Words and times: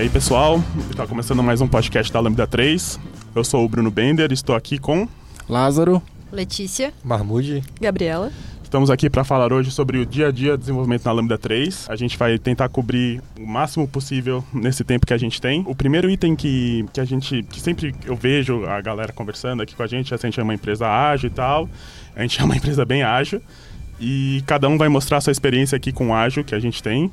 aí, 0.00 0.08
pessoal? 0.08 0.64
Está 0.90 1.06
começando 1.06 1.42
mais 1.42 1.60
um 1.60 1.68
podcast 1.68 2.10
da 2.10 2.18
Lambda 2.20 2.46
3. 2.46 2.98
Eu 3.34 3.44
sou 3.44 3.66
o 3.66 3.68
Bruno 3.68 3.90
Bender, 3.90 4.32
estou 4.32 4.56
aqui 4.56 4.78
com 4.78 5.06
Lázaro, 5.46 6.00
Letícia, 6.32 6.94
Marmude, 7.04 7.62
Gabriela. 7.78 8.32
Estamos 8.64 8.88
aqui 8.88 9.10
para 9.10 9.24
falar 9.24 9.52
hoje 9.52 9.70
sobre 9.70 9.98
o 9.98 10.06
dia 10.06 10.28
a 10.28 10.32
dia 10.32 10.52
de 10.52 10.60
desenvolvimento 10.60 11.04
na 11.04 11.12
Lambda 11.12 11.36
3. 11.36 11.90
A 11.90 11.96
gente 11.96 12.16
vai 12.16 12.38
tentar 12.38 12.70
cobrir 12.70 13.20
o 13.38 13.46
máximo 13.46 13.86
possível 13.86 14.42
nesse 14.54 14.84
tempo 14.84 15.06
que 15.06 15.12
a 15.12 15.18
gente 15.18 15.38
tem. 15.38 15.62
O 15.66 15.74
primeiro 15.74 16.08
item 16.08 16.34
que, 16.34 16.86
que 16.94 17.00
a 17.00 17.04
gente, 17.04 17.42
que 17.42 17.60
sempre 17.60 17.94
eu 18.06 18.16
vejo 18.16 18.64
a 18.64 18.80
galera 18.80 19.12
conversando 19.12 19.62
aqui 19.62 19.74
com 19.74 19.82
a 19.82 19.86
gente, 19.86 20.14
é 20.14 20.16
a 20.16 20.18
gente 20.18 20.40
é 20.40 20.42
uma 20.42 20.54
empresa 20.54 20.88
ágil 20.88 21.28
e 21.28 21.32
tal. 21.32 21.68
A 22.16 22.22
gente 22.22 22.40
é 22.40 22.44
uma 22.44 22.56
empresa 22.56 22.86
bem 22.86 23.02
ágil. 23.02 23.42
E 24.00 24.42
cada 24.46 24.66
um 24.66 24.78
vai 24.78 24.88
mostrar 24.88 25.18
a 25.18 25.20
sua 25.20 25.30
experiência 25.30 25.76
aqui 25.76 25.92
com 25.92 26.08
o 26.08 26.14
ágil 26.14 26.42
que 26.42 26.54
a 26.54 26.58
gente 26.58 26.82
tem. 26.82 27.12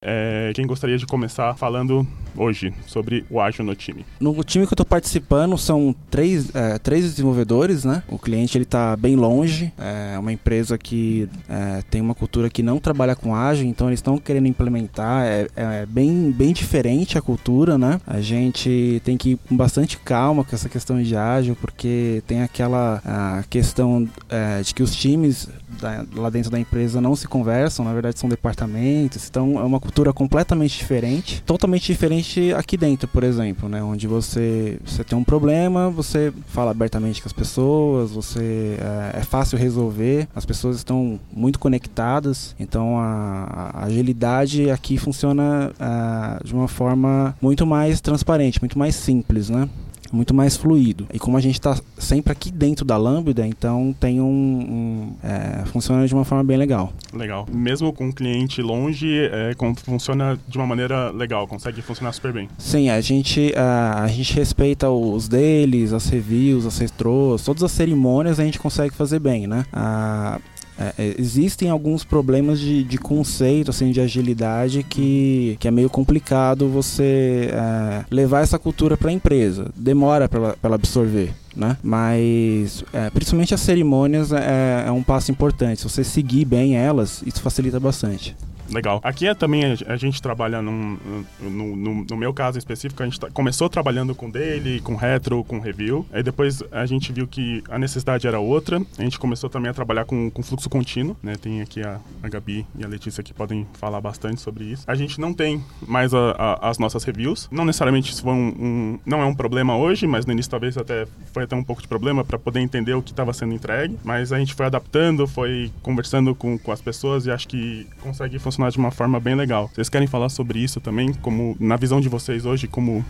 É, 0.00 0.52
quem 0.54 0.64
gostaria 0.64 0.96
de 0.96 1.04
começar 1.04 1.56
falando 1.56 2.06
hoje 2.36 2.72
sobre 2.86 3.24
o 3.28 3.40
ágil 3.40 3.64
no 3.64 3.74
time? 3.74 4.06
No 4.20 4.32
time 4.44 4.64
que 4.64 4.72
eu 4.72 4.74
estou 4.74 4.86
participando 4.86 5.58
são 5.58 5.92
três, 6.08 6.54
é, 6.54 6.78
três 6.78 7.02
desenvolvedores, 7.02 7.84
né? 7.84 8.04
O 8.06 8.16
cliente 8.16 8.56
ele 8.56 8.62
está 8.62 8.96
bem 8.96 9.16
longe, 9.16 9.72
é 9.76 10.16
uma 10.16 10.32
empresa 10.32 10.78
que 10.78 11.28
é, 11.48 11.82
tem 11.90 12.00
uma 12.00 12.14
cultura 12.14 12.48
que 12.48 12.62
não 12.62 12.78
trabalha 12.78 13.16
com 13.16 13.34
ágil, 13.34 13.66
então 13.66 13.88
eles 13.88 13.98
estão 13.98 14.18
querendo 14.18 14.46
implementar, 14.46 15.26
é, 15.26 15.48
é, 15.56 15.86
bem, 15.86 16.30
bem 16.30 16.52
diferente 16.52 17.18
a 17.18 17.20
cultura, 17.20 17.76
né? 17.76 18.00
A 18.06 18.20
gente 18.20 19.02
tem 19.04 19.16
que 19.16 19.30
ir 19.30 19.38
com 19.48 19.56
bastante 19.56 19.98
calma 19.98 20.44
com 20.44 20.54
essa 20.54 20.68
questão 20.68 21.02
de 21.02 21.16
ágil, 21.16 21.56
porque 21.60 22.22
tem 22.24 22.42
aquela 22.42 23.02
questão 23.50 24.08
é, 24.28 24.62
de 24.62 24.72
que 24.72 24.82
os 24.82 24.94
times 24.94 25.48
da, 25.80 26.04
lá 26.14 26.30
dentro 26.30 26.50
da 26.50 26.58
empresa 26.58 27.00
não 27.00 27.16
se 27.16 27.26
conversam, 27.26 27.84
na 27.84 27.92
verdade 27.92 28.18
são 28.18 28.28
departamentos, 28.28 29.28
então 29.28 29.58
é 29.58 29.62
uma 29.62 29.80
cultura 29.88 30.12
completamente 30.12 30.76
diferente, 30.76 31.42
totalmente 31.46 31.86
diferente 31.86 32.52
aqui 32.52 32.76
dentro, 32.76 33.08
por 33.08 33.24
exemplo, 33.24 33.70
né, 33.70 33.82
onde 33.82 34.06
você, 34.06 34.78
você 34.84 35.02
tem 35.02 35.16
um 35.16 35.24
problema, 35.24 35.88
você 35.88 36.30
fala 36.48 36.72
abertamente 36.72 37.22
com 37.22 37.26
as 37.26 37.32
pessoas, 37.32 38.10
você 38.10 38.76
é, 39.14 39.20
é 39.20 39.22
fácil 39.22 39.56
resolver, 39.56 40.28
as 40.36 40.44
pessoas 40.44 40.76
estão 40.76 41.18
muito 41.32 41.58
conectadas, 41.58 42.54
então 42.60 42.98
a, 42.98 43.70
a 43.72 43.84
agilidade 43.86 44.70
aqui 44.70 44.98
funciona 44.98 45.72
é, 45.80 46.44
de 46.44 46.52
uma 46.52 46.68
forma 46.68 47.34
muito 47.40 47.66
mais 47.66 47.98
transparente, 48.02 48.60
muito 48.60 48.78
mais 48.78 48.94
simples, 48.94 49.48
né? 49.48 49.70
Muito 50.12 50.34
mais 50.34 50.56
fluido. 50.56 51.06
E 51.12 51.18
como 51.18 51.36
a 51.36 51.40
gente 51.40 51.54
está 51.54 51.78
sempre 51.98 52.32
aqui 52.32 52.50
dentro 52.50 52.84
da 52.84 52.96
Lambda, 52.96 53.46
então 53.46 53.94
tem 53.98 54.20
um, 54.20 54.24
um 54.24 55.16
é, 55.22 55.64
funciona 55.66 56.06
de 56.06 56.14
uma 56.14 56.24
forma 56.24 56.44
bem 56.44 56.56
legal. 56.56 56.92
Legal. 57.12 57.46
Mesmo 57.52 57.92
com 57.92 58.06
um 58.06 58.12
cliente 58.12 58.62
longe, 58.62 59.28
é, 59.32 59.54
com, 59.54 59.74
funciona 59.74 60.38
de 60.46 60.56
uma 60.56 60.66
maneira 60.66 61.10
legal, 61.10 61.46
consegue 61.46 61.82
funcionar 61.82 62.12
super 62.12 62.32
bem. 62.32 62.48
Sim, 62.58 62.90
a 62.90 63.00
gente 63.00 63.52
a, 63.56 64.04
a 64.04 64.08
gente 64.08 64.34
respeita 64.34 64.90
os 64.90 65.28
deles, 65.28 65.92
as 65.92 66.08
reviews, 66.08 66.66
as 66.66 66.78
retros, 66.78 67.44
todas 67.44 67.62
as 67.62 67.72
cerimônias 67.72 68.40
a 68.40 68.44
gente 68.44 68.58
consegue 68.58 68.94
fazer 68.94 69.18
bem, 69.18 69.46
né? 69.46 69.64
A, 69.72 70.40
é, 70.78 70.94
é, 70.96 71.14
existem 71.18 71.68
alguns 71.68 72.04
problemas 72.04 72.60
de, 72.60 72.84
de, 72.84 72.98
conceito, 72.98 73.70
assim, 73.70 73.90
de 73.90 74.00
agilidade 74.00 74.82
que, 74.82 75.56
que 75.58 75.66
é 75.66 75.70
meio 75.70 75.90
complicado 75.90 76.68
você 76.68 77.50
é, 77.52 78.04
levar 78.10 78.42
essa 78.42 78.58
cultura 78.58 78.96
para 78.96 79.10
a 79.10 79.12
empresa. 79.12 79.70
Demora 79.74 80.28
para 80.28 80.54
ela 80.62 80.74
absorver. 80.76 81.32
Né? 81.56 81.76
Mas 81.82 82.84
é, 82.92 83.10
principalmente 83.10 83.52
as 83.52 83.60
cerimônias 83.60 84.32
é, 84.32 84.84
é 84.86 84.92
um 84.92 85.02
passo 85.02 85.32
importante. 85.32 85.80
Se 85.80 85.88
você 85.88 86.04
seguir 86.04 86.44
bem 86.44 86.76
elas, 86.76 87.22
isso 87.26 87.40
facilita 87.42 87.80
bastante. 87.80 88.36
Legal. 88.70 89.00
Aqui 89.02 89.26
é 89.26 89.34
também 89.34 89.62
a, 89.86 89.96
gente 89.96 90.20
trabalha 90.20 90.60
num, 90.60 90.98
no, 91.40 91.76
no, 91.76 92.04
no, 92.04 92.16
meu 92.16 92.32
caso 92.34 92.58
específico, 92.58 93.02
a 93.02 93.06
gente 93.06 93.18
tá, 93.18 93.30
começou 93.30 93.68
trabalhando 93.68 94.14
com 94.14 94.30
daily, 94.30 94.80
com 94.80 94.94
retro, 94.94 95.42
com 95.44 95.58
review. 95.58 96.06
Aí 96.12 96.22
depois 96.22 96.62
a 96.70 96.84
gente 96.86 97.12
viu 97.12 97.26
que 97.26 97.62
a 97.68 97.78
necessidade 97.78 98.26
era 98.26 98.38
outra. 98.38 98.80
A 98.98 99.02
gente 99.02 99.18
começou 99.18 99.48
também 99.48 99.70
a 99.70 99.74
trabalhar 99.74 100.04
com, 100.04 100.30
com 100.30 100.42
fluxo 100.42 100.68
contínuo, 100.68 101.16
né? 101.22 101.36
Tem 101.36 101.62
aqui 101.62 101.82
a, 101.82 101.98
a 102.22 102.28
Gabi 102.28 102.66
e 102.78 102.84
a 102.84 102.88
Letícia 102.88 103.22
que 103.22 103.32
podem 103.32 103.66
falar 103.74 104.00
bastante 104.00 104.40
sobre 104.40 104.64
isso. 104.64 104.84
A 104.86 104.94
gente 104.94 105.20
não 105.20 105.32
tem 105.32 105.62
mais 105.86 106.12
a, 106.12 106.30
a, 106.32 106.70
as 106.70 106.78
nossas 106.78 107.04
reviews. 107.04 107.48
Não 107.50 107.64
necessariamente 107.64 108.12
isso 108.12 108.22
foi 108.22 108.32
um, 108.32 108.48
um, 108.48 108.98
não 109.06 109.22
é 109.22 109.24
um 109.24 109.34
problema 109.34 109.76
hoje, 109.76 110.06
mas 110.06 110.26
no 110.26 110.32
início 110.32 110.50
talvez 110.50 110.76
até 110.76 111.06
foi 111.32 111.44
até 111.44 111.56
um 111.56 111.64
pouco 111.64 111.80
de 111.80 111.88
problema 111.88 112.24
para 112.24 112.38
poder 112.38 112.60
entender 112.60 112.94
o 112.94 113.02
que 113.02 113.12
estava 113.12 113.32
sendo 113.32 113.54
entregue. 113.54 113.98
Mas 114.04 114.32
a 114.32 114.38
gente 114.38 114.54
foi 114.54 114.66
adaptando, 114.66 115.26
foi 115.26 115.72
conversando 115.82 116.34
com, 116.34 116.58
com 116.58 116.72
as 116.72 116.80
pessoas 116.80 117.26
e 117.26 117.30
acho 117.30 117.48
que 117.48 117.86
consegue 118.00 118.38
funcionar 118.38 118.57
funcionar 118.58 118.70
de 118.70 118.78
uma 118.78 118.90
forma 118.90 119.20
bem 119.20 119.34
legal. 119.34 119.70
Vocês 119.72 119.88
querem 119.88 120.08
falar 120.08 120.28
sobre 120.28 120.58
isso 120.58 120.80
também, 120.80 121.12
como 121.14 121.56
na 121.60 121.76
visão 121.76 122.00
de 122.00 122.08
vocês 122.08 122.44
hoje, 122.44 122.66
como, 122.66 123.04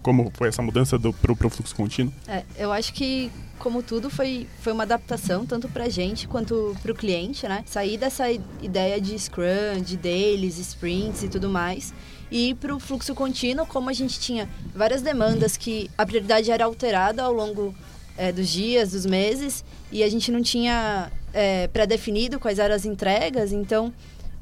como 0.00 0.30
foi 0.34 0.48
essa 0.48 0.62
mudança 0.62 0.98
do, 0.98 1.12
pro, 1.12 1.34
pro 1.34 1.50
fluxo 1.50 1.74
contínuo? 1.74 2.12
É, 2.28 2.44
eu 2.56 2.72
acho 2.72 2.92
que 2.92 3.30
como 3.58 3.82
tudo, 3.82 4.10
foi, 4.10 4.48
foi 4.60 4.72
uma 4.72 4.82
adaptação 4.82 5.46
tanto 5.46 5.68
pra 5.68 5.88
gente 5.88 6.26
quanto 6.26 6.76
pro 6.82 6.94
cliente, 6.94 7.46
né? 7.46 7.62
Sair 7.66 7.96
dessa 7.96 8.30
ideia 8.60 9.00
de 9.00 9.16
Scrum, 9.16 9.80
de 9.84 9.96
dailies, 9.96 10.58
sprints 10.58 11.22
e 11.22 11.28
tudo 11.28 11.48
mais. 11.48 11.94
E 12.30 12.54
pro 12.54 12.80
fluxo 12.80 13.14
contínuo, 13.14 13.66
como 13.66 13.88
a 13.88 13.92
gente 13.92 14.18
tinha 14.18 14.48
várias 14.74 15.02
demandas 15.02 15.56
que 15.56 15.90
a 15.96 16.04
prioridade 16.04 16.50
era 16.50 16.64
alterada 16.64 17.22
ao 17.22 17.32
longo 17.32 17.74
é, 18.16 18.32
dos 18.32 18.48
dias, 18.48 18.92
dos 18.92 19.06
meses, 19.06 19.64
e 19.92 20.02
a 20.02 20.08
gente 20.08 20.32
não 20.32 20.42
tinha 20.42 21.12
é, 21.32 21.68
pré-definido 21.68 22.40
quais 22.40 22.58
eram 22.58 22.74
as 22.74 22.84
entregas, 22.84 23.52
então 23.52 23.92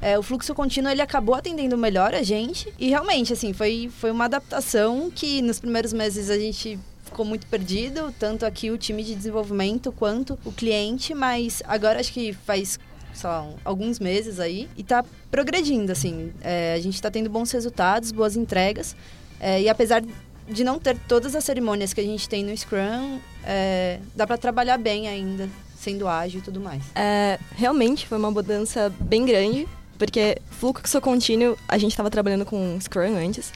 é, 0.01 0.17
o 0.17 0.23
fluxo 0.23 0.55
contínuo 0.55 0.91
ele 0.91 1.01
acabou 1.01 1.35
atendendo 1.35 1.77
melhor 1.77 2.15
a 2.15 2.23
gente. 2.23 2.73
E 2.79 2.89
realmente 2.89 3.31
assim 3.31 3.53
foi, 3.53 3.89
foi 3.99 4.09
uma 4.09 4.25
adaptação 4.25 5.11
que 5.13 5.41
nos 5.41 5.59
primeiros 5.59 5.93
meses 5.93 6.29
a 6.29 6.37
gente 6.37 6.79
ficou 7.05 7.23
muito 7.23 7.45
perdido 7.47 8.13
tanto 8.17 8.45
aqui 8.45 8.71
o 8.71 8.77
time 8.77 9.03
de 9.03 9.13
desenvolvimento 9.13 9.91
quanto 9.91 10.39
o 10.45 10.51
cliente 10.51 11.13
mas 11.13 11.61
agora 11.67 11.99
acho 11.99 12.13
que 12.13 12.31
faz 12.31 12.79
só 13.13 13.53
alguns 13.65 13.99
meses 13.99 14.39
aí 14.39 14.69
e 14.77 14.81
está 14.81 15.03
progredindo 15.29 15.91
assim. 15.91 16.33
É, 16.41 16.73
a 16.73 16.79
gente 16.79 16.95
está 16.95 17.11
tendo 17.11 17.29
bons 17.29 17.51
resultados 17.51 18.11
boas 18.11 18.35
entregas 18.35 18.95
é, 19.39 19.61
e 19.61 19.69
apesar 19.69 20.01
de 20.47 20.63
não 20.63 20.79
ter 20.79 20.97
todas 21.07 21.35
as 21.35 21.43
cerimônias 21.43 21.93
que 21.93 22.01
a 22.01 22.03
gente 22.03 22.27
tem 22.27 22.43
no 22.43 22.57
Scrum 22.57 23.19
é, 23.43 23.99
dá 24.15 24.25
para 24.25 24.37
trabalhar 24.37 24.77
bem 24.77 25.07
ainda 25.07 25.47
sendo 25.77 26.07
ágil 26.07 26.39
e 26.39 26.43
tudo 26.43 26.59
mais. 26.59 26.83
É, 26.95 27.39
realmente 27.55 28.07
foi 28.07 28.17
uma 28.17 28.31
mudança 28.31 28.91
bem 28.99 29.25
grande 29.25 29.67
porque 30.01 30.41
fluxo 30.49 30.99
contínuo, 30.99 31.55
a 31.67 31.77
gente 31.77 31.91
estava 31.91 32.09
trabalhando 32.09 32.43
com 32.43 32.75
Scrum 32.81 33.15
antes. 33.15 33.53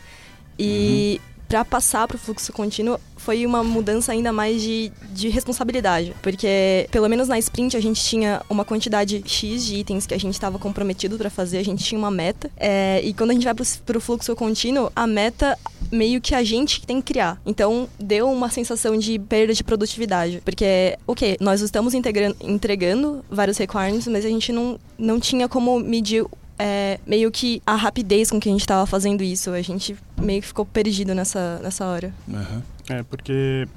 E 0.59 1.19
uhum. 1.19 1.34
Para 1.47 1.63
passar 1.63 2.07
para 2.07 2.15
o 2.15 2.19
fluxo 2.19 2.51
contínuo, 2.51 2.99
foi 3.25 3.45
uma 3.45 3.63
mudança 3.63 4.11
ainda 4.11 4.31
mais 4.31 4.61
de, 4.61 4.91
de 5.11 5.29
responsabilidade. 5.29 6.13
Porque, 6.21 6.87
pelo 6.91 7.09
menos 7.09 7.27
na 7.27 7.39
sprint, 7.39 7.75
a 7.75 7.79
gente 7.79 8.03
tinha 8.03 8.41
uma 8.49 8.63
quantidade 8.63 9.23
X 9.25 9.65
de 9.65 9.77
itens 9.77 10.05
que 10.05 10.13
a 10.13 10.19
gente 10.19 10.33
estava 10.35 10.59
comprometido 10.59 11.17
para 11.17 11.29
fazer, 11.29 11.57
a 11.57 11.63
gente 11.63 11.83
tinha 11.83 11.97
uma 11.97 12.11
meta. 12.11 12.51
É, 12.55 13.01
e 13.03 13.13
quando 13.13 13.31
a 13.31 13.33
gente 13.33 13.45
vai 13.45 13.53
para 13.53 13.97
o 13.97 14.01
fluxo 14.01 14.35
contínuo, 14.35 14.91
a 14.95 15.07
meta 15.07 15.57
meio 15.91 16.21
que 16.21 16.35
a 16.35 16.43
gente 16.43 16.85
tem 16.85 17.01
que 17.01 17.13
criar. 17.13 17.41
Então, 17.45 17.87
deu 17.99 18.29
uma 18.29 18.49
sensação 18.49 18.97
de 18.97 19.17
perda 19.17 19.53
de 19.53 19.63
produtividade. 19.63 20.41
Porque, 20.45 20.97
o 21.07 21.13
okay, 21.13 21.35
que? 21.35 21.43
Nós 21.43 21.61
estamos 21.61 21.93
entregando 21.93 23.25
vários 23.29 23.57
requirements, 23.57 24.07
mas 24.07 24.25
a 24.25 24.29
gente 24.29 24.51
não, 24.51 24.79
não 24.97 25.19
tinha 25.19 25.47
como 25.47 25.79
medir 25.79 26.25
é, 26.57 26.99
meio 27.05 27.31
que 27.31 27.61
a 27.65 27.75
rapidez 27.75 28.31
com 28.31 28.39
que 28.39 28.49
a 28.49 28.51
gente 28.51 28.61
estava 28.61 28.85
fazendo 28.85 29.23
isso. 29.23 29.51
A 29.51 29.61
gente 29.61 29.95
meio 30.19 30.41
que 30.41 30.47
ficou 30.47 30.65
perdido 30.65 31.13
nessa, 31.13 31.59
nessa 31.61 31.85
hora. 31.85 32.13
Uhum. 32.27 32.61
É, 32.89 33.03
porque 33.03 33.67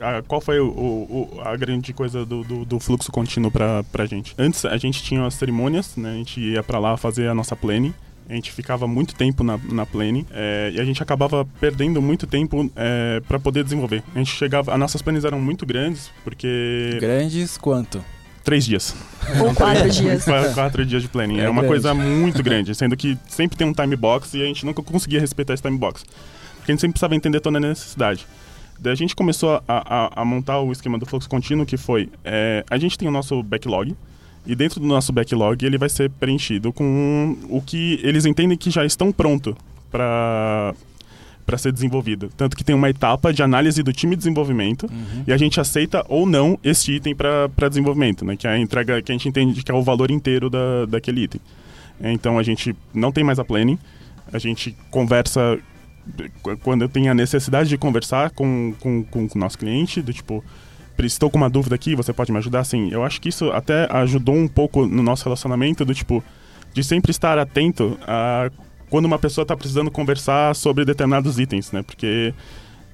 a, 0.00 0.22
qual 0.22 0.40
foi 0.40 0.60
o, 0.60 0.68
o, 0.68 1.40
a 1.42 1.56
grande 1.56 1.92
coisa 1.92 2.24
do, 2.24 2.42
do, 2.42 2.64
do, 2.64 2.80
fluxo 2.80 3.10
contínuo 3.10 3.50
pra, 3.50 3.82
pra 3.84 4.06
gente? 4.06 4.34
Antes 4.38 4.64
a 4.64 4.76
gente 4.76 5.02
tinha 5.02 5.24
as 5.24 5.34
cerimônias, 5.34 5.96
né? 5.96 6.12
A 6.12 6.14
gente 6.14 6.40
ia 6.40 6.62
para 6.62 6.78
lá 6.78 6.96
fazer 6.96 7.28
a 7.28 7.34
nossa 7.34 7.56
planning. 7.56 7.94
A 8.28 8.34
gente 8.34 8.50
ficava 8.50 8.88
muito 8.88 9.14
tempo 9.14 9.44
na, 9.44 9.56
na 9.70 9.86
plane 9.86 10.26
é, 10.32 10.72
e 10.74 10.80
a 10.80 10.84
gente 10.84 11.00
acabava 11.00 11.46
perdendo 11.60 12.02
muito 12.02 12.26
tempo 12.26 12.68
é, 12.74 13.22
para 13.26 13.38
poder 13.38 13.62
desenvolver. 13.62 14.02
A 14.14 14.18
gente 14.18 14.32
chegava, 14.32 14.72
as 14.72 14.78
nossas 14.80 15.00
planes 15.00 15.24
eram 15.24 15.40
muito 15.40 15.64
grandes 15.64 16.10
porque 16.24 16.98
grandes 17.00 17.56
quanto? 17.56 18.04
Três 18.46 18.64
dias. 18.64 18.94
Ou 19.40 19.52
quatro 19.52 19.90
dias. 19.90 20.24
quatro 20.54 20.86
dias 20.86 21.02
de 21.02 21.08
planning. 21.08 21.40
É, 21.40 21.46
é 21.46 21.50
uma 21.50 21.62
grande. 21.62 21.82
coisa 21.82 21.92
muito 21.92 22.40
grande, 22.44 22.76
sendo 22.76 22.96
que 22.96 23.18
sempre 23.28 23.58
tem 23.58 23.66
um 23.66 23.72
time 23.72 23.96
box 23.96 24.34
e 24.34 24.42
a 24.42 24.46
gente 24.46 24.64
nunca 24.64 24.80
conseguia 24.84 25.18
respeitar 25.18 25.52
esse 25.52 25.62
time 25.64 25.76
box. 25.76 26.04
Porque 26.58 26.70
a 26.70 26.72
gente 26.72 26.80
sempre 26.80 26.92
precisava 26.92 27.16
entender 27.16 27.40
toda 27.40 27.58
a 27.58 27.60
necessidade. 27.60 28.24
Daí 28.78 28.92
a 28.92 28.96
gente 28.96 29.16
começou 29.16 29.56
a, 29.56 29.62
a, 29.66 30.22
a 30.22 30.24
montar 30.24 30.60
o 30.60 30.70
esquema 30.70 30.96
do 30.96 31.04
fluxo 31.04 31.28
contínuo, 31.28 31.66
que 31.66 31.76
foi, 31.76 32.08
é, 32.24 32.64
a 32.70 32.78
gente 32.78 32.96
tem 32.96 33.08
o 33.08 33.10
nosso 33.10 33.42
backlog, 33.42 33.96
e 34.46 34.54
dentro 34.54 34.78
do 34.78 34.86
nosso 34.86 35.12
backlog 35.12 35.66
ele 35.66 35.76
vai 35.76 35.88
ser 35.88 36.08
preenchido 36.08 36.72
com 36.72 37.36
o 37.48 37.60
que 37.60 37.98
eles 38.04 38.26
entendem 38.26 38.56
que 38.56 38.70
já 38.70 38.84
estão 38.84 39.10
pronto 39.10 39.56
para 39.90 40.72
para 41.46 41.56
ser 41.56 41.70
desenvolvido. 41.72 42.28
Tanto 42.36 42.56
que 42.56 42.64
tem 42.64 42.74
uma 42.74 42.90
etapa 42.90 43.32
de 43.32 43.42
análise 43.42 43.80
do 43.82 43.92
time 43.92 44.16
de 44.16 44.18
desenvolvimento 44.18 44.86
Uhum. 44.90 45.22
e 45.26 45.32
a 45.32 45.36
gente 45.36 45.60
aceita 45.60 46.04
ou 46.08 46.26
não 46.26 46.58
esse 46.64 46.90
item 46.92 47.14
para 47.14 47.68
desenvolvimento, 47.68 48.24
né? 48.24 48.36
Que 48.36 48.46
é 48.48 48.50
a 48.50 48.58
entrega 48.58 49.00
que 49.00 49.12
a 49.12 49.14
gente 49.14 49.28
entende 49.28 49.62
que 49.62 49.70
é 49.70 49.74
o 49.74 49.82
valor 49.82 50.10
inteiro 50.10 50.50
da, 50.50 50.84
daquele 50.86 51.22
item. 51.22 51.40
É, 52.00 52.12
Então 52.12 52.38
a 52.38 52.42
gente 52.42 52.74
não 52.92 53.12
tem 53.12 53.22
mais 53.24 53.38
a 53.38 53.44
planning, 53.44 53.78
a 54.32 54.38
gente 54.38 54.76
conversa 54.90 55.58
qu- 56.42 56.56
quando 56.58 56.88
tem 56.88 57.08
a 57.08 57.14
necessidade 57.14 57.68
de 57.68 57.78
conversar 57.78 58.30
com, 58.30 58.74
com, 58.80 59.04
com 59.04 59.24
o 59.24 59.38
nosso 59.38 59.56
cliente, 59.56 60.02
do 60.02 60.12
tipo, 60.12 60.44
"Pri, 60.96 61.06
estou 61.06 61.30
com 61.30 61.36
uma 61.38 61.48
dúvida 61.48 61.74
aqui, 61.76 61.94
você 61.94 62.12
pode 62.12 62.32
me 62.32 62.38
ajudar? 62.38 62.60
Assim, 62.60 62.90
eu 62.90 63.04
acho 63.04 63.20
que 63.20 63.28
isso 63.28 63.50
até 63.52 63.86
ajudou 63.96 64.34
um 64.34 64.48
pouco 64.48 64.84
no 64.84 65.02
nosso 65.02 65.24
relacionamento, 65.24 65.84
do 65.84 65.94
tipo, 65.94 66.22
de 66.74 66.82
sempre 66.84 67.10
estar 67.10 67.38
atento 67.38 67.98
a 68.06 68.50
quando 68.90 69.06
uma 69.06 69.18
pessoa 69.18 69.42
está 69.42 69.56
precisando 69.56 69.90
conversar 69.90 70.54
sobre 70.54 70.84
determinados 70.84 71.38
itens, 71.38 71.72
né? 71.72 71.82
Porque 71.82 72.32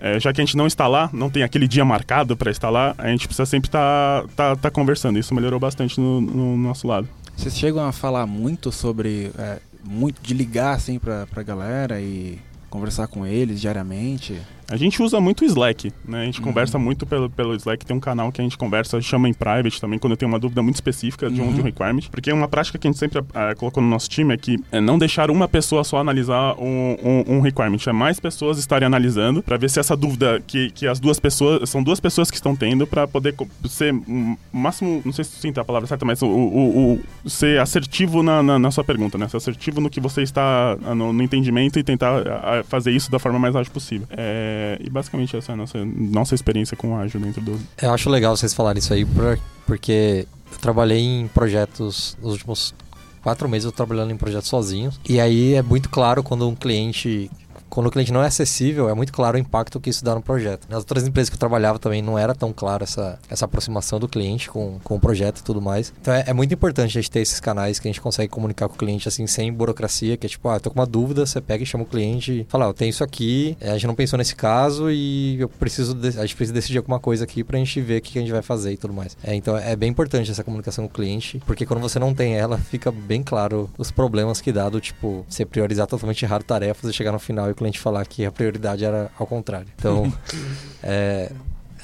é, 0.01 0.19
já 0.19 0.33
que 0.33 0.41
a 0.41 0.45
gente 0.45 0.57
não 0.57 0.67
está 0.67 0.89
lá, 0.89 1.09
não 1.13 1.31
tem 1.31 1.43
aquele 1.43 1.69
dia 1.69 1.85
marcado 1.85 2.37
para 2.37 2.51
lá, 2.71 2.95
a 2.99 3.09
gente 3.09 3.27
precisa 3.27 3.47
sempre 3.47 3.69
estar 3.69 4.25
tá, 4.35 4.57
tá 4.57 4.71
conversando. 4.71 5.19
Isso 5.19 5.35
melhorou 5.35 5.61
bastante 5.61 6.01
no, 6.01 6.21
no 6.21 6.57
nosso 6.57 6.89
lado. 6.89 7.09
Vocês 7.37 7.57
chegam 7.57 7.87
a 7.87 7.93
falar 7.93 8.27
muito 8.27 8.73
sobre. 8.73 9.31
é, 9.39 9.59
muito 9.85 10.21
de 10.23 10.33
ligar 10.33 10.75
assim 10.75 10.99
pra, 10.99 11.27
pra 11.27 11.43
galera 11.43 12.01
e 12.01 12.39
conversar 12.71 13.07
com 13.07 13.27
eles 13.27 13.61
diariamente. 13.61 14.41
A 14.73 14.77
gente 14.79 15.03
usa 15.03 15.21
muito 15.21 15.43
o 15.43 15.45
Slack, 15.45 15.93
né? 16.09 16.23
A 16.23 16.25
gente 16.25 16.39
Uhum. 16.41 16.47
conversa 16.47 16.79
muito 16.79 17.05
pelo, 17.05 17.29
pelo 17.29 17.55
Slack. 17.55 17.85
Tem 17.85 17.95
um 17.95 18.01
canal 18.01 18.33
que 18.33 18.41
a 18.41 18.45
gente 18.45 18.57
conversa, 18.57 18.99
chama 19.03 19.29
em 19.29 19.35
private 19.35 19.79
também, 19.79 19.99
quando 19.99 20.17
tem 20.17 20.27
uma 20.27 20.39
dúvida 20.39 20.63
muito 20.63 20.77
específica 20.77 21.31
de, 21.31 21.41
um, 21.43 21.45
Uhum. 21.45 21.53
de 21.53 21.61
um 21.61 21.65
requirement. 21.65 22.09
Porque 22.11 22.33
uma 22.33 22.49
prática 22.49 22.79
que 22.79 22.87
a 22.87 22.91
gente 22.91 22.99
sempre 22.99 23.23
ah, 23.35 23.55
colocou 23.55 23.83
no 23.83 23.89
nosso 23.91 24.09
time 24.09 24.33
é 24.33 24.37
que 24.39 24.59
é 24.73 24.81
não 24.81 24.99
deixar 24.99 25.31
uma 25.31 25.47
pessoa 25.47 25.85
só 25.85 25.99
analisar 25.99 26.55
um, 26.59 26.97
um, 27.29 27.37
um 27.37 27.41
requirement. 27.41 27.77
É 27.87 27.93
mais 27.93 28.19
pessoas 28.19 28.57
estarem 28.59 28.87
analisando 28.87 29.43
para 29.43 29.59
ver 29.59 29.69
se 29.69 29.79
essa 29.79 29.95
dúvida 29.95 30.43
que, 30.47 30.71
que 30.71 30.87
as 30.87 30.99
duas 30.99 31.21
pessoas... 31.21 31.69
São 31.69 31.83
duas 31.83 32.01
pessoas 32.01 32.31
que 32.31 32.37
estão 32.37 32.57
tendo 32.57 32.87
para 32.87 33.07
poder 33.07 33.35
ser 33.69 33.93
o 33.93 34.37
máximo... 34.51 35.03
Não 35.05 35.13
sei 35.13 35.25
se 35.25 35.33
sim 35.39 35.53
tá 35.53 35.61
a 35.61 35.65
palavra 35.65 35.87
certa, 35.87 36.07
mas 36.07 36.23
o, 36.23 36.27
o, 36.27 36.93
o- 36.95 37.29
ser 37.29 37.61
assertivo 37.61 38.23
na, 38.23 38.43
na, 38.43 38.59
na 38.59 38.71
sua 38.71 38.83
pergunta, 38.85 39.19
né? 39.19 39.29
Ser 39.29 39.37
assertivo 39.37 39.83
no 39.83 39.91
que 39.91 40.01
você 40.01 40.23
está... 40.23 40.79
ah, 40.83 40.95
No, 40.95 41.13
no 41.13 41.23
entendimento 41.23 41.79
e 41.79 41.83
tentar 41.85 42.23
fazer 42.69 42.91
isso 42.93 43.11
da 43.11 43.19
forma 43.19 43.39
mais 43.39 43.55
ágil 43.55 43.71
possível. 43.71 44.07
É, 44.11 44.62
e 44.81 44.89
basicamente 44.91 45.37
essa 45.37 45.53
é 45.53 45.55
a 45.55 45.57
nossa, 45.57 45.85
nossa 45.85 46.35
experiência 46.35 46.77
com 46.77 46.93
o 46.93 46.97
ágil 46.97 47.21
dentro 47.21 47.41
do... 47.41 47.59
Eu 47.81 47.93
acho 47.93 48.09
legal 48.11 48.37
vocês 48.37 48.53
falarem 48.55 48.79
isso 48.81 48.93
aí, 48.93 49.05
por- 49.05 49.39
porque 49.67 50.27
eu 50.53 50.59
trabalhei 50.59 51.01
em 51.01 51.29
projetos 51.29 52.17
nos 52.23 52.33
últimos 52.33 52.75
quatro 53.23 53.49
meses, 53.49 53.65
eu 53.67 53.73
trabalhando 53.73 54.11
em 54.13 54.17
projetos 54.17 54.49
sozinho. 54.49 54.91
E 55.09 55.21
aí 55.21 55.55
é 55.55 55.63
muito 55.63 55.89
claro 55.89 56.23
quando 56.23 56.49
um 56.49 56.55
cliente. 56.55 57.31
Quando 57.73 57.87
o 57.87 57.91
cliente 57.91 58.13
não 58.13 58.23
é 58.23 58.27
acessível, 58.27 58.91
é 58.91 58.95
muito 58.95 59.15
claro 59.15 59.39
o 59.39 59.41
impacto 59.41 59.81
que 59.81 59.89
isso 59.89 60.05
dá 60.05 60.15
no 60.15 60.21
projeto. 60.21 60.67
Nas 60.69 60.81
outras 60.81 61.07
empresas 61.09 61.31
que 61.31 61.37
eu 61.37 61.39
trabalhava 61.41 61.79
também 61.79 62.03
não 62.03 62.19
era 62.19 62.35
tão 62.35 62.53
claro 62.53 62.85
essa, 62.85 63.19
essa 63.31 63.47
aproximação 63.47 63.99
do 63.99 64.07
cliente 64.07 64.51
com, 64.51 64.79
com 64.85 64.97
o 64.97 65.01
projeto 65.01 65.39
e 65.39 65.43
tudo 65.43 65.63
mais. 65.63 65.91
Então 65.99 66.13
é, 66.13 66.25
é 66.27 66.33
muito 66.35 66.53
importante 66.53 66.99
a 66.99 67.01
gente 67.01 67.11
ter 67.11 67.21
esses 67.21 67.41
canais 67.41 67.79
que 67.79 67.89
a 67.89 67.91
gente 67.91 67.99
consegue 68.03 68.29
comunicar 68.29 68.69
com 68.69 68.75
o 68.75 68.79
cliente 68.79 69.09
assim, 69.09 69.27
sem 69.27 69.51
burocracia, 69.51 70.19
que 70.19 70.27
é 70.27 70.29
tipo, 70.29 70.51
ah, 70.51 70.57
eu 70.57 70.61
tô 70.61 70.71
com 70.71 70.79
uma 70.79 70.85
dúvida, 70.85 71.25
você 71.25 71.41
pega 71.41 71.63
e 71.63 71.67
chama 71.67 71.85
o 71.85 71.87
cliente 71.87 72.41
e 72.43 72.47
fala, 72.47 72.67
ó, 72.67 72.69
eu 72.69 72.75
tenho 72.75 72.91
isso 72.91 73.03
aqui, 73.03 73.57
é, 73.59 73.71
a 73.71 73.73
gente 73.73 73.87
não 73.87 73.95
pensou 73.95 74.19
nesse 74.19 74.37
caso 74.37 74.91
e 74.91 75.41
eu 75.41 75.49
preciso, 75.49 75.95
de- 75.95 76.09
a 76.09 76.27
gente 76.27 76.37
precisa 76.37 76.53
decidir 76.53 76.77
alguma 76.77 77.01
coisa 77.01 77.25
aqui 77.25 77.43
pra 77.43 77.59
gente 77.59 77.81
ver 77.81 78.01
o 78.01 78.03
que 78.03 78.19
a 78.19 78.21
gente 78.21 78.33
vai 78.33 78.43
fazer 78.43 78.73
e 78.73 78.77
tudo 78.77 78.93
mais. 78.93 79.17
É, 79.25 79.35
então 79.35 79.57
é 79.57 79.75
bem 79.75 79.89
importante 79.89 80.31
essa 80.31 80.45
comunicação 80.45 80.85
com 80.87 80.91
o 80.91 80.95
cliente, 80.95 81.41
porque 81.47 81.65
quando 81.65 81.81
você 81.81 81.99
não 81.99 82.13
tem 82.13 82.35
ela, 82.37 82.59
fica 82.71 82.93
bem 82.93 83.23
claro 83.23 83.71
os 83.79 83.91
problemas 83.91 84.43
que 84.43 84.53
dá 84.53 84.69
do 84.69 84.79
tipo, 84.79 85.25
você 85.27 85.47
priorizar 85.47 85.87
totalmente 85.87 86.23
errado 86.23 86.43
tarefas 86.43 86.91
e 86.91 86.93
chegar 86.93 87.13
no 87.13 87.19
final 87.19 87.51
e 87.51 87.55
cliente 87.63 87.79
falar 87.79 88.05
que 88.07 88.25
a 88.25 88.33
prioridade 88.33 88.85
era 88.85 89.11
ao 89.19 89.27
contrário. 89.27 89.69
Então, 89.77 90.13
é 90.83 91.31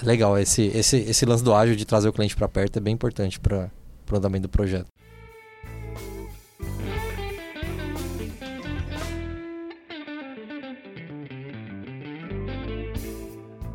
legal 0.03 0.39
esse, 0.39 0.67
esse, 0.67 0.97
esse 0.97 1.25
lance 1.25 1.43
do 1.43 1.55
ágil 1.55 1.77
de 1.77 1.85
trazer 1.85 2.09
o 2.09 2.13
cliente 2.13 2.37
pra 2.37 2.49
perto 2.49 2.79
é 2.79 2.81
bem 2.81 2.95
importante 2.95 3.39
para 3.39 3.71
o 4.11 4.17
andamento 4.17 4.43
do 4.43 4.49
projeto. 4.49 4.87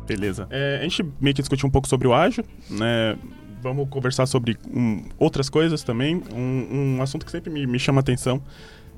Beleza. 0.06 0.46
É, 0.50 0.80
a 0.80 0.82
gente 0.82 1.02
meio 1.18 1.34
que 1.34 1.40
discutiu 1.40 1.66
um 1.66 1.70
pouco 1.70 1.88
sobre 1.88 2.06
o 2.06 2.12
ágil, 2.12 2.44
né? 2.68 3.16
Vamos 3.62 3.88
conversar 3.88 4.26
sobre 4.26 4.58
um, 4.70 5.02
outras 5.18 5.48
coisas 5.48 5.82
também. 5.82 6.22
Um, 6.34 6.96
um 6.98 7.02
assunto 7.02 7.24
que 7.24 7.32
sempre 7.32 7.50
me, 7.50 7.66
me 7.66 7.78
chama 7.78 8.00
a 8.00 8.02
atenção, 8.02 8.42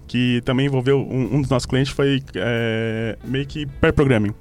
que 0.07 0.41
também 0.45 0.67
envolveu 0.67 0.99
um, 1.01 1.37
um 1.37 1.41
dos 1.41 1.51
nossos 1.51 1.67
clientes, 1.67 1.93
foi 1.93 2.23
é, 2.35 3.19
meio 3.25 3.47
que 3.47 3.67
pair 3.67 3.93
programming. 3.93 4.35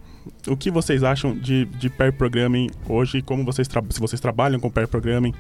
O 0.48 0.56
que 0.56 0.72
vocês 0.72 1.04
acham 1.04 1.36
de, 1.36 1.66
de 1.66 1.90
pair 1.90 2.12
programming 2.12 2.70
hoje? 2.88 3.22
Como 3.22 3.44
vocês 3.44 3.68
se 3.68 4.00
vocês 4.00 4.20
trabalham 4.20 4.60
com 4.60 4.70
pair 4.70 4.88
programming 4.88 5.34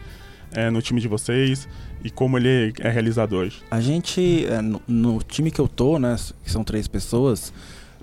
é, 0.51 0.69
no 0.69 0.81
time 0.81 1.01
de 1.01 1.07
vocês 1.07 1.67
e 2.03 2.09
como 2.09 2.37
ele 2.37 2.73
é 2.79 2.89
realizado 2.89 3.35
hoje? 3.35 3.61
A 3.69 3.81
gente, 3.81 4.45
é, 4.45 4.61
no, 4.61 4.81
no 4.87 5.19
time 5.23 5.51
que 5.51 5.59
eu 5.59 5.67
tô, 5.67 5.99
né, 5.99 6.15
que 6.43 6.51
são 6.51 6.63
três 6.63 6.87
pessoas, 6.87 7.51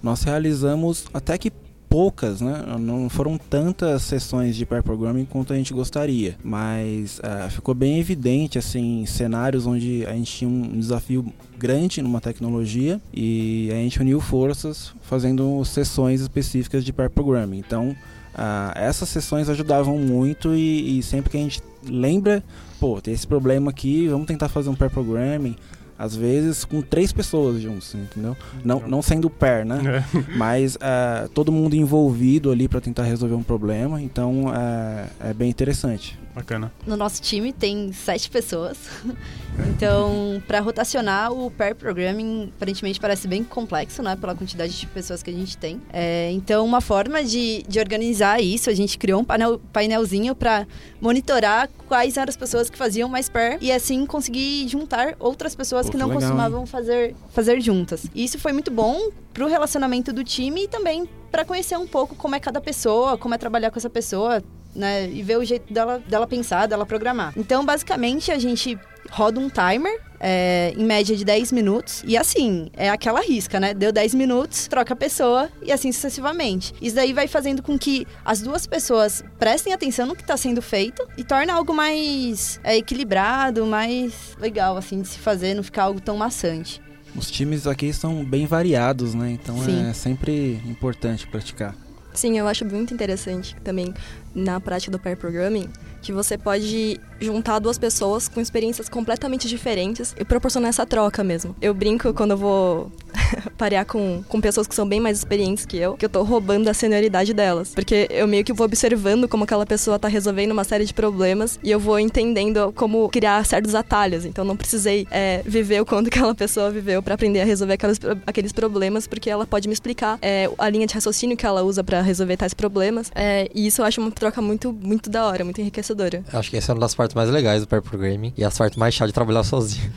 nós 0.02 0.22
realizamos 0.22 1.06
até 1.14 1.38
que 1.38 1.52
poucas, 1.92 2.40
né? 2.40 2.64
Não 2.80 3.10
foram 3.10 3.36
tantas 3.36 4.00
sessões 4.04 4.56
de 4.56 4.64
pair 4.64 4.82
programming 4.82 5.26
quanto 5.26 5.52
a 5.52 5.56
gente 5.56 5.74
gostaria, 5.74 6.36
mas 6.42 7.20
é, 7.22 7.50
ficou 7.50 7.74
bem 7.74 7.98
evidente 7.98 8.58
assim 8.58 9.04
cenários 9.04 9.66
onde 9.66 10.06
a 10.06 10.12
gente 10.12 10.32
tinha 10.32 10.48
um 10.48 10.80
desafio 10.80 11.30
grande 11.58 12.00
numa 12.00 12.18
tecnologia 12.18 12.98
e 13.12 13.68
a 13.70 13.74
gente 13.74 14.00
uniu 14.00 14.22
forças 14.22 14.94
fazendo 15.02 15.62
sessões 15.66 16.22
específicas 16.22 16.82
de 16.82 16.94
pair 16.94 17.10
programming. 17.10 17.58
Então 17.58 17.94
ah, 18.34 18.72
essas 18.74 19.10
sessões 19.10 19.50
ajudavam 19.50 19.98
muito 19.98 20.54
e, 20.54 20.98
e 20.98 21.02
sempre 21.02 21.30
que 21.30 21.36
a 21.36 21.40
gente 21.40 21.60
lembra, 21.84 22.42
pô, 22.80 23.02
tem 23.02 23.12
esse 23.12 23.26
problema 23.26 23.70
aqui, 23.70 24.08
vamos 24.08 24.26
tentar 24.26 24.48
fazer 24.48 24.70
um 24.70 24.74
pair 24.74 24.90
programming. 24.90 25.56
Às 26.02 26.16
vezes 26.16 26.64
com 26.64 26.82
três 26.82 27.12
pessoas 27.12 27.62
juntos, 27.62 27.94
entendeu? 27.94 28.36
Não, 28.64 28.80
não 28.88 29.00
sendo 29.00 29.30
pair, 29.30 29.64
né? 29.64 30.04
É. 30.12 30.18
Mas 30.36 30.76
ah, 30.80 31.28
todo 31.32 31.52
mundo 31.52 31.76
envolvido 31.76 32.50
ali 32.50 32.66
para 32.66 32.80
tentar 32.80 33.04
resolver 33.04 33.36
um 33.36 33.42
problema, 33.42 34.02
então 34.02 34.46
ah, 34.48 35.06
é 35.20 35.32
bem 35.32 35.48
interessante. 35.48 36.18
Bacana. 36.34 36.72
No 36.86 36.96
nosso 36.96 37.20
time 37.20 37.52
tem 37.52 37.92
sete 37.92 38.28
pessoas. 38.28 38.78
Então, 39.68 40.42
para 40.46 40.60
rotacionar, 40.60 41.30
o 41.30 41.50
pair 41.50 41.74
programming 41.74 42.50
aparentemente 42.56 42.98
parece 42.98 43.28
bem 43.28 43.44
complexo, 43.44 44.02
né? 44.02 44.16
Pela 44.16 44.34
quantidade 44.34 44.72
de 44.80 44.86
pessoas 44.86 45.22
que 45.22 45.28
a 45.28 45.32
gente 45.32 45.58
tem. 45.58 45.78
É, 45.92 46.30
então, 46.32 46.64
uma 46.64 46.80
forma 46.80 47.22
de, 47.22 47.62
de 47.68 47.78
organizar 47.78 48.40
isso, 48.42 48.70
a 48.70 48.72
gente 48.72 48.96
criou 48.96 49.20
um 49.20 49.24
painel, 49.24 49.60
painelzinho 49.70 50.34
para 50.34 50.66
monitorar 51.02 51.68
quais 51.88 52.16
eram 52.16 52.30
as 52.30 52.36
pessoas 52.36 52.70
que 52.70 52.78
faziam 52.78 53.08
mais 53.08 53.28
pair 53.28 53.58
e 53.60 53.72
assim 53.72 54.06
conseguir 54.06 54.68
juntar 54.68 55.16
outras 55.18 55.52
pessoas 55.52 55.86
Pô, 55.86 55.92
que 55.92 55.98
não 55.98 56.06
legal, 56.06 56.22
costumavam 56.22 56.64
fazer, 56.64 57.16
fazer 57.32 57.60
juntas. 57.60 58.06
E 58.14 58.22
isso 58.24 58.38
foi 58.38 58.52
muito 58.52 58.70
bom 58.70 59.10
pro 59.34 59.48
relacionamento 59.48 60.12
do 60.12 60.22
time 60.22 60.64
e 60.64 60.68
também 60.68 61.08
para 61.30 61.44
conhecer 61.44 61.76
um 61.76 61.88
pouco 61.88 62.14
como 62.14 62.36
é 62.36 62.40
cada 62.40 62.60
pessoa, 62.60 63.18
como 63.18 63.34
é 63.34 63.38
trabalhar 63.38 63.72
com 63.72 63.78
essa 63.80 63.90
pessoa, 63.90 64.40
né? 64.76 65.10
E 65.10 65.24
ver 65.24 65.38
o 65.38 65.44
jeito 65.44 65.72
dela, 65.72 65.98
dela 66.06 66.26
pensar, 66.26 66.68
dela 66.68 66.86
programar. 66.86 67.32
Então, 67.36 67.64
basicamente, 67.64 68.30
a 68.30 68.38
gente 68.38 68.78
roda 69.12 69.38
um 69.38 69.48
timer. 69.48 70.00
é, 70.24 70.72
em 70.76 70.84
média 70.84 71.16
de 71.16 71.24
10 71.24 71.50
minutos. 71.50 72.04
E 72.06 72.16
assim, 72.16 72.70
é 72.74 72.88
aquela 72.88 73.20
risca, 73.20 73.58
né? 73.58 73.74
Deu 73.74 73.90
10 73.90 74.14
minutos, 74.14 74.68
troca 74.68 74.92
a 74.94 74.96
pessoa 74.96 75.50
e 75.60 75.72
assim 75.72 75.90
sucessivamente. 75.90 76.72
Isso 76.80 76.94
daí 76.94 77.12
vai 77.12 77.26
fazendo 77.26 77.60
com 77.60 77.76
que 77.76 78.06
as 78.24 78.40
duas 78.40 78.64
pessoas 78.64 79.24
prestem 79.36 79.72
atenção 79.72 80.06
no 80.06 80.14
que 80.14 80.22
está 80.22 80.36
sendo 80.36 80.62
feito 80.62 81.04
e 81.16 81.24
torna 81.24 81.52
algo 81.54 81.74
mais 81.74 82.60
é, 82.62 82.76
equilibrado, 82.76 83.66
mais 83.66 84.36
legal, 84.38 84.76
assim, 84.76 85.02
de 85.02 85.08
se 85.08 85.18
fazer, 85.18 85.54
não 85.54 85.64
ficar 85.64 85.82
algo 85.82 86.00
tão 86.00 86.16
maçante. 86.16 86.80
Os 87.16 87.28
times 87.28 87.66
aqui 87.66 87.92
são 87.92 88.24
bem 88.24 88.46
variados, 88.46 89.14
né? 89.14 89.32
Então 89.32 89.60
Sim. 89.64 89.90
é 89.90 89.92
sempre 89.92 90.62
importante 90.64 91.26
praticar. 91.26 91.74
Sim, 92.14 92.38
eu 92.38 92.46
acho 92.46 92.64
muito 92.64 92.92
interessante 92.94 93.56
também 93.64 93.92
na 94.34 94.60
prática 94.60 94.90
do 94.90 94.98
pair 94.98 95.16
programming 95.16 95.68
que 96.02 96.12
você 96.12 96.36
pode 96.36 97.00
juntar 97.20 97.60
duas 97.60 97.78
pessoas 97.78 98.26
com 98.26 98.40
experiências 98.40 98.88
completamente 98.88 99.48
diferentes 99.48 100.14
e 100.18 100.24
proporcionar 100.24 100.68
essa 100.68 100.84
troca 100.84 101.22
mesmo. 101.22 101.54
Eu 101.62 101.72
brinco 101.72 102.12
quando 102.12 102.32
eu 102.32 102.36
vou 102.36 102.92
parear 103.56 103.86
com, 103.86 104.22
com 104.28 104.40
pessoas 104.40 104.66
que 104.66 104.74
são 104.74 104.86
bem 104.86 104.98
mais 104.98 105.18
experientes 105.18 105.64
que 105.64 105.76
eu, 105.76 105.96
que 105.96 106.04
eu 106.04 106.08
tô 106.08 106.24
roubando 106.24 106.68
a 106.68 106.74
senioridade 106.74 107.32
delas. 107.32 107.72
Porque 107.72 108.08
eu 108.10 108.26
meio 108.26 108.44
que 108.44 108.52
vou 108.52 108.66
observando 108.66 109.28
como 109.28 109.44
aquela 109.44 109.64
pessoa 109.64 109.98
tá 109.98 110.08
resolvendo 110.08 110.50
uma 110.50 110.64
série 110.64 110.84
de 110.84 110.92
problemas 110.92 111.58
e 111.62 111.70
eu 111.70 111.78
vou 111.78 112.00
entendendo 112.00 112.72
como 112.72 113.08
criar 113.08 113.44
certos 113.46 113.74
atalhos. 113.76 114.24
Então 114.24 114.44
não 114.44 114.56
precisei 114.56 115.06
é, 115.10 115.42
viver 115.46 115.80
o 115.80 115.86
quanto 115.86 116.08
aquela 116.12 116.34
pessoa 116.34 116.70
viveu 116.70 117.00
para 117.00 117.14
aprender 117.14 117.40
a 117.40 117.44
resolver 117.44 117.74
aqueles, 117.74 118.00
aqueles 118.26 118.52
problemas, 118.52 119.06
porque 119.06 119.30
ela 119.30 119.46
pode 119.46 119.68
me 119.68 119.74
explicar 119.74 120.18
é, 120.20 120.50
a 120.58 120.68
linha 120.68 120.86
de 120.88 120.94
raciocínio 120.94 121.36
que 121.36 121.46
ela 121.46 121.62
usa 121.62 121.84
para 121.84 122.00
resolver 122.00 122.36
tais 122.36 122.52
problemas. 122.52 123.12
É, 123.14 123.48
e 123.54 123.68
isso 123.68 123.80
eu 123.80 123.86
acho 123.86 124.00
uma 124.00 124.10
troca 124.22 124.40
muito, 124.40 124.72
muito 124.72 125.10
da 125.10 125.26
hora, 125.26 125.42
muito 125.42 125.60
enriquecedora. 125.60 126.22
Acho 126.32 126.48
que 126.48 126.56
essa 126.56 126.70
é 126.70 126.74
uma 126.74 126.80
das 126.80 126.94
partes 126.94 127.12
mais 127.12 127.28
legais 127.28 127.62
do 127.62 127.66
pair 127.66 127.82
programming 127.82 128.32
e 128.36 128.44
as 128.44 128.56
partes 128.56 128.78
mais 128.78 128.94
chatas 128.94 129.08
de 129.08 129.14
trabalhar 129.14 129.42
sozinho. 129.42 129.92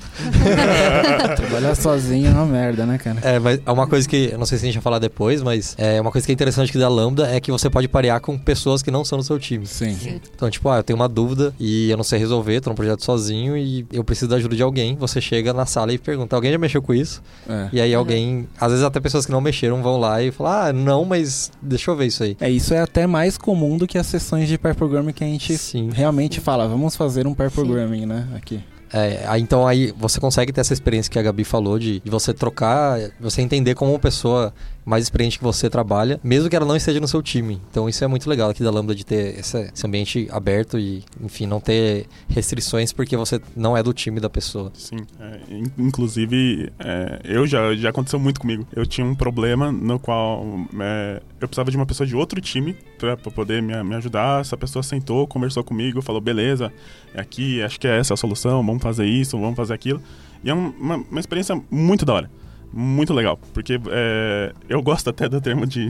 trabalhar 1.38 1.75
sozinho 1.75 2.27
é 2.27 2.32
uma 2.32 2.46
merda, 2.46 2.88
né, 2.88 2.98
cara? 2.98 3.20
É, 3.22 3.38
mas 3.38 3.60
é 3.63 3.72
uma 3.72 3.86
coisa 3.86 4.10
que, 4.10 4.29
eu 4.32 4.39
não 4.39 4.46
sei 4.48 4.58
se 4.58 4.63
a 4.63 4.67
gente 4.67 4.75
vai 4.75 4.82
falar 4.82 4.98
depois, 4.98 5.44
mas 5.44 5.75
é 5.77 6.01
uma 6.01 6.12
coisa 6.12 6.25
que 6.25 6.32
é 6.32 6.34
interessante 6.34 6.70
aqui 6.70 6.79
da 6.79 6.89
Lambda 6.89 7.27
é 7.27 7.39
que 7.39 7.51
você 7.51 7.70
pode 7.70 7.88
parear 7.88 8.20
com 8.20 8.36
pessoas 8.36 8.82
que 8.82 8.89
não 8.89 9.05
são 9.05 9.20
do 9.20 9.24
seu 9.24 9.38
time. 9.38 9.67
Sim. 9.67 10.20
Então, 10.36 10.50
tipo, 10.50 10.67
ah, 10.70 10.77
eu 10.77 10.84
tenho 10.84 10.98
uma 10.98 11.08
dúvida 11.08 11.53
e 11.60 11.91
eu 11.91 11.98
não 11.98 12.03
sei 12.03 12.17
resolver, 12.17 12.62
tô 12.62 12.72
num 12.72 12.75
projeto 12.75 13.03
sozinho 13.03 13.55
e 13.55 13.86
eu 13.94 14.03
preciso 14.03 14.29
da 14.29 14.38
ajuda 14.38 14.55
de 14.55 14.63
alguém. 14.63 14.96
Você 14.96 15.22
chega 15.22 15.53
na 15.53 15.67
sala 15.67 15.94
e 15.94 16.00
pergunta, 16.00 16.36
alguém 16.36 16.51
já 16.51 16.58
mexeu 16.58 16.82
com 16.82 16.96
isso? 16.96 17.22
É. 17.48 17.70
E 17.74 17.79
aí 17.79 17.94
alguém, 17.94 18.48
às 18.60 18.72
vezes 18.72 18.84
até 18.84 19.00
pessoas 19.00 19.24
que 19.24 19.32
não 19.32 19.39
mexeram 19.39 19.84
vão 19.84 20.00
lá 20.00 20.20
e 20.24 20.32
falam, 20.32 20.51
ah, 20.51 20.74
não, 20.74 21.05
mas 21.05 21.51
deixa 21.62 21.91
eu 21.91 21.96
ver 21.96 22.08
isso 22.08 22.24
aí. 22.24 22.36
É, 22.41 22.50
isso 22.50 22.74
é 22.74 22.79
até 22.79 23.05
mais 23.05 23.38
comum 23.38 23.77
do 23.77 23.86
que 23.86 24.00
as 24.00 24.14
sessões 24.19 24.48
de 24.48 24.57
pair 24.57 24.75
programming 24.75 25.13
que 25.13 25.24
a 25.24 25.27
gente 25.27 25.57
Sim. 25.57 25.89
realmente 25.93 26.39
fala, 26.39 26.67
vamos 26.67 26.95
fazer 26.95 27.27
um 27.27 27.34
pair 27.34 27.51
programming, 27.51 28.05
né, 28.05 28.27
aqui. 28.36 28.62
É, 28.93 29.25
aí, 29.27 29.41
então 29.41 29.67
aí 29.67 29.93
você 29.98 30.19
consegue 30.19 30.53
ter 30.53 30.62
essa 30.62 30.72
experiência 30.72 31.12
que 31.12 31.19
a 31.19 31.22
Gabi 31.22 31.43
falou 31.43 31.77
de, 31.77 32.00
de 32.00 32.10
você 32.10 32.34
trocar, 32.34 32.98
você 33.19 33.41
entender 33.41 33.75
como 33.75 33.91
uma 33.91 34.00
pessoa 34.00 34.53
mais 34.86 35.04
experiente 35.04 35.38
que 35.39 35.44
você 35.44 35.70
trabalha, 35.70 36.20
mesmo 36.24 36.50
que 36.50 36.56
ela 36.56 36.65
não 36.65 36.75
esteja 36.75 37.00
no 37.00 37.08
seu 37.08 37.22
time. 37.24 37.60
Então 37.72 37.89
isso 37.89 38.04
é 38.04 38.08
muito 38.08 38.30
legal 38.30 38.50
aqui 38.51 38.62
da 38.63 38.70
Lambda 38.70 38.94
de 38.94 39.04
ter 39.06 39.39
esse, 39.39 39.72
ambiente 39.86 40.27
aberto 40.32 40.77
e, 40.77 41.04
enfim, 41.22 41.48
não 41.48 41.60
ter 41.60 42.06
restrições 42.30 42.94
porque 42.94 43.18
você 43.18 43.42
não 43.56 43.75
é 43.75 43.82
do 43.82 43.92
time 43.94 44.20
da 44.20 44.30
pessoa. 44.30 44.72
Sim, 44.75 44.98
é, 45.20 45.39
in- 45.50 45.72
inclusive 45.77 46.72
é, 46.80 47.20
eu 47.24 47.48
já, 47.48 47.75
já 47.75 47.89
aconteceu 47.89 48.20
muito 48.20 48.39
comigo. 48.39 48.68
Eu 48.75 48.86
tinha 48.86 49.06
um 49.06 49.15
problema 49.15 49.72
no 49.72 49.98
qual 49.98 50.46
é, 50.80 51.22
eu 51.42 51.48
precisava 51.48 51.72
de 51.72 51.77
uma 51.77 51.86
pessoa 51.86 52.06
de 52.06 52.15
outro 52.15 52.39
time 52.39 52.75
pra 53.00 53.18
poder 53.18 53.62
me, 53.63 53.82
me 53.84 53.96
ajudar. 53.96 54.42
Essa 54.42 54.56
pessoa 54.56 54.84
sentou, 54.84 55.25
conversou 55.25 55.63
comigo, 55.63 56.01
falou: 56.01 56.22
beleza, 56.22 56.72
é 57.13 57.22
aqui, 57.22 57.62
acho 57.63 57.80
que 57.80 57.88
é 57.88 57.98
essa 57.98 58.13
a 58.13 58.18
solução, 58.18 58.63
vamos 58.65 58.84
fazer 58.84 59.06
isso, 59.06 59.39
vamos 59.39 59.56
fazer 59.56 59.74
aquilo. 59.74 60.01
E 60.44 60.50
é 60.50 60.54
um- 60.54 60.70
uma, 60.80 60.98
uma 60.98 61.20
experiência 61.20 61.60
muito 61.72 62.06
da 62.06 62.13
hora. 62.13 62.32
Muito 62.77 63.13
legal, 63.13 63.39
porque 63.53 63.79
é, 63.88 64.51
eu 64.67 64.82
gosto 64.82 65.10
até 65.10 65.29
do 65.29 65.39
termo 65.39 65.65
de 65.65 65.89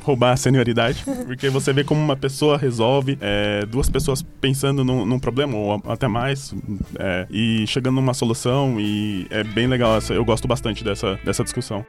roubar 0.00 0.32
a 0.32 0.36
senioridade, 0.38 1.04
porque 1.26 1.50
você 1.50 1.70
vê 1.70 1.84
como 1.84 2.00
uma 2.00 2.16
pessoa 2.16 2.56
resolve, 2.56 3.18
é, 3.20 3.66
duas 3.66 3.90
pessoas 3.90 4.22
pensando 4.22 4.82
num, 4.82 5.04
num 5.04 5.18
problema, 5.18 5.54
ou 5.54 5.82
até 5.86 6.08
mais, 6.08 6.54
é, 6.98 7.26
e 7.30 7.66
chegando 7.66 7.96
numa 7.96 8.14
solução, 8.14 8.80
e 8.80 9.26
é 9.28 9.44
bem 9.44 9.66
legal, 9.66 9.98
essa, 9.98 10.14
eu 10.14 10.24
gosto 10.24 10.48
bastante 10.48 10.82
dessa, 10.82 11.16
dessa 11.22 11.44
discussão. 11.44 11.84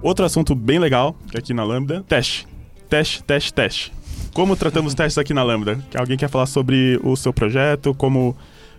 Outro 0.00 0.24
assunto 0.24 0.54
bem 0.54 0.78
legal, 0.78 1.14
aqui 1.36 1.52
na 1.52 1.64
Lambda, 1.64 2.02
teste. 2.08 2.48
Teste, 2.88 3.22
teste, 3.22 3.52
teste. 3.52 3.92
Como 4.32 4.56
tratamos 4.56 4.94
testes 4.94 5.18
aqui 5.18 5.34
na 5.34 5.42
Lambda? 5.42 5.78
Alguém 5.94 6.16
quer 6.16 6.28
falar 6.28 6.46
sobre 6.46 6.98
o 7.02 7.16
seu 7.16 7.34
projeto, 7.34 7.94
como 7.94 8.34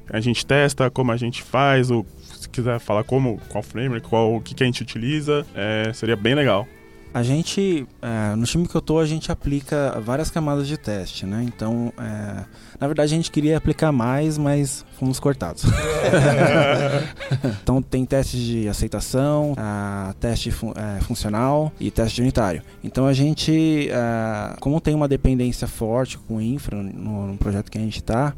a 0.10 0.20
gente 0.20 0.44
testa, 0.44 0.90
como 0.90 1.12
a 1.12 1.18
gente 1.18 1.44
faz, 1.44 1.92
ou 1.92 2.06
se 2.24 2.50
quiser 2.50 2.80
falar 2.80 3.04
como, 3.04 3.40
qual 3.50 3.62
framework, 3.62 4.08
qual, 4.08 4.36
o 4.36 4.42
que, 4.42 4.56
que 4.56 4.64
a 4.64 4.66
gente 4.66 4.82
utiliza, 4.82 5.46
é, 5.54 5.92
seria 5.94 6.16
bem 6.16 6.34
legal. 6.34 6.68
A 7.14 7.24
gente, 7.24 7.88
é, 8.02 8.36
no 8.36 8.46
time 8.46 8.68
que 8.68 8.76
eu 8.76 8.82
tô, 8.82 9.00
a 9.00 9.06
gente 9.06 9.32
aplica 9.32 10.00
várias 10.00 10.30
camadas 10.30 10.68
de 10.68 10.78
teste, 10.78 11.26
né? 11.26 11.44
Então, 11.44 11.92
é, 11.98 12.46
na 12.80 12.88
verdade, 12.88 13.14
a 13.14 13.18
gente 13.18 13.32
queria 13.32 13.58
aplicar 13.58 13.92
mais, 13.92 14.38
mas 14.38 14.86
fomos 15.00 15.20
cortados. 15.20 15.64
então, 17.62 17.82
tem 17.82 18.06
testes 18.06 18.40
de 18.40 18.68
aceitação, 18.68 19.54
ah, 19.58 20.14
teste 20.20 20.52
fun- 20.52 20.74
é, 20.76 21.02
funcional 21.02 21.72
e 21.80 21.90
teste 21.90 22.22
unitário. 22.22 22.62
Então, 22.84 23.06
a 23.08 23.14
gente, 23.14 23.90
ah, 23.94 24.56
como 24.60 24.80
tem 24.80 24.94
uma 24.94 25.08
dependência 25.08 25.68
forte 25.68 26.18
com 26.18 26.40
infra 26.40 26.78
no, 26.78 27.28
no 27.28 27.38
projeto 27.38 27.72
que 27.72 27.78
a 27.78 27.82
gente 27.82 27.98
está, 27.98 28.34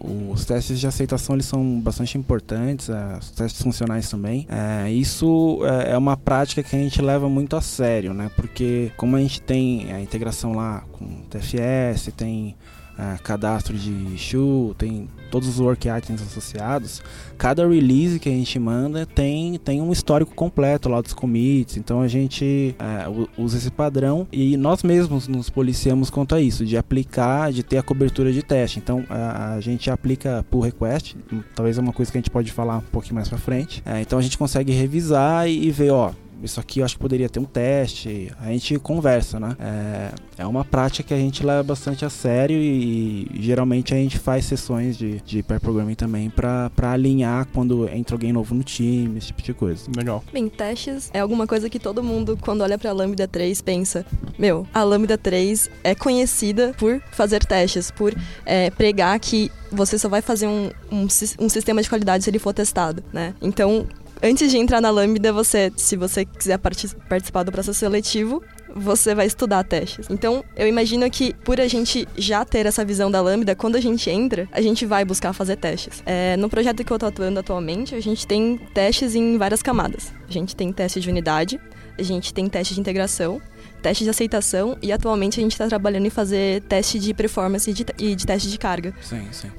os 0.00 0.44
testes 0.44 0.78
de 0.78 0.86
aceitação 0.86 1.34
eles 1.34 1.46
são 1.46 1.80
bastante 1.80 2.16
importantes, 2.16 2.88
ah, 2.90 3.18
os 3.20 3.30
testes 3.30 3.62
funcionais 3.62 4.08
também. 4.08 4.46
É, 4.48 4.90
isso 4.90 5.58
é, 5.64 5.92
é 5.92 5.98
uma 5.98 6.16
prática 6.16 6.62
que 6.62 6.76
a 6.76 6.78
gente 6.78 7.00
leva 7.02 7.28
muito 7.28 7.56
a 7.56 7.63
sério, 7.64 8.14
né? 8.14 8.30
Porque 8.36 8.92
como 8.96 9.16
a 9.16 9.20
gente 9.20 9.40
tem 9.42 9.92
a 9.92 10.00
integração 10.00 10.54
lá 10.54 10.84
com 10.92 11.22
TFS, 11.30 12.12
tem 12.16 12.54
ah, 12.96 13.18
cadastro 13.24 13.76
de 13.76 13.90
issue, 14.14 14.72
tem 14.78 15.08
todos 15.28 15.48
os 15.48 15.58
work 15.58 15.88
items 15.88 16.22
associados, 16.22 17.02
cada 17.36 17.66
release 17.66 18.20
que 18.20 18.28
a 18.28 18.32
gente 18.32 18.56
manda 18.56 19.04
tem, 19.04 19.58
tem 19.58 19.82
um 19.82 19.90
histórico 19.90 20.32
completo 20.32 20.88
lá 20.88 21.00
dos 21.00 21.12
commits, 21.12 21.76
então 21.76 22.00
a 22.00 22.06
gente 22.06 22.72
ah, 22.78 23.10
u- 23.10 23.28
usa 23.36 23.58
esse 23.58 23.68
padrão 23.68 24.28
e 24.30 24.56
nós 24.56 24.84
mesmos 24.84 25.26
nos 25.26 25.50
policiamos 25.50 26.08
quanto 26.08 26.36
a 26.36 26.40
isso, 26.40 26.64
de 26.64 26.76
aplicar, 26.76 27.52
de 27.52 27.64
ter 27.64 27.78
a 27.78 27.82
cobertura 27.82 28.32
de 28.32 28.44
teste. 28.44 28.78
Então 28.78 29.04
a, 29.10 29.54
a 29.54 29.60
gente 29.60 29.90
aplica 29.90 30.46
pull 30.48 30.60
request, 30.60 31.16
talvez 31.56 31.76
é 31.76 31.80
uma 31.80 31.92
coisa 31.92 32.12
que 32.12 32.18
a 32.18 32.20
gente 32.20 32.30
pode 32.30 32.52
falar 32.52 32.76
um 32.78 32.80
pouquinho 32.92 33.16
mais 33.16 33.28
pra 33.28 33.38
frente. 33.38 33.82
É, 33.84 34.00
então 34.02 34.20
a 34.20 34.22
gente 34.22 34.38
consegue 34.38 34.70
revisar 34.70 35.48
e, 35.48 35.66
e 35.66 35.70
ver, 35.72 35.90
ó, 35.90 36.12
isso 36.44 36.60
aqui 36.60 36.80
eu 36.80 36.84
acho 36.84 36.94
que 36.94 37.00
poderia 37.00 37.28
ter 37.28 37.40
um 37.40 37.44
teste. 37.44 38.30
A 38.40 38.48
gente 38.48 38.78
conversa, 38.78 39.40
né? 39.40 39.56
É, 39.58 40.42
é 40.42 40.46
uma 40.46 40.64
prática 40.64 41.08
que 41.08 41.14
a 41.14 41.16
gente 41.16 41.44
leva 41.44 41.62
bastante 41.62 42.04
a 42.04 42.10
sério 42.10 42.56
e, 42.56 43.28
e 43.32 43.42
geralmente 43.42 43.94
a 43.94 43.96
gente 43.96 44.18
faz 44.18 44.44
sessões 44.44 44.96
de, 44.96 45.20
de 45.22 45.42
pair 45.42 45.60
programming 45.60 45.94
também 45.94 46.30
pra, 46.30 46.70
pra 46.70 46.92
alinhar 46.92 47.46
quando 47.52 47.88
entra 47.88 48.14
alguém 48.14 48.32
novo 48.32 48.54
no 48.54 48.62
time, 48.62 49.18
esse 49.18 49.28
tipo 49.28 49.42
de 49.42 49.54
coisa. 49.54 49.90
Legal. 49.96 50.22
Bem, 50.32 50.48
testes 50.48 51.10
é 51.12 51.20
alguma 51.20 51.46
coisa 51.46 51.68
que 51.70 51.78
todo 51.78 52.02
mundo, 52.02 52.38
quando 52.40 52.60
olha 52.60 52.78
pra 52.78 52.92
Lambda 52.92 53.26
3, 53.26 53.60
pensa: 53.62 54.04
meu, 54.38 54.66
a 54.72 54.82
Lambda 54.82 55.16
3 55.16 55.70
é 55.82 55.94
conhecida 55.94 56.74
por 56.78 57.00
fazer 57.12 57.44
testes, 57.44 57.90
por 57.90 58.14
é, 58.44 58.70
pregar 58.70 59.18
que 59.18 59.50
você 59.70 59.98
só 59.98 60.08
vai 60.08 60.22
fazer 60.22 60.46
um, 60.46 60.70
um, 60.90 61.06
um 61.40 61.48
sistema 61.48 61.82
de 61.82 61.88
qualidade 61.88 62.24
se 62.24 62.30
ele 62.30 62.38
for 62.38 62.52
testado, 62.52 63.02
né? 63.12 63.34
Então, 63.42 63.86
antes 64.24 64.50
de 64.50 64.56
entrar 64.58 64.80
na 64.80 64.90
Lambda, 64.90 65.32
você, 65.32 65.70
se 65.76 65.96
você 65.96 66.24
quiser 66.24 66.58
parti- 66.58 66.96
participar 67.08 67.42
do 67.42 67.52
processo 67.52 67.78
seletivo, 67.78 68.42
você 68.74 69.14
vai 69.14 69.26
estudar 69.26 69.62
testes. 69.62 70.08
Então, 70.10 70.42
eu 70.56 70.66
imagino 70.66 71.08
que 71.08 71.32
por 71.44 71.60
a 71.60 71.68
gente 71.68 72.08
já 72.16 72.44
ter 72.44 72.66
essa 72.66 72.84
visão 72.84 73.10
da 73.10 73.20
Lambda, 73.20 73.54
quando 73.54 73.76
a 73.76 73.80
gente 73.80 74.10
entra, 74.10 74.48
a 74.50 74.60
gente 74.60 74.84
vai 74.84 75.04
buscar 75.04 75.32
fazer 75.32 75.56
testes. 75.56 76.02
É, 76.04 76.36
no 76.36 76.48
projeto 76.48 76.82
que 76.82 76.92
eu 76.92 76.98
tô 76.98 77.06
atuando 77.06 77.38
atualmente, 77.38 77.94
a 77.94 78.00
gente 78.00 78.26
tem 78.26 78.58
testes 78.72 79.14
em 79.14 79.38
várias 79.38 79.62
camadas. 79.62 80.12
A 80.28 80.32
gente 80.32 80.56
tem 80.56 80.72
teste 80.72 80.98
de 81.00 81.08
unidade, 81.08 81.60
a 81.96 82.02
gente 82.02 82.34
tem 82.34 82.48
teste 82.48 82.74
de 82.74 82.80
integração, 82.80 83.40
teste 83.80 84.02
de 84.02 84.10
aceitação 84.10 84.76
e 84.82 84.90
atualmente 84.90 85.38
a 85.38 85.42
gente 85.42 85.52
está 85.52 85.68
trabalhando 85.68 86.06
em 86.06 86.10
fazer 86.10 86.62
teste 86.62 86.98
de 86.98 87.14
performance 87.14 87.70
e 87.70 87.74
de, 87.74 87.86
e 87.98 88.16
de 88.16 88.26
teste 88.26 88.50
de 88.50 88.58
carga. 88.58 88.92
Sim, 89.00 89.28
sim. 89.30 89.50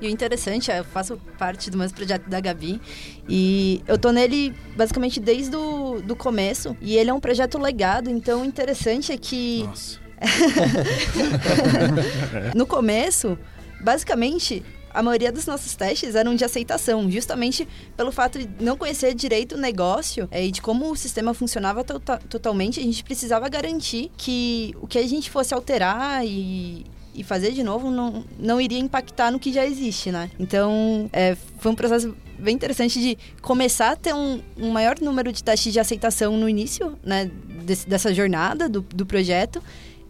E 0.00 0.06
o 0.06 0.10
interessante 0.10 0.70
é, 0.70 0.80
eu 0.80 0.84
faço 0.84 1.16
parte 1.38 1.70
do 1.70 1.78
mesmo 1.78 1.96
projeto 1.96 2.28
da 2.28 2.40
Gabi 2.40 2.80
e 3.28 3.82
eu 3.86 3.98
tô 3.98 4.10
nele 4.10 4.54
basicamente 4.76 5.20
desde 5.20 5.56
o 5.56 6.00
do 6.02 6.14
começo 6.14 6.76
e 6.80 6.96
ele 6.96 7.10
é 7.10 7.14
um 7.14 7.20
projeto 7.20 7.58
legado, 7.58 8.10
então 8.10 8.42
o 8.42 8.44
interessante 8.44 9.12
é 9.12 9.16
que 9.16 9.64
Nossa. 9.64 10.06
no 12.54 12.66
começo, 12.66 13.38
basicamente, 13.80 14.62
a 14.96 15.02
maioria 15.02 15.30
dos 15.30 15.44
nossos 15.44 15.76
testes 15.76 16.14
eram 16.14 16.34
de 16.34 16.42
aceitação, 16.42 17.10
justamente 17.10 17.68
pelo 17.94 18.10
fato 18.10 18.38
de 18.38 18.64
não 18.64 18.78
conhecer 18.78 19.14
direito 19.14 19.54
o 19.54 19.58
negócio 19.58 20.26
é, 20.30 20.46
e 20.46 20.50
de 20.50 20.62
como 20.62 20.90
o 20.90 20.96
sistema 20.96 21.34
funcionava 21.34 21.84
tota- 21.84 22.18
totalmente, 22.30 22.80
a 22.80 22.82
gente 22.82 23.04
precisava 23.04 23.46
garantir 23.48 24.10
que 24.16 24.74
o 24.80 24.86
que 24.86 24.98
a 24.98 25.06
gente 25.06 25.30
fosse 25.30 25.52
alterar 25.52 26.24
e, 26.24 26.86
e 27.16 27.24
fazer 27.24 27.52
de 27.52 27.62
novo 27.62 27.90
não, 27.90 28.24
não 28.38 28.60
iria 28.60 28.78
impactar 28.78 29.30
no 29.30 29.38
que 29.38 29.52
já 29.52 29.64
existe, 29.66 30.12
né? 30.12 30.30
Então, 30.38 31.08
é, 31.12 31.36
foi 31.58 31.72
um 31.72 31.74
processo 31.74 32.14
bem 32.38 32.54
interessante 32.54 33.00
de 33.00 33.16
começar 33.40 33.92
a 33.92 33.96
ter 33.96 34.14
um, 34.14 34.40
um 34.58 34.70
maior 34.70 34.96
número 35.00 35.32
de 35.32 35.42
testes 35.42 35.72
de 35.72 35.80
aceitação 35.80 36.36
no 36.36 36.48
início, 36.48 36.98
né, 37.02 37.30
desse- 37.64 37.88
dessa 37.88 38.12
jornada 38.12 38.68
do, 38.68 38.82
do 38.82 39.06
projeto, 39.06 39.62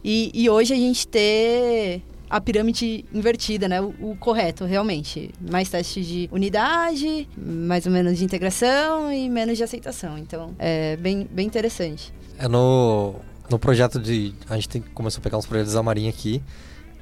e, 0.03 0.31
e 0.35 0.51
hoje 0.51 0.75
a 0.75 0.77
gente 0.77 1.07
ter 1.07 2.03
a 2.29 2.41
pirâmide 2.41 3.05
invertida, 3.15 3.69
né? 3.69 3.81
O, 3.81 3.95
o, 4.01 4.17
correto, 4.17 4.65
realmente. 4.65 5.31
Mais 5.41 5.69
testes 5.69 6.05
de 6.05 6.29
unidade, 6.33 7.29
mais 7.37 7.87
ou 7.87 7.93
menos 7.93 8.19
de 8.19 8.25
integração 8.25 9.13
e 9.13 9.29
menos 9.31 9.57
de 9.57 9.63
aceitação. 9.63 10.19
Então, 10.19 10.53
é 10.59 10.97
bem, 10.97 11.29
bem 11.31 11.47
interessante. 11.47 12.13
É 12.37 12.49
no, 12.49 13.15
no 13.49 13.59
projeto 13.61 14.01
de... 14.01 14.35
A 14.49 14.57
gente 14.57 14.69
tem, 14.69 14.83
começou 14.93 15.21
a 15.21 15.23
pegar 15.23 15.39
uns 15.39 15.47
projetos 15.47 15.75
da 15.75 15.83
Marinha 15.85 16.11
aqui. 16.11 16.43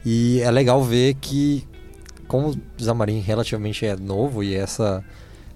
E 0.04 0.40
é 0.40 0.50
legal 0.50 0.82
ver 0.82 1.14
que, 1.14 1.66
como 2.28 2.50
o 2.50 2.56
Xamarin 2.78 3.20
relativamente 3.20 3.86
é 3.86 3.96
novo 3.96 4.42
e 4.42 4.54
essa 4.54 5.04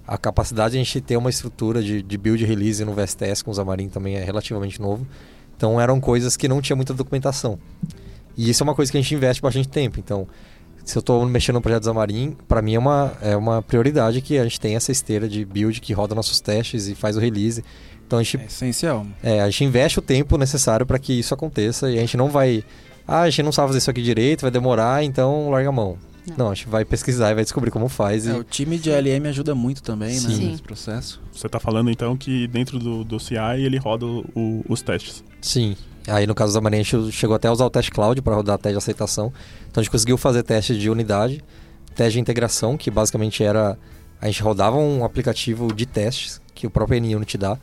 a 0.07 0.17
capacidade 0.17 0.71
de 0.71 0.79
a 0.79 0.83
gente 0.83 1.01
ter 1.01 1.17
uma 1.17 1.29
estrutura 1.29 1.83
de, 1.83 2.01
de 2.01 2.17
build 2.17 2.43
release 2.43 2.83
no 2.83 2.93
VSTS 2.93 3.43
com 3.43 3.51
o 3.51 3.53
Xamarin 3.53 3.89
também 3.89 4.15
é 4.15 4.23
relativamente 4.23 4.81
novo. 4.81 5.07
Então 5.55 5.79
eram 5.79 5.99
coisas 6.01 6.35
que 6.35 6.47
não 6.47 6.61
tinha 6.61 6.75
muita 6.75 6.95
documentação. 6.95 7.59
E 8.35 8.49
isso 8.49 8.63
é 8.63 8.65
uma 8.65 8.73
coisa 8.73 8.91
que 8.91 8.97
a 8.97 9.01
gente 9.01 9.13
investe 9.13 9.39
bastante 9.39 9.67
tempo. 9.67 9.99
Então, 9.99 10.27
se 10.83 10.97
eu 10.97 11.01
estou 11.01 11.23
mexendo 11.27 11.55
no 11.55 11.61
projeto 11.61 11.83
Xamarin, 11.83 12.35
para 12.47 12.59
mim 12.61 12.73
é 12.73 12.79
uma, 12.79 13.13
é 13.21 13.35
uma 13.35 13.61
prioridade 13.61 14.21
que 14.21 14.39
a 14.39 14.43
gente 14.43 14.59
tenha 14.59 14.77
essa 14.77 14.91
esteira 14.91 15.29
de 15.29 15.45
build 15.45 15.79
que 15.79 15.93
roda 15.93 16.15
nossos 16.15 16.41
testes 16.41 16.87
e 16.87 16.95
faz 16.95 17.15
o 17.15 17.19
release. 17.19 17.63
Então 18.07 18.17
a 18.17 18.23
gente 18.23 18.37
é 18.37 18.45
essencial. 18.45 19.05
É, 19.21 19.41
a 19.41 19.49
gente 19.49 19.65
investe 19.65 19.99
o 19.99 20.01
tempo 20.01 20.35
necessário 20.37 20.87
para 20.87 20.97
que 20.97 21.13
isso 21.13 21.35
aconteça 21.35 21.91
e 21.91 21.97
a 21.97 22.01
gente 22.01 22.17
não 22.17 22.29
vai, 22.29 22.63
ah, 23.09 23.21
a 23.21 23.29
gente 23.29 23.43
não 23.43 23.51
sabe 23.51 23.69
fazer 23.69 23.79
isso 23.79 23.89
aqui 23.89 24.01
direito, 24.01 24.41
vai 24.41 24.51
demorar, 24.51 25.03
então 25.03 25.49
larga 25.49 25.69
a 25.69 25.71
mão. 25.71 25.97
Não. 26.27 26.37
não, 26.37 26.51
a 26.51 26.53
gente 26.53 26.67
vai 26.67 26.85
pesquisar 26.85 27.31
e 27.31 27.33
vai 27.33 27.43
descobrir 27.43 27.71
como 27.71 27.89
faz. 27.89 28.27
É, 28.27 28.31
e... 28.31 28.39
o 28.39 28.43
time 28.43 28.77
de 28.77 28.91
LM 28.91 29.27
ajuda 29.27 29.55
muito 29.55 29.81
também, 29.81 30.11
Sim. 30.11 30.27
né, 30.27 30.51
nesse 30.51 30.61
processo. 30.61 31.19
Você 31.33 31.47
está 31.47 31.59
falando 31.59 31.89
então 31.89 32.15
que 32.15 32.47
dentro 32.47 32.77
do, 32.77 33.03
do 33.03 33.19
CI 33.19 33.35
ele 33.57 33.77
roda 33.77 34.05
o, 34.05 34.63
os 34.69 34.81
testes. 34.81 35.23
Sim. 35.41 35.75
Aí 36.07 36.27
no 36.27 36.35
caso 36.35 36.53
da 36.53 36.61
Marinha 36.61 36.81
a 36.81 36.83
gente 36.83 37.11
chegou 37.11 37.35
até 37.35 37.47
a 37.47 37.51
usar 37.51 37.65
o 37.65 37.69
teste 37.69 37.91
cloud 37.91 38.21
para 38.21 38.35
rodar 38.35 38.57
teste 38.57 38.73
de 38.73 38.77
aceitação. 38.77 39.33
Então 39.69 39.81
a 39.81 39.83
gente 39.83 39.91
conseguiu 39.91 40.17
fazer 40.17 40.43
teste 40.43 40.77
de 40.77 40.89
unidade, 40.89 41.43
teste 41.95 42.13
de 42.13 42.19
integração, 42.19 42.77
que 42.77 42.91
basicamente 42.91 43.43
era 43.43 43.77
a 44.21 44.25
gente 44.25 44.41
rodava 44.43 44.77
um 44.77 45.05
aplicativo 45.05 45.73
de 45.73 45.85
testes 45.85 46.41
que 46.53 46.67
o 46.67 46.69
próprio 46.69 47.01
NUnit 47.01 47.37
dá. 47.37 47.57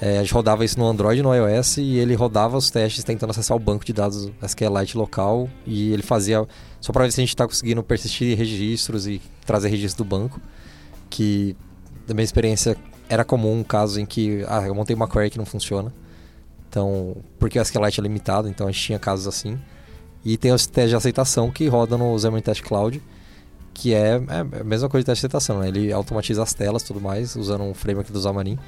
É, 0.00 0.18
a 0.18 0.22
gente 0.22 0.32
rodava 0.32 0.64
isso 0.64 0.78
no 0.78 0.86
Android 0.86 1.22
no 1.22 1.34
iOS 1.34 1.76
e 1.76 1.98
ele 1.98 2.14
rodava 2.14 2.56
os 2.56 2.70
testes 2.70 3.04
tentando 3.04 3.30
acessar 3.30 3.54
o 3.54 3.60
banco 3.60 3.84
de 3.84 3.92
dados 3.92 4.30
SQLite 4.42 4.96
local 4.96 5.46
e 5.66 5.92
ele 5.92 6.02
fazia 6.02 6.46
só 6.80 6.90
para 6.90 7.04
ver 7.04 7.12
se 7.12 7.20
a 7.20 7.22
gente 7.22 7.28
está 7.28 7.46
conseguindo 7.46 7.82
persistir 7.82 8.36
registros 8.36 9.06
e 9.06 9.20
trazer 9.44 9.68
registros 9.68 9.94
do 9.96 10.04
banco. 10.04 10.40
Que, 11.10 11.54
da 12.06 12.14
minha 12.14 12.24
experiência, 12.24 12.76
era 13.08 13.24
comum 13.24 13.58
um 13.58 13.64
caso 13.64 14.00
em 14.00 14.06
que 14.06 14.42
ah, 14.48 14.62
eu 14.66 14.74
montei 14.74 14.96
uma 14.96 15.06
query 15.06 15.28
que 15.28 15.36
não 15.36 15.44
funciona. 15.44 15.92
Então, 16.68 17.16
porque 17.38 17.58
o 17.58 17.62
SQLite 17.62 18.00
é 18.00 18.02
limitado, 18.02 18.48
então 18.48 18.68
a 18.68 18.70
gente 18.70 18.82
tinha 18.82 18.98
casos 18.98 19.26
assim. 19.26 19.58
E 20.24 20.36
tem 20.36 20.52
os 20.52 20.66
testes 20.66 20.90
de 20.90 20.96
aceitação 20.96 21.50
que 21.50 21.66
rodam 21.66 21.98
no 21.98 22.18
Xamarin 22.18 22.42
Test 22.42 22.62
Cloud, 22.62 23.02
que 23.74 23.92
é, 23.92 24.22
é 24.28 24.60
a 24.60 24.64
mesma 24.64 24.88
coisa 24.88 25.02
de 25.02 25.06
teste 25.06 25.22
de 25.22 25.26
aceitação, 25.26 25.58
né? 25.58 25.68
Ele 25.68 25.92
automatiza 25.92 26.42
as 26.42 26.54
telas 26.54 26.82
e 26.82 26.86
tudo 26.86 27.00
mais, 27.00 27.34
usando 27.36 27.64
um 27.64 27.74
framework 27.74 28.10
do 28.12 28.20
Xamarin. 28.20 28.58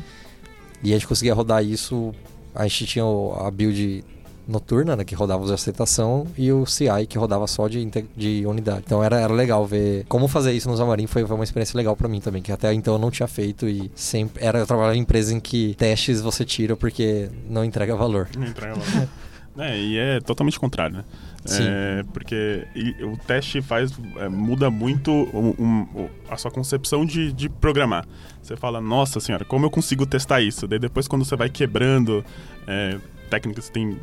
E 0.83 0.91
a 0.91 0.95
gente 0.95 1.07
conseguia 1.07 1.35
rodar 1.35 1.65
isso, 1.65 2.15
a 2.55 2.67
gente 2.67 2.87
tinha 2.87 3.05
a 3.05 3.51
build 3.51 4.05
noturna, 4.47 4.97
né, 4.97 5.05
que 5.05 5.15
rodava 5.15 5.45
de 5.47 5.53
aceitação, 5.53 6.27
e 6.37 6.51
o 6.53 6.67
CI, 6.67 7.07
que 7.09 7.17
rodava 7.17 7.47
só 7.47 7.69
de, 7.69 7.89
de 8.17 8.45
unidade. 8.47 8.83
Então 8.85 9.03
era, 9.03 9.21
era 9.21 9.33
legal 9.33 9.65
ver 9.67 10.05
como 10.09 10.27
fazer 10.27 10.53
isso 10.53 10.69
no 10.69 10.77
Xamarin, 10.77 11.07
foi, 11.07 11.25
foi 11.25 11.35
uma 11.35 11.45
experiência 11.45 11.77
legal 11.77 11.97
para 11.97 12.09
mim 12.09 12.21
também, 12.21 12.43
que 12.43 12.53
até 12.53 12.73
então 12.75 12.95
eu 12.95 12.99
não 12.99 13.11
tinha 13.11 13.29
feito 13.29 13.69
e 13.69 13.91
sempre 13.95 14.45
era 14.45 14.59
eu 14.59 14.67
trabalhava 14.67 14.97
em 14.97 15.01
empresa 15.01 15.33
em 15.33 15.41
que 15.41 15.75
testes 15.79 16.21
você 16.21 16.45
tira 16.45 16.77
porque 16.77 17.29
não 17.49 17.65
entrega 17.65 17.95
valor. 17.95 18.29
Não 18.37 18.47
entrega 18.47 18.75
valor. 18.75 19.09
é, 19.59 19.79
e 19.79 19.99
é 19.99 20.21
totalmente 20.21 20.59
contrário, 20.59 20.97
né? 20.97 21.05
Sim. 21.45 21.65
É, 21.67 22.03
porque 22.13 22.67
o 23.03 23.17
teste 23.17 23.61
faz 23.61 23.93
é, 24.17 24.29
muda 24.29 24.71
muito 24.71 25.11
um, 25.11 25.55
um, 25.59 26.09
a 26.29 26.37
sua 26.37 26.51
concepção 26.51 27.05
de, 27.05 27.33
de 27.33 27.49
programar. 27.49 28.07
Você 28.41 28.57
fala, 28.57 28.81
nossa 28.81 29.21
senhora, 29.21 29.45
como 29.45 29.67
eu 29.67 29.71
consigo 29.71 30.07
testar 30.07 30.41
isso? 30.41 30.67
Daí 30.67 30.79
depois 30.79 31.07
quando 31.07 31.25
você 31.25 31.37
vai 31.37 31.51
quebrando 31.51 32.25
é, 32.67 32.99
técnicas, 33.29 33.69
tem 33.69 33.99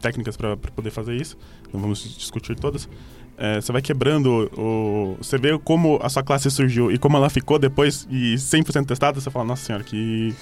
técnicas 0.00 0.36
para 0.36 0.56
poder 0.56 0.90
fazer 0.90 1.16
isso, 1.16 1.36
não 1.72 1.80
vamos 1.80 2.02
discutir 2.16 2.54
todas. 2.56 2.88
É, 3.36 3.60
você 3.60 3.72
vai 3.72 3.82
quebrando 3.82 4.50
o. 4.56 5.16
Você 5.18 5.36
vê 5.36 5.58
como 5.58 5.98
a 6.02 6.08
sua 6.08 6.22
classe 6.22 6.50
surgiu 6.50 6.92
e 6.92 6.98
como 6.98 7.16
ela 7.16 7.28
ficou 7.28 7.58
depois 7.58 8.06
e 8.08 8.34
100% 8.36 8.86
testada, 8.86 9.20
você 9.20 9.30
fala, 9.30 9.44
nossa 9.44 9.64
senhora, 9.64 9.82
que. 9.82 10.34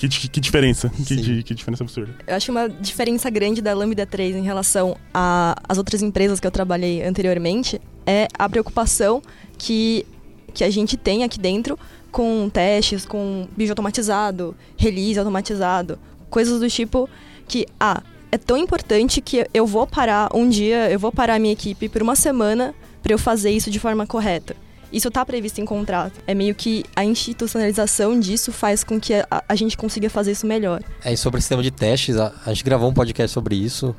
Que, 0.00 0.08
que 0.08 0.40
diferença, 0.40 0.90
que, 1.06 1.42
que, 1.42 1.54
diferença 1.54 1.84
absurda. 1.84 2.14
Eu 2.26 2.34
acho 2.34 2.50
uma 2.50 2.66
diferença 2.70 3.28
grande 3.28 3.60
da 3.60 3.74
Lambda 3.74 4.06
3 4.06 4.34
em 4.34 4.42
relação 4.42 4.96
às 5.12 5.76
outras 5.76 6.00
empresas 6.00 6.40
que 6.40 6.46
eu 6.46 6.50
trabalhei 6.50 7.02
anteriormente 7.02 7.78
é 8.06 8.26
a 8.38 8.48
preocupação 8.48 9.22
que, 9.58 10.06
que 10.54 10.64
a 10.64 10.70
gente 10.70 10.96
tem 10.96 11.22
aqui 11.22 11.38
dentro 11.38 11.78
com 12.10 12.48
testes, 12.48 13.04
com 13.04 13.46
bicho 13.54 13.72
automatizado, 13.72 14.56
release 14.74 15.18
automatizado, 15.18 15.98
coisas 16.30 16.60
do 16.60 16.68
tipo 16.70 17.06
que, 17.46 17.66
ah, 17.78 18.02
é 18.32 18.38
tão 18.38 18.56
importante 18.56 19.20
que 19.20 19.46
eu 19.52 19.66
vou 19.66 19.86
parar 19.86 20.34
um 20.34 20.48
dia, 20.48 20.90
eu 20.90 20.98
vou 20.98 21.12
parar 21.12 21.34
a 21.34 21.38
minha 21.38 21.52
equipe 21.52 21.90
por 21.90 22.00
uma 22.00 22.16
semana 22.16 22.74
para 23.02 23.12
eu 23.12 23.18
fazer 23.18 23.50
isso 23.50 23.70
de 23.70 23.78
forma 23.78 24.06
correta. 24.06 24.56
Isso 24.92 25.08
está 25.08 25.24
previsto 25.24 25.60
em 25.60 25.64
contrato. 25.64 26.20
É 26.26 26.34
meio 26.34 26.54
que 26.54 26.84
a 26.94 27.04
institucionalização 27.04 28.18
disso 28.18 28.52
faz 28.52 28.82
com 28.82 29.00
que 29.00 29.14
a, 29.14 29.26
a 29.48 29.54
gente 29.54 29.76
consiga 29.76 30.10
fazer 30.10 30.32
isso 30.32 30.46
melhor. 30.46 30.82
É, 31.04 31.12
e 31.12 31.16
sobre 31.16 31.38
o 31.38 31.40
sistema 31.40 31.62
de 31.62 31.70
testes, 31.70 32.16
a, 32.16 32.32
a, 32.44 32.52
gente 32.52 32.64
gravou 32.64 32.90
um 32.90 32.94
podcast 32.94 33.32
sobre 33.32 33.54
isso. 33.54 33.94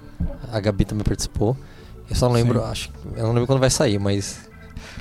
A 0.51 0.60
Gabi 0.60 0.86
também 0.86 1.04
participou. 1.04 1.56
Eu 2.10 2.15
só 2.15 2.27
não 2.27 2.36
lembro, 2.36 2.60
Sim. 2.60 2.65
acho, 2.65 2.89
eu 3.15 3.23
não 3.23 3.34
lembro 3.34 3.47
quando 3.47 3.60
vai 3.60 3.69
sair, 3.69 3.97
mas 3.97 4.49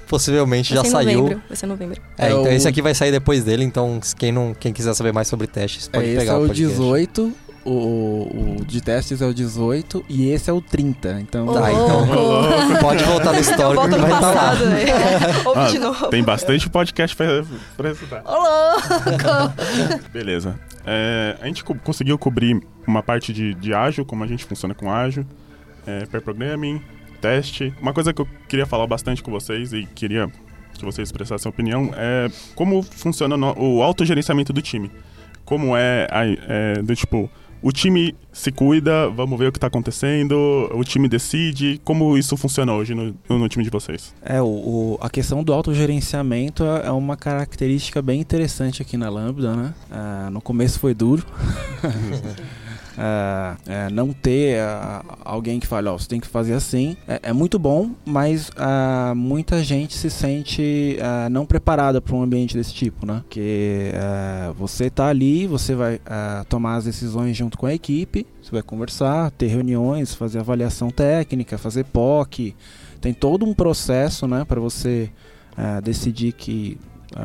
possivelmente 0.06 0.72
vai 0.74 0.84
já 0.84 0.90
saiu. 0.90 1.22
Novembro, 1.22 1.42
vai 1.48 1.56
ser 1.56 1.66
novembro. 1.66 2.02
É, 2.16 2.26
é 2.26 2.30
então 2.30 2.44
o... 2.44 2.48
esse 2.48 2.68
aqui 2.68 2.80
vai 2.80 2.94
sair 2.94 3.10
depois 3.10 3.42
dele, 3.42 3.64
então 3.64 4.00
quem 4.16 4.30
não, 4.30 4.54
quem 4.54 4.72
quiser 4.72 4.94
saber 4.94 5.12
mais 5.12 5.26
sobre 5.26 5.48
testes 5.48 5.88
pode 5.88 6.04
é, 6.04 6.08
pegar 6.08 6.22
esse 6.22 6.30
é 6.30 6.34
o 6.34 6.40
podcast. 6.46 6.76
18 6.76 7.49
o, 7.64 8.58
o, 8.60 8.64
de 8.64 8.80
testes 8.80 9.20
é 9.20 9.26
o 9.26 9.34
18 9.34 10.04
e 10.08 10.30
esse 10.30 10.48
é 10.48 10.52
o 10.52 10.60
30. 10.60 11.20
Então, 11.20 11.46
tá, 11.46 11.60
tá 11.60 11.72
então 11.72 12.06
pode 12.80 13.04
voltar 13.04 13.32
no 13.32 13.38
histórico 13.40 13.88
que 13.88 13.98
vai 13.98 14.12
estar 14.12 14.32
lá. 14.32 14.54
Né? 14.54 14.84
ah. 16.02 16.08
Tem 16.08 16.22
bastante 16.22 16.70
podcast 16.70 17.16
pra, 17.16 17.26
pra 17.76 17.90
estudar. 17.90 18.24
Beleza. 20.12 20.58
É, 20.86 21.36
a 21.40 21.46
gente 21.46 21.62
co 21.62 21.74
conseguiu 21.74 22.18
cobrir 22.18 22.60
uma 22.86 23.02
parte 23.02 23.32
de, 23.32 23.54
de 23.54 23.74
ágil, 23.74 24.04
como 24.04 24.24
a 24.24 24.26
gente 24.26 24.44
funciona 24.44 24.74
com 24.74 24.90
ágil, 24.90 25.26
é, 25.86 26.06
pair 26.06 26.22
programming, 26.22 26.80
teste. 27.20 27.74
Uma 27.80 27.92
coisa 27.92 28.12
que 28.12 28.22
eu 28.22 28.28
queria 28.48 28.66
falar 28.66 28.86
bastante 28.86 29.22
com 29.22 29.30
vocês 29.30 29.72
e 29.72 29.86
queria 29.94 30.30
que 30.78 30.84
vocês 30.84 31.08
expressassem 31.08 31.48
opinião 31.48 31.90
é 31.94 32.28
como 32.54 32.82
funciona 32.82 33.36
no, 33.36 33.54
o 33.58 33.82
autogerenciamento 33.82 34.50
do 34.50 34.62
time. 34.62 34.90
Como 35.44 35.76
é, 35.76 36.06
é 36.48 36.82
do 36.82 36.94
tipo, 36.96 37.30
o 37.62 37.72
time 37.72 38.14
se 38.32 38.50
cuida, 38.50 39.08
vamos 39.08 39.38
ver 39.38 39.48
o 39.48 39.52
que 39.52 39.58
está 39.58 39.66
acontecendo, 39.66 40.34
o 40.72 40.82
time 40.84 41.08
decide. 41.08 41.80
Como 41.84 42.16
isso 42.16 42.36
funciona 42.36 42.72
hoje 42.72 42.94
no, 42.94 43.14
no 43.28 43.48
time 43.48 43.64
de 43.64 43.70
vocês? 43.70 44.14
É, 44.22 44.40
o, 44.40 44.46
o, 44.46 44.98
a 45.00 45.10
questão 45.10 45.42
do 45.42 45.52
autogerenciamento 45.52 46.64
é, 46.64 46.86
é 46.86 46.90
uma 46.90 47.16
característica 47.16 48.00
bem 48.00 48.20
interessante 48.20 48.82
aqui 48.82 48.96
na 48.96 49.08
Lambda, 49.08 49.54
né? 49.54 49.74
Ah, 49.90 50.28
no 50.30 50.40
começo 50.40 50.78
foi 50.78 50.94
duro. 50.94 51.24
é, 53.02 53.56
é, 53.86 53.90
não 53.90 54.12
ter 54.12 54.56
é, 54.56 55.02
alguém 55.24 55.58
que 55.58 55.66
fale, 55.66 55.88
ó, 55.88 55.96
você 55.96 56.06
tem 56.06 56.20
que 56.20 56.26
fazer 56.26 56.52
assim, 56.52 56.98
é, 57.08 57.20
é 57.22 57.32
muito 57.32 57.58
bom, 57.58 57.92
mas 58.04 58.50
é, 58.50 59.14
muita 59.14 59.64
gente 59.64 59.96
se 59.96 60.10
sente 60.10 60.98
não 61.30 61.46
preparada 61.46 62.00
para 62.00 62.14
um 62.14 62.22
ambiente 62.22 62.54
desse 62.56 62.74
tipo, 62.74 63.06
né? 63.06 63.22
Que 63.30 63.92
você 64.56 64.86
está 64.86 65.06
ali, 65.06 65.46
você 65.46 65.74
vai 65.74 66.00
tomar 66.48 66.76
as 66.76 66.84
decisões 66.84 67.36
junto 67.36 67.56
com 67.56 67.66
a 67.66 67.72
equipe, 67.72 68.26
você 68.42 68.50
vai 68.50 68.62
conversar, 68.62 69.30
ter 69.30 69.46
reuniões, 69.46 70.14
fazer 70.14 70.40
avaliação 70.40 70.90
técnica, 70.90 71.56
fazer 71.56 71.84
POC, 71.84 72.54
tem 73.00 73.14
todo 73.14 73.46
um 73.46 73.54
processo, 73.54 74.26
né, 74.26 74.44
para 74.44 74.60
você 74.60 75.10
decidir 75.82 76.32
que 76.32 76.78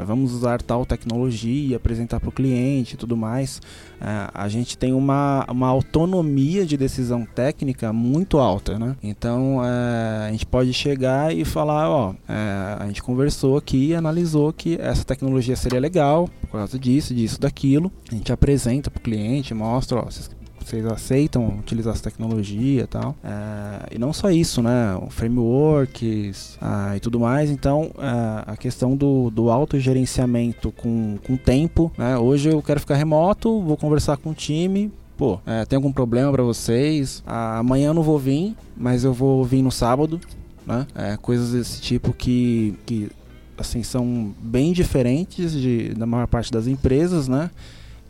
vamos 0.05 0.33
usar 0.33 0.61
tal 0.61 0.85
tecnologia, 0.85 1.77
apresentar 1.77 2.19
para 2.19 2.29
o 2.29 2.31
cliente 2.31 2.95
e 2.95 2.97
tudo 2.97 3.15
mais. 3.15 3.57
Uh, 4.01 4.31
a 4.33 4.47
gente 4.47 4.77
tem 4.77 4.93
uma, 4.93 5.45
uma 5.49 5.67
autonomia 5.67 6.65
de 6.65 6.75
decisão 6.75 7.25
técnica 7.25 7.93
muito 7.93 8.37
alta, 8.37 8.77
né? 8.77 8.95
Então 9.01 9.57
uh, 9.57 10.27
a 10.27 10.31
gente 10.31 10.45
pode 10.45 10.73
chegar 10.73 11.35
e 11.35 11.45
falar, 11.45 11.89
ó, 11.89 12.13
a 12.27 12.85
gente 12.87 13.01
conversou 13.01 13.57
aqui 13.57 13.87
e 13.87 13.95
analisou 13.95 14.51
que 14.51 14.77
essa 14.79 15.03
tecnologia 15.03 15.55
seria 15.55 15.79
legal 15.79 16.29
por 16.41 16.59
causa 16.59 16.77
disso, 16.77 17.13
disso, 17.13 17.39
daquilo. 17.39 17.91
A 18.11 18.15
gente 18.15 18.31
apresenta 18.31 18.89
para 18.89 18.99
o 18.99 19.03
cliente, 19.03 19.53
mostra, 19.53 19.99
ó, 19.99 20.05
vocês 20.05 20.29
vocês 20.65 20.85
aceitam 20.85 21.47
utilizar 21.59 21.93
essa 21.93 22.03
tecnologia 22.03 22.83
e 22.83 22.87
tal. 22.87 23.15
É, 23.23 23.95
e 23.95 23.99
não 23.99 24.11
só 24.11 24.31
isso, 24.31 24.61
né? 24.61 24.99
Frameworks 25.09 26.57
ah, 26.59 26.95
e 26.95 26.99
tudo 26.99 27.19
mais. 27.19 27.49
Então, 27.49 27.91
é, 27.97 28.51
a 28.51 28.57
questão 28.57 28.95
do, 28.95 29.29
do 29.29 29.51
autogerenciamento 29.51 30.71
com, 30.71 31.17
com 31.23 31.37
tempo. 31.37 31.91
Né? 31.97 32.17
Hoje 32.17 32.49
eu 32.49 32.61
quero 32.61 32.79
ficar 32.79 32.95
remoto, 32.95 33.61
vou 33.61 33.77
conversar 33.77 34.17
com 34.17 34.31
o 34.31 34.33
time, 34.33 34.91
pô, 35.15 35.39
é, 35.45 35.65
tem 35.65 35.77
algum 35.77 35.91
problema 35.91 36.31
para 36.31 36.43
vocês? 36.43 37.23
Ah, 37.25 37.59
amanhã 37.59 37.87
eu 37.87 37.93
não 37.93 38.03
vou 38.03 38.17
vir, 38.17 38.55
mas 38.75 39.03
eu 39.03 39.13
vou 39.13 39.43
vir 39.43 39.61
no 39.61 39.71
sábado. 39.71 40.19
né? 40.65 40.87
É, 40.95 41.17
coisas 41.17 41.51
desse 41.51 41.79
tipo 41.79 42.11
que, 42.11 42.75
que 42.85 43.09
assim 43.57 43.83
são 43.83 44.33
bem 44.39 44.73
diferentes 44.73 45.51
de, 45.51 45.93
da 45.93 46.05
maior 46.05 46.27
parte 46.27 46.51
das 46.51 46.67
empresas, 46.67 47.27
né? 47.27 47.51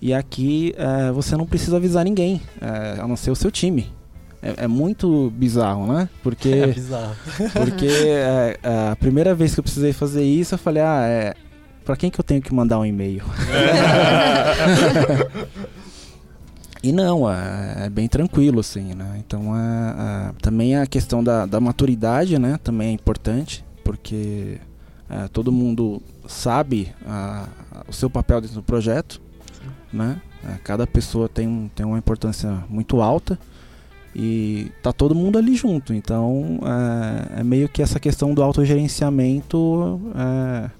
E 0.02 0.14
aqui 0.14 0.74
é, 0.78 1.12
você 1.12 1.36
não 1.36 1.46
precisa 1.46 1.78
avisar 1.78 2.04
ninguém, 2.04 2.42
é, 2.62 3.00
a 3.02 3.08
não 3.08 3.16
ser 3.16 3.32
o 3.32 3.36
seu 3.36 3.50
time. 3.50 3.92
É, 4.42 4.66
é 4.66 4.68
muito 4.68 5.32
bizarro, 5.32 5.92
né? 5.92 6.08
Porque, 6.22 6.50
É 6.54 6.68
bizarro. 6.68 7.16
porque 7.54 7.88
é, 8.06 8.58
é, 8.62 8.90
a 8.92 8.96
primeira 8.96 9.34
vez 9.34 9.54
que 9.54 9.60
eu 9.60 9.64
precisei 9.64 9.94
fazer 9.94 10.24
isso, 10.24 10.54
eu 10.54 10.60
falei, 10.60 10.84
ah, 10.84 11.06
é, 11.08 11.34
pra 11.84 11.96
quem 11.96 12.12
que 12.12 12.20
eu 12.20 12.24
tenho 12.24 12.42
que 12.42 12.54
mandar 12.54 12.78
um 12.80 12.86
e-mail? 12.86 13.24
E 16.84 16.92
não, 16.92 17.28
é, 17.28 17.86
é 17.86 17.90
bem 17.90 18.08
tranquilo, 18.08 18.60
assim, 18.60 18.94
né? 18.94 19.16
Então, 19.26 19.56
é, 19.58 20.32
também 20.40 20.76
a 20.76 20.86
questão 20.86 21.24
da, 21.24 21.48
da 21.48 21.60
maturidade, 21.60 22.38
né? 22.38 22.60
Também 22.64 22.90
é 22.90 22.92
importante, 22.92 23.66
porque 23.84 24.60
todo 25.34 25.52
mundo 25.52 26.00
sabe 26.28 26.94
a- 27.08 27.48
a- 27.72 27.84
o 27.88 27.94
seu 27.94 28.08
papel 28.08 28.40
dentro 28.42 28.58
do 28.58 28.64
projeto, 28.64 29.20
né? 29.96 30.22
É, 30.44 30.58
cada 30.64 30.86
pessoa 30.86 31.28
tem, 31.28 31.72
tem 31.74 31.86
uma 31.86 31.98
importância 31.98 32.64
muito 32.70 33.02
alta 33.02 33.40
e 34.16 34.72
tá 34.84 34.94
todo 34.94 35.16
mundo 35.16 35.38
ali 35.38 35.56
junto. 35.56 35.94
Então, 35.94 36.60
é, 36.64 37.40
é 37.42 37.44
meio 37.44 37.68
que 37.68 37.82
essa 37.82 38.00
questão 38.00 38.34
do 38.34 38.44
autogerenciamento 38.44 40.00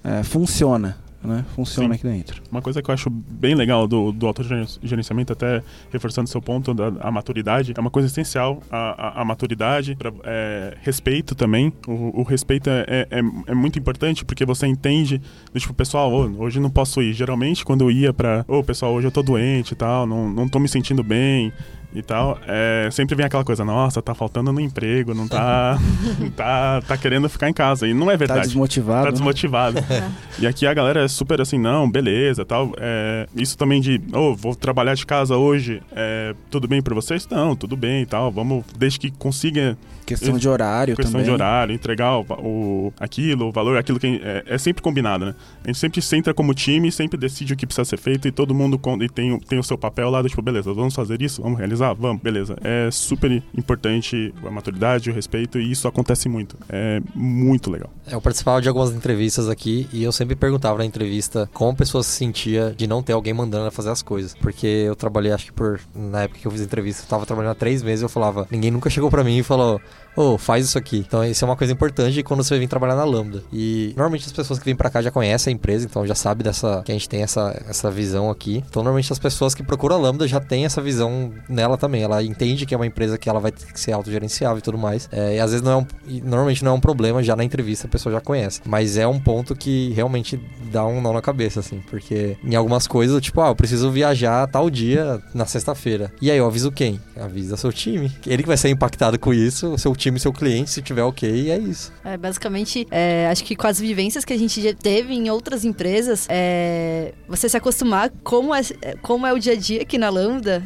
é, 0.04 0.18
é, 0.18 0.22
funciona, 0.22 0.96
né? 1.26 1.44
Funciona 1.54 1.88
Sim. 1.88 1.94
aqui 1.94 2.02
dentro. 2.18 2.42
Uma 2.50 2.62
coisa 2.62 2.80
que 2.80 2.90
eu 2.90 2.94
acho 2.94 3.10
bem 3.10 3.54
legal 3.54 3.86
do, 3.86 4.12
do 4.12 4.26
autogerenciamento, 4.26 5.32
até 5.32 5.62
reforçando 5.92 6.28
seu 6.28 6.40
ponto 6.40 6.72
da 6.72 6.92
a 7.00 7.10
maturidade, 7.10 7.74
é 7.76 7.80
uma 7.80 7.90
coisa 7.90 8.08
essencial, 8.08 8.62
a, 8.70 9.18
a, 9.18 9.22
a 9.22 9.24
maturidade, 9.24 9.96
pra, 9.96 10.12
é, 10.24 10.76
respeito 10.82 11.34
também. 11.34 11.72
O, 11.86 12.20
o 12.20 12.22
respeito 12.22 12.70
é, 12.70 12.84
é, 12.88 13.08
é- 13.18 13.50
é 13.50 13.54
muito 13.54 13.78
importante 13.78 14.24
porque 14.24 14.44
você 14.44 14.66
entende, 14.66 15.20
do 15.52 15.58
tipo, 15.60 15.74
pessoal, 15.74 16.10
hoje 16.12 16.60
não 16.60 16.70
posso 16.70 17.02
ir. 17.02 17.12
Geralmente, 17.12 17.64
quando 17.64 17.82
eu 17.82 17.90
ia 17.90 18.12
pra, 18.12 18.44
ô, 18.48 18.62
pessoal, 18.62 18.92
hoje 18.94 19.06
eu 19.06 19.10
tô 19.12 19.22
doente 19.22 19.72
e 19.72 19.76
tal, 19.76 20.06
não, 20.06 20.28
não 20.30 20.48
tô 20.48 20.58
me 20.58 20.68
sentindo 20.68 21.02
bem 21.02 21.52
e 21.94 22.02
tal, 22.02 22.38
é, 22.46 22.90
sempre 22.92 23.14
vem 23.16 23.24
aquela 23.24 23.42
coisa, 23.44 23.64
nossa, 23.64 24.02
tá 24.02 24.14
faltando 24.14 24.52
no 24.52 24.60
emprego, 24.60 25.14
não 25.14 25.26
tá, 25.26 25.78
tá, 26.36 26.82
tá 26.86 26.96
querendo 26.98 27.26
ficar 27.28 27.48
em 27.48 27.54
casa. 27.54 27.88
E 27.88 27.94
não 27.94 28.10
é 28.10 28.14
Tá 28.14 28.18
verdade 28.18 28.42
desmotivado. 28.48 29.04
tá 29.06 29.10
desmotivado. 29.10 29.78
e 30.38 30.46
aqui 30.46 30.66
a 30.66 30.74
galera 30.74 31.04
é 31.04 31.08
super 31.16 31.40
assim, 31.40 31.58
não, 31.58 31.90
beleza, 31.90 32.44
tal. 32.44 32.72
É, 32.78 33.26
isso 33.34 33.56
também 33.58 33.80
de, 33.80 34.00
ô, 34.12 34.34
vou 34.34 34.54
trabalhar 34.54 34.94
de 34.94 35.04
casa 35.06 35.36
hoje, 35.36 35.82
é, 35.92 36.34
tudo 36.50 36.68
bem 36.68 36.80
pra 36.82 36.94
vocês? 36.94 37.26
Não, 37.28 37.56
tudo 37.56 37.76
bem 37.76 38.02
e 38.02 38.06
tal. 38.06 38.30
Vamos, 38.30 38.64
desde 38.78 38.98
que 39.00 39.10
consiga, 39.10 39.76
Questão 40.04 40.38
de 40.38 40.48
horário 40.48 40.94
questão 40.94 41.12
também. 41.14 41.24
de 41.26 41.32
horário, 41.32 41.74
entregar 41.74 42.16
o, 42.18 42.24
o- 42.38 42.92
aquilo, 43.00 43.48
o 43.48 43.52
valor, 43.52 43.76
aquilo 43.76 43.98
que 43.98 44.20
é, 44.22 44.44
é 44.46 44.56
sempre 44.58 44.80
combinado, 44.80 45.24
né? 45.26 45.34
A 45.64 45.66
gente 45.66 45.78
sempre 45.80 46.00
senta 46.00 46.32
como 46.32 46.54
time, 46.54 46.92
sempre 46.92 47.18
decide 47.18 47.54
o 47.54 47.56
que 47.56 47.66
precisa 47.66 47.84
ser 47.84 47.96
feito 47.96 48.28
e 48.28 48.30
todo 48.30 48.54
mundo 48.54 48.80
e 49.02 49.08
tem, 49.08 49.32
o- 49.32 49.40
tem 49.40 49.58
o 49.58 49.64
seu 49.64 49.76
papel 49.76 50.08
lá 50.08 50.22
do 50.22 50.28
tipo, 50.28 50.40
beleza, 50.42 50.72
vamos 50.72 50.94
fazer 50.94 51.20
isso? 51.20 51.42
Vamos 51.42 51.58
realizar? 51.58 51.92
Vamos, 51.94 52.22
beleza. 52.22 52.56
É 52.62 52.88
super 52.92 53.42
importante 53.52 54.32
a 54.46 54.50
maturidade, 54.50 55.10
o 55.10 55.12
respeito 55.12 55.58
e 55.58 55.72
isso 55.72 55.88
acontece 55.88 56.28
muito. 56.28 56.56
É 56.68 57.00
muito 57.12 57.68
legal. 57.68 57.90
Eu 58.08 58.20
participava 58.20 58.62
de 58.62 58.68
algumas 58.68 58.94
entrevistas 58.94 59.48
aqui 59.48 59.88
e 59.92 60.04
eu 60.04 60.12
sempre 60.12 60.36
perguntava 60.36 60.78
na 60.78 60.84
entrevista 60.96 61.48
como 61.52 61.72
a 61.72 61.74
pessoa 61.74 62.02
se 62.02 62.10
sentia 62.10 62.74
de 62.76 62.86
não 62.86 63.02
ter 63.02 63.12
alguém 63.12 63.34
mandando 63.34 63.62
ela 63.62 63.70
fazer 63.70 63.90
as 63.90 64.02
coisas. 64.02 64.34
Porque 64.34 64.66
eu 64.66 64.96
trabalhei, 64.96 65.32
acho 65.32 65.46
que 65.46 65.52
por. 65.52 65.80
Na 65.94 66.22
época 66.22 66.40
que 66.40 66.46
eu 66.46 66.50
fiz 66.50 66.60
entrevista, 66.60 67.02
eu 67.04 67.08
tava 67.08 67.26
trabalhando 67.26 67.52
há 67.52 67.54
três 67.54 67.82
meses 67.82 68.02
eu 68.02 68.08
falava. 68.08 68.46
Ninguém 68.50 68.70
nunca 68.70 68.90
chegou 68.90 69.10
pra 69.10 69.22
mim 69.22 69.38
e 69.38 69.42
falou. 69.42 69.80
Ô, 70.16 70.38
faz 70.38 70.64
isso 70.64 70.78
aqui. 70.78 71.04
Então, 71.06 71.22
isso 71.24 71.44
é 71.44 71.48
uma 71.48 71.56
coisa 71.56 71.72
importante 71.72 72.22
quando 72.22 72.42
você 72.42 72.58
vem 72.58 72.66
trabalhar 72.66 72.96
na 72.96 73.04
Lambda. 73.04 73.44
E 73.52 73.92
normalmente 73.96 74.26
as 74.26 74.32
pessoas 74.32 74.58
que 74.58 74.64
vêm 74.64 74.74
pra 74.74 74.88
cá 74.88 75.02
já 75.02 75.10
conhecem 75.10 75.52
a 75.52 75.54
empresa, 75.54 75.84
então 75.84 76.06
já 76.06 76.14
sabe 76.14 76.42
dessa 76.42 76.82
que 76.84 76.90
a 76.90 76.94
gente 76.94 77.08
tem 77.08 77.22
essa, 77.22 77.62
essa 77.68 77.90
visão 77.90 78.30
aqui. 78.30 78.64
Então, 78.68 78.82
normalmente 78.82 79.12
as 79.12 79.18
pessoas 79.18 79.54
que 79.54 79.62
procuram 79.62 79.96
a 79.96 79.98
Lambda 79.98 80.26
já 80.26 80.40
têm 80.40 80.64
essa 80.64 80.80
visão 80.80 81.32
nela 81.48 81.76
também. 81.76 82.02
Ela 82.02 82.22
entende 82.22 82.64
que 82.64 82.74
é 82.74 82.76
uma 82.76 82.86
empresa 82.86 83.18
que 83.18 83.28
ela 83.28 83.40
vai 83.40 83.52
ter 83.52 83.72
que 83.72 83.78
ser 83.78 83.92
autogerenciável 83.92 84.58
e 84.58 84.62
tudo 84.62 84.78
mais. 84.78 85.08
É, 85.12 85.36
e 85.36 85.40
às 85.40 85.50
vezes 85.50 85.64
não 85.64 85.72
é 85.72 85.76
um. 85.76 85.86
Normalmente 86.24 86.64
não 86.64 86.72
é 86.72 86.74
um 86.74 86.80
problema, 86.80 87.22
já 87.22 87.36
na 87.36 87.44
entrevista 87.44 87.86
a 87.86 87.90
pessoa 87.90 88.12
já 88.14 88.20
conhece. 88.20 88.62
Mas 88.64 88.96
é 88.96 89.06
um 89.06 89.20
ponto 89.20 89.54
que 89.54 89.92
realmente 89.94 90.40
dá 90.72 90.86
um 90.86 91.00
nó 91.00 91.12
na 91.12 91.20
cabeça, 91.20 91.60
assim. 91.60 91.82
Porque 91.90 92.36
em 92.42 92.54
algumas 92.54 92.86
coisas, 92.86 93.20
tipo, 93.20 93.40
ah, 93.40 93.48
eu 93.48 93.56
preciso 93.56 93.90
viajar 93.90 94.46
tal 94.46 94.70
dia 94.70 95.20
na 95.34 95.44
sexta-feira. 95.44 96.12
E 96.22 96.30
aí 96.30 96.38
eu 96.38 96.46
aviso 96.46 96.72
quem? 96.72 97.00
Avisa 97.20 97.56
seu 97.56 97.72
time. 97.72 98.10
Ele 98.26 98.42
que 98.42 98.48
vai 98.48 98.56
ser 98.56 98.70
impactado 98.70 99.18
com 99.18 99.34
isso, 99.34 99.76
seu 99.76 99.94
time, 99.94 100.05
seu 100.18 100.32
cliente, 100.32 100.70
se 100.70 100.82
tiver 100.82 101.02
ok, 101.02 101.50
é 101.50 101.58
isso. 101.58 101.92
É, 102.04 102.16
basicamente, 102.16 102.86
é, 102.90 103.28
acho 103.30 103.44
que 103.44 103.56
com 103.56 103.66
as 103.66 103.78
vivências 103.80 104.24
que 104.24 104.32
a 104.32 104.38
gente 104.38 104.60
já 104.60 104.72
teve 104.72 105.14
em 105.14 105.30
outras 105.30 105.64
empresas, 105.64 106.26
é, 106.28 107.12
você 107.28 107.48
se 107.48 107.56
acostumar 107.56 108.10
como 108.22 108.54
é, 108.54 108.62
como 109.02 109.26
é 109.26 109.32
o 109.32 109.38
dia 109.38 109.52
a 109.54 109.56
dia 109.56 109.82
aqui 109.82 109.98
na 109.98 110.08
Lambda, 110.08 110.62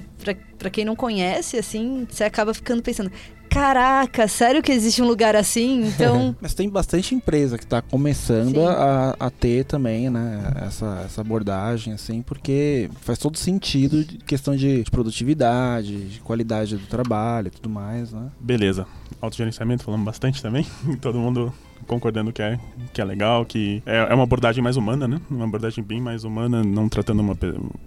pra 0.59 0.71
quem 0.71 0.85
não 0.85 0.95
conhece, 0.95 1.57
assim, 1.57 2.07
você 2.09 2.25
acaba 2.25 2.53
ficando 2.53 2.83
pensando, 2.83 3.11
caraca, 3.51 4.29
sério 4.29 4.63
que 4.63 4.71
existe 4.71 5.03
um 5.03 5.07
lugar 5.07 5.35
assim? 5.35 5.85
Então, 5.87 6.35
Mas 6.41 6.55
tem 6.55 6.69
bastante 6.69 7.15
empresa 7.15 7.59
que 7.59 7.65
está 7.65 7.83
começando 7.83 8.67
a, 8.67 9.17
a 9.19 9.29
ter 9.29 9.65
também, 9.65 10.09
né, 10.09 10.53
essa, 10.67 11.03
essa 11.05 11.21
abordagem, 11.21 11.93
assim, 11.93 12.23
porque 12.23 12.89
faz 13.01 13.19
todo 13.19 13.37
sentido 13.37 14.05
de 14.05 14.19
questão 14.19 14.55
de, 14.55 14.85
de 14.85 14.91
produtividade, 14.91 16.05
de 16.05 16.21
qualidade 16.21 16.77
do 16.77 16.87
trabalho 16.87 17.49
e 17.49 17.51
tudo 17.51 17.69
mais, 17.69 18.13
né? 18.13 18.31
Beleza. 18.39 18.87
Autogerenciamento, 19.21 19.83
falamos 19.83 20.07
bastante 20.07 20.41
também. 20.41 20.65
Todo 21.03 21.19
mundo 21.19 21.53
concordando 21.87 22.33
que 22.33 22.41
é, 22.41 22.59
que 22.93 23.01
é 23.01 23.05
legal, 23.05 23.45
que 23.45 23.83
é, 23.85 24.07
é 24.11 24.15
uma 24.15 24.23
abordagem 24.23 24.63
mais 24.63 24.77
humana, 24.77 25.09
né? 25.09 25.21
Uma 25.29 25.45
abordagem 25.45 25.83
bem 25.83 26.01
mais 26.01 26.25
humana, 26.25 26.63
não 26.63 26.89
tratando, 26.89 27.21
uma, 27.21 27.37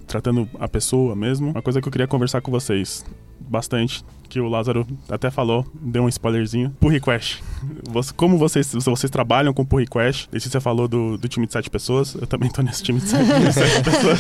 tratando 0.05 0.47
a 0.59 0.67
pessoa 0.67 1.15
mesmo. 1.15 1.51
Uma 1.51 1.61
coisa 1.61 1.81
que 1.81 1.87
eu 1.87 1.91
queria 1.91 2.07
conversar 2.07 2.41
com 2.41 2.51
vocês 2.51 3.05
bastante, 3.47 4.03
que 4.29 4.39
o 4.39 4.47
Lázaro 4.49 4.85
até 5.09 5.29
falou, 5.29 5.65
deu 5.75 6.03
um 6.03 6.09
spoilerzinho. 6.09 6.71
Pull 6.79 6.89
request. 6.89 7.43
Você- 7.89 8.11
como 8.15 8.37
vocês, 8.37 8.73
vocês 8.73 9.09
trabalham 9.11 9.53
com 9.53 9.63
pull 9.63 9.79
request? 9.79 10.27
Esse 10.33 10.49
você 10.49 10.59
falou 10.59 10.87
do, 10.87 11.17
do 11.17 11.27
time 11.27 11.45
de 11.45 11.53
sete 11.53 11.69
pessoas, 11.69 12.15
eu 12.15 12.25
também 12.25 12.49
tô 12.49 12.61
nesse 12.63 12.81
time 12.83 12.99
de 12.99 13.07
sete, 13.07 13.25
de 13.25 13.53
sete 13.53 13.83
pessoas. 13.85 14.19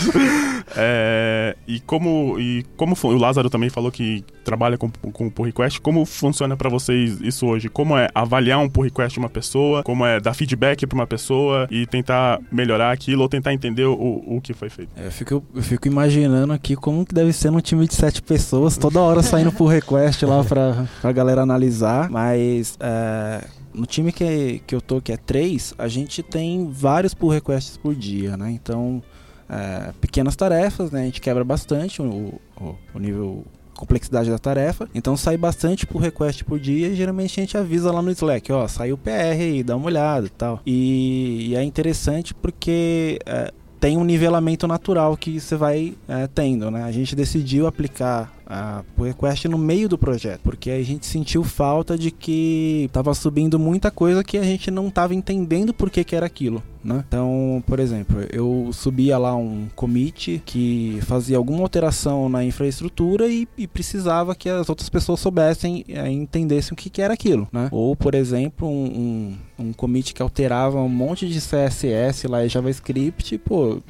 É, 0.75 1.55
e 1.67 1.79
como, 1.81 2.39
e 2.39 2.65
como 2.77 2.95
o 3.03 3.17
Lázaro 3.17 3.49
também 3.49 3.69
falou 3.69 3.91
que 3.91 4.23
trabalha 4.43 4.77
com, 4.77 4.89
com 4.89 5.29
pull 5.29 5.45
request, 5.45 5.81
como 5.81 6.05
funciona 6.05 6.55
pra 6.55 6.69
vocês 6.69 7.19
isso 7.21 7.45
hoje? 7.47 7.69
Como 7.69 7.97
é 7.97 8.07
avaliar 8.13 8.59
um 8.59 8.69
pull 8.69 8.83
request 8.83 9.13
de 9.15 9.19
uma 9.19 9.29
pessoa? 9.29 9.83
Como 9.83 10.05
é 10.05 10.19
dar 10.19 10.33
feedback 10.33 10.85
pra 10.85 10.95
uma 10.95 11.07
pessoa 11.07 11.67
e 11.71 11.85
tentar 11.85 12.39
melhorar 12.51 12.91
aquilo 12.91 13.23
ou 13.23 13.29
tentar 13.29 13.53
entender 13.53 13.85
o, 13.85 13.93
o 14.27 14.39
que 14.41 14.53
foi 14.53 14.69
feito? 14.69 14.89
É, 14.95 15.07
Eu 15.07 15.11
fico, 15.11 15.43
eu 15.55 15.61
fico 15.63 15.87
imaginando 15.87 16.53
aqui 16.53 16.75
como 16.75 17.05
que 17.05 17.13
deve 17.13 17.33
ser 17.33 17.51
num 17.51 17.59
time 17.59 17.87
de 17.87 17.95
sete 17.95 18.21
pessoas, 18.21 18.77
toda 18.77 18.99
hora 18.99 19.12
saindo 19.21 19.51
por 19.51 19.67
request 19.67 20.25
lá 20.25 20.43
pra, 20.43 20.87
pra 21.01 21.11
galera 21.11 21.41
analisar. 21.41 22.09
Mas 22.09 22.77
é, 22.79 23.45
no 23.73 23.85
time 23.85 24.11
que, 24.11 24.61
que 24.65 24.73
eu 24.73 24.81
tô, 24.81 25.01
que 25.01 25.11
é 25.11 25.17
três, 25.17 25.73
a 25.77 25.87
gente 25.87 26.23
tem 26.23 26.69
vários 26.71 27.13
pull 27.13 27.29
requests 27.29 27.77
por 27.77 27.93
dia, 27.93 28.37
né? 28.37 28.51
Então, 28.51 29.03
é, 29.49 29.91
pequenas 29.99 30.35
tarefas, 30.35 30.91
né? 30.91 31.01
A 31.01 31.05
gente 31.05 31.21
quebra 31.21 31.43
bastante 31.43 32.01
o, 32.01 32.39
o, 32.59 32.75
o 32.93 32.99
nível 32.99 33.45
complexidade 33.73 34.29
da 34.29 34.39
tarefa. 34.39 34.87
Então 34.93 35.17
sai 35.17 35.35
bastante 35.35 35.85
por 35.85 35.99
request 35.99 36.43
por 36.45 36.59
dia 36.59 36.87
e 36.87 36.95
geralmente 36.95 37.39
a 37.39 37.43
gente 37.43 37.57
avisa 37.57 37.91
lá 37.91 38.01
no 38.01 38.11
Slack, 38.11 38.51
ó, 38.51 38.67
saiu 38.67 38.95
o 38.95 38.97
PR 38.97 39.39
aí, 39.39 39.63
dá 39.63 39.75
uma 39.75 39.87
olhada 39.87 40.27
e 40.27 40.29
tal. 40.29 40.61
E, 40.65 41.47
e 41.49 41.55
é 41.55 41.63
interessante 41.63 42.33
porque 42.33 43.19
é, 43.25 43.51
tem 43.79 43.97
um 43.97 44.03
nivelamento 44.03 44.67
natural 44.67 45.17
que 45.17 45.39
você 45.39 45.55
vai 45.55 45.95
é, 46.07 46.27
tendo, 46.27 46.71
né? 46.71 46.83
A 46.83 46.91
gente 46.91 47.15
decidiu 47.15 47.67
aplicar 47.67 48.31
a 48.53 48.83
pull 48.95 49.07
request 49.07 49.47
no 49.47 49.57
meio 49.57 49.89
do 49.89 49.97
projeto, 49.97 50.41
porque 50.43 50.69
a 50.69 50.83
gente 50.83 51.07
sentiu 51.07 51.43
falta 51.43 51.97
de 51.97 52.11
que 52.11 52.87
tava 52.93 53.13
subindo 53.15 53.57
muita 53.57 53.89
coisa 53.89 54.23
que 54.23 54.37
a 54.37 54.43
gente 54.43 54.69
não 54.69 54.91
tava 54.91 55.15
entendendo 55.15 55.73
por 55.73 55.89
que 55.89 56.03
que 56.03 56.15
era 56.15 56.27
aquilo, 56.27 56.61
né? 56.83 57.03
Então, 57.07 57.63
por 57.65 57.79
exemplo, 57.79 58.19
eu 58.31 58.69
subia 58.71 59.17
lá 59.17 59.35
um 59.35 59.67
commit 59.75 60.41
que 60.45 60.99
fazia 61.01 61.37
alguma 61.37 61.63
alteração 61.63 62.29
na 62.29 62.43
infraestrutura 62.43 63.27
e, 63.27 63.47
e 63.57 63.67
precisava 63.67 64.35
que 64.35 64.47
as 64.47 64.69
outras 64.69 64.87
pessoas 64.87 65.19
soubessem 65.19 65.83
e 65.87 65.97
entendessem 66.09 66.73
o 66.73 66.75
que, 66.75 66.91
que 66.91 67.01
era 67.01 67.13
aquilo, 67.13 67.47
né? 67.51 67.69
Ou, 67.71 67.95
por 67.95 68.13
exemplo, 68.13 68.67
um, 68.67 69.37
um, 69.57 69.65
um 69.65 69.73
commit 69.73 70.13
que 70.13 70.21
alterava 70.21 70.79
um 70.79 70.89
monte 70.89 71.27
de 71.27 71.39
CSS 71.39 72.27
lá 72.27 72.45
em 72.45 72.49
JavaScript, 72.49 73.35
pô, 73.39 73.81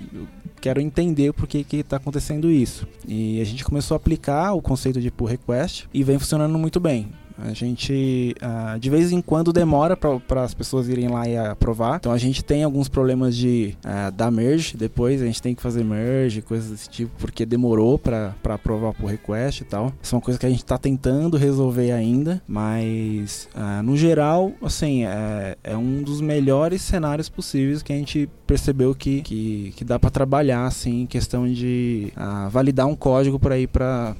quero 0.63 0.79
entender 0.79 1.33
por 1.33 1.45
que 1.45 1.65
está 1.75 1.97
acontecendo 1.97 2.49
isso. 2.49 2.87
E 3.05 3.41
a 3.41 3.43
gente 3.43 3.65
começou 3.65 3.95
a 3.95 3.97
aplicar 3.97 4.53
o 4.53 4.61
conceito 4.61 5.01
de 5.01 5.11
pull 5.11 5.27
request 5.27 5.89
e 5.93 6.05
vem 6.05 6.17
funcionando 6.17 6.57
muito 6.57 6.79
bem. 6.79 7.09
A 7.37 7.53
gente, 7.53 8.35
uh, 8.41 8.79
de 8.79 8.89
vez 8.89 9.11
em 9.11 9.21
quando, 9.21 9.51
demora 9.51 9.95
para 9.95 10.43
as 10.43 10.53
pessoas 10.53 10.87
irem 10.87 11.07
lá 11.07 11.27
e 11.27 11.37
aprovar. 11.37 11.97
Então 11.97 12.11
a 12.11 12.17
gente 12.17 12.43
tem 12.43 12.63
alguns 12.63 12.87
problemas 12.87 13.35
de 13.35 13.75
uh, 13.83 14.11
dar 14.11 14.31
merge 14.31 14.77
depois, 14.77 15.21
a 15.21 15.25
gente 15.25 15.41
tem 15.41 15.55
que 15.55 15.61
fazer 15.61 15.83
merge, 15.83 16.41
coisas 16.41 16.69
desse 16.69 16.89
tipo, 16.89 17.11
porque 17.17 17.45
demorou 17.45 17.97
para 17.97 18.35
aprovar 18.43 18.93
por 18.93 19.07
request 19.07 19.61
e 19.61 19.65
tal. 19.65 19.93
São 20.01 20.19
coisas 20.19 20.39
que 20.39 20.45
a 20.45 20.49
gente 20.49 20.63
está 20.63 20.77
tentando 20.77 21.37
resolver 21.37 21.91
ainda, 21.91 22.41
mas 22.47 23.49
uh, 23.55 23.83
no 23.83 23.97
geral, 23.97 24.51
assim, 24.61 25.05
é, 25.05 25.57
é 25.63 25.77
um 25.77 26.01
dos 26.01 26.21
melhores 26.21 26.81
cenários 26.81 27.29
possíveis 27.29 27.81
que 27.81 27.91
a 27.91 27.95
gente 27.95 28.29
percebeu 28.45 28.93
que, 28.93 29.21
que, 29.21 29.73
que 29.75 29.83
dá 29.83 29.97
para 29.97 30.09
trabalhar, 30.09 30.65
assim, 30.65 31.01
em 31.01 31.05
questão 31.05 31.51
de 31.51 32.13
validar 32.51 32.85
um 32.87 32.95
código 32.95 33.39
para 33.39 33.57
ir 33.57 33.67
para 33.67 34.15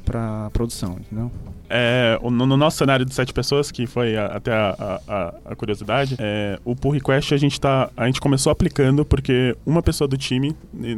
produção, 0.52 0.98
entendeu? 1.00 1.32
É, 1.76 2.20
no, 2.22 2.46
no, 2.46 2.56
nosso 2.56 2.78
cenário 2.78 3.04
de 3.04 3.16
sete 3.16 3.34
pessoas, 3.34 3.72
que 3.72 3.88
foi 3.88 4.16
a, 4.16 4.28
até 4.28 4.54
a, 4.54 5.02
a, 5.08 5.34
a, 5.46 5.56
curiosidade, 5.56 6.16
é, 6.20 6.60
o 6.64 6.76
pull 6.76 6.92
request 6.92 7.34
a 7.34 7.38
gente, 7.38 7.60
tá, 7.60 7.90
a 7.98 8.06
gente 8.06 8.22
começou 8.22 8.52
aplicando 8.52 9.04
porque 9.04 9.58
uma 9.66 9.82
pessoa 9.82 10.08
do 10.08 10.16
time 10.16 10.56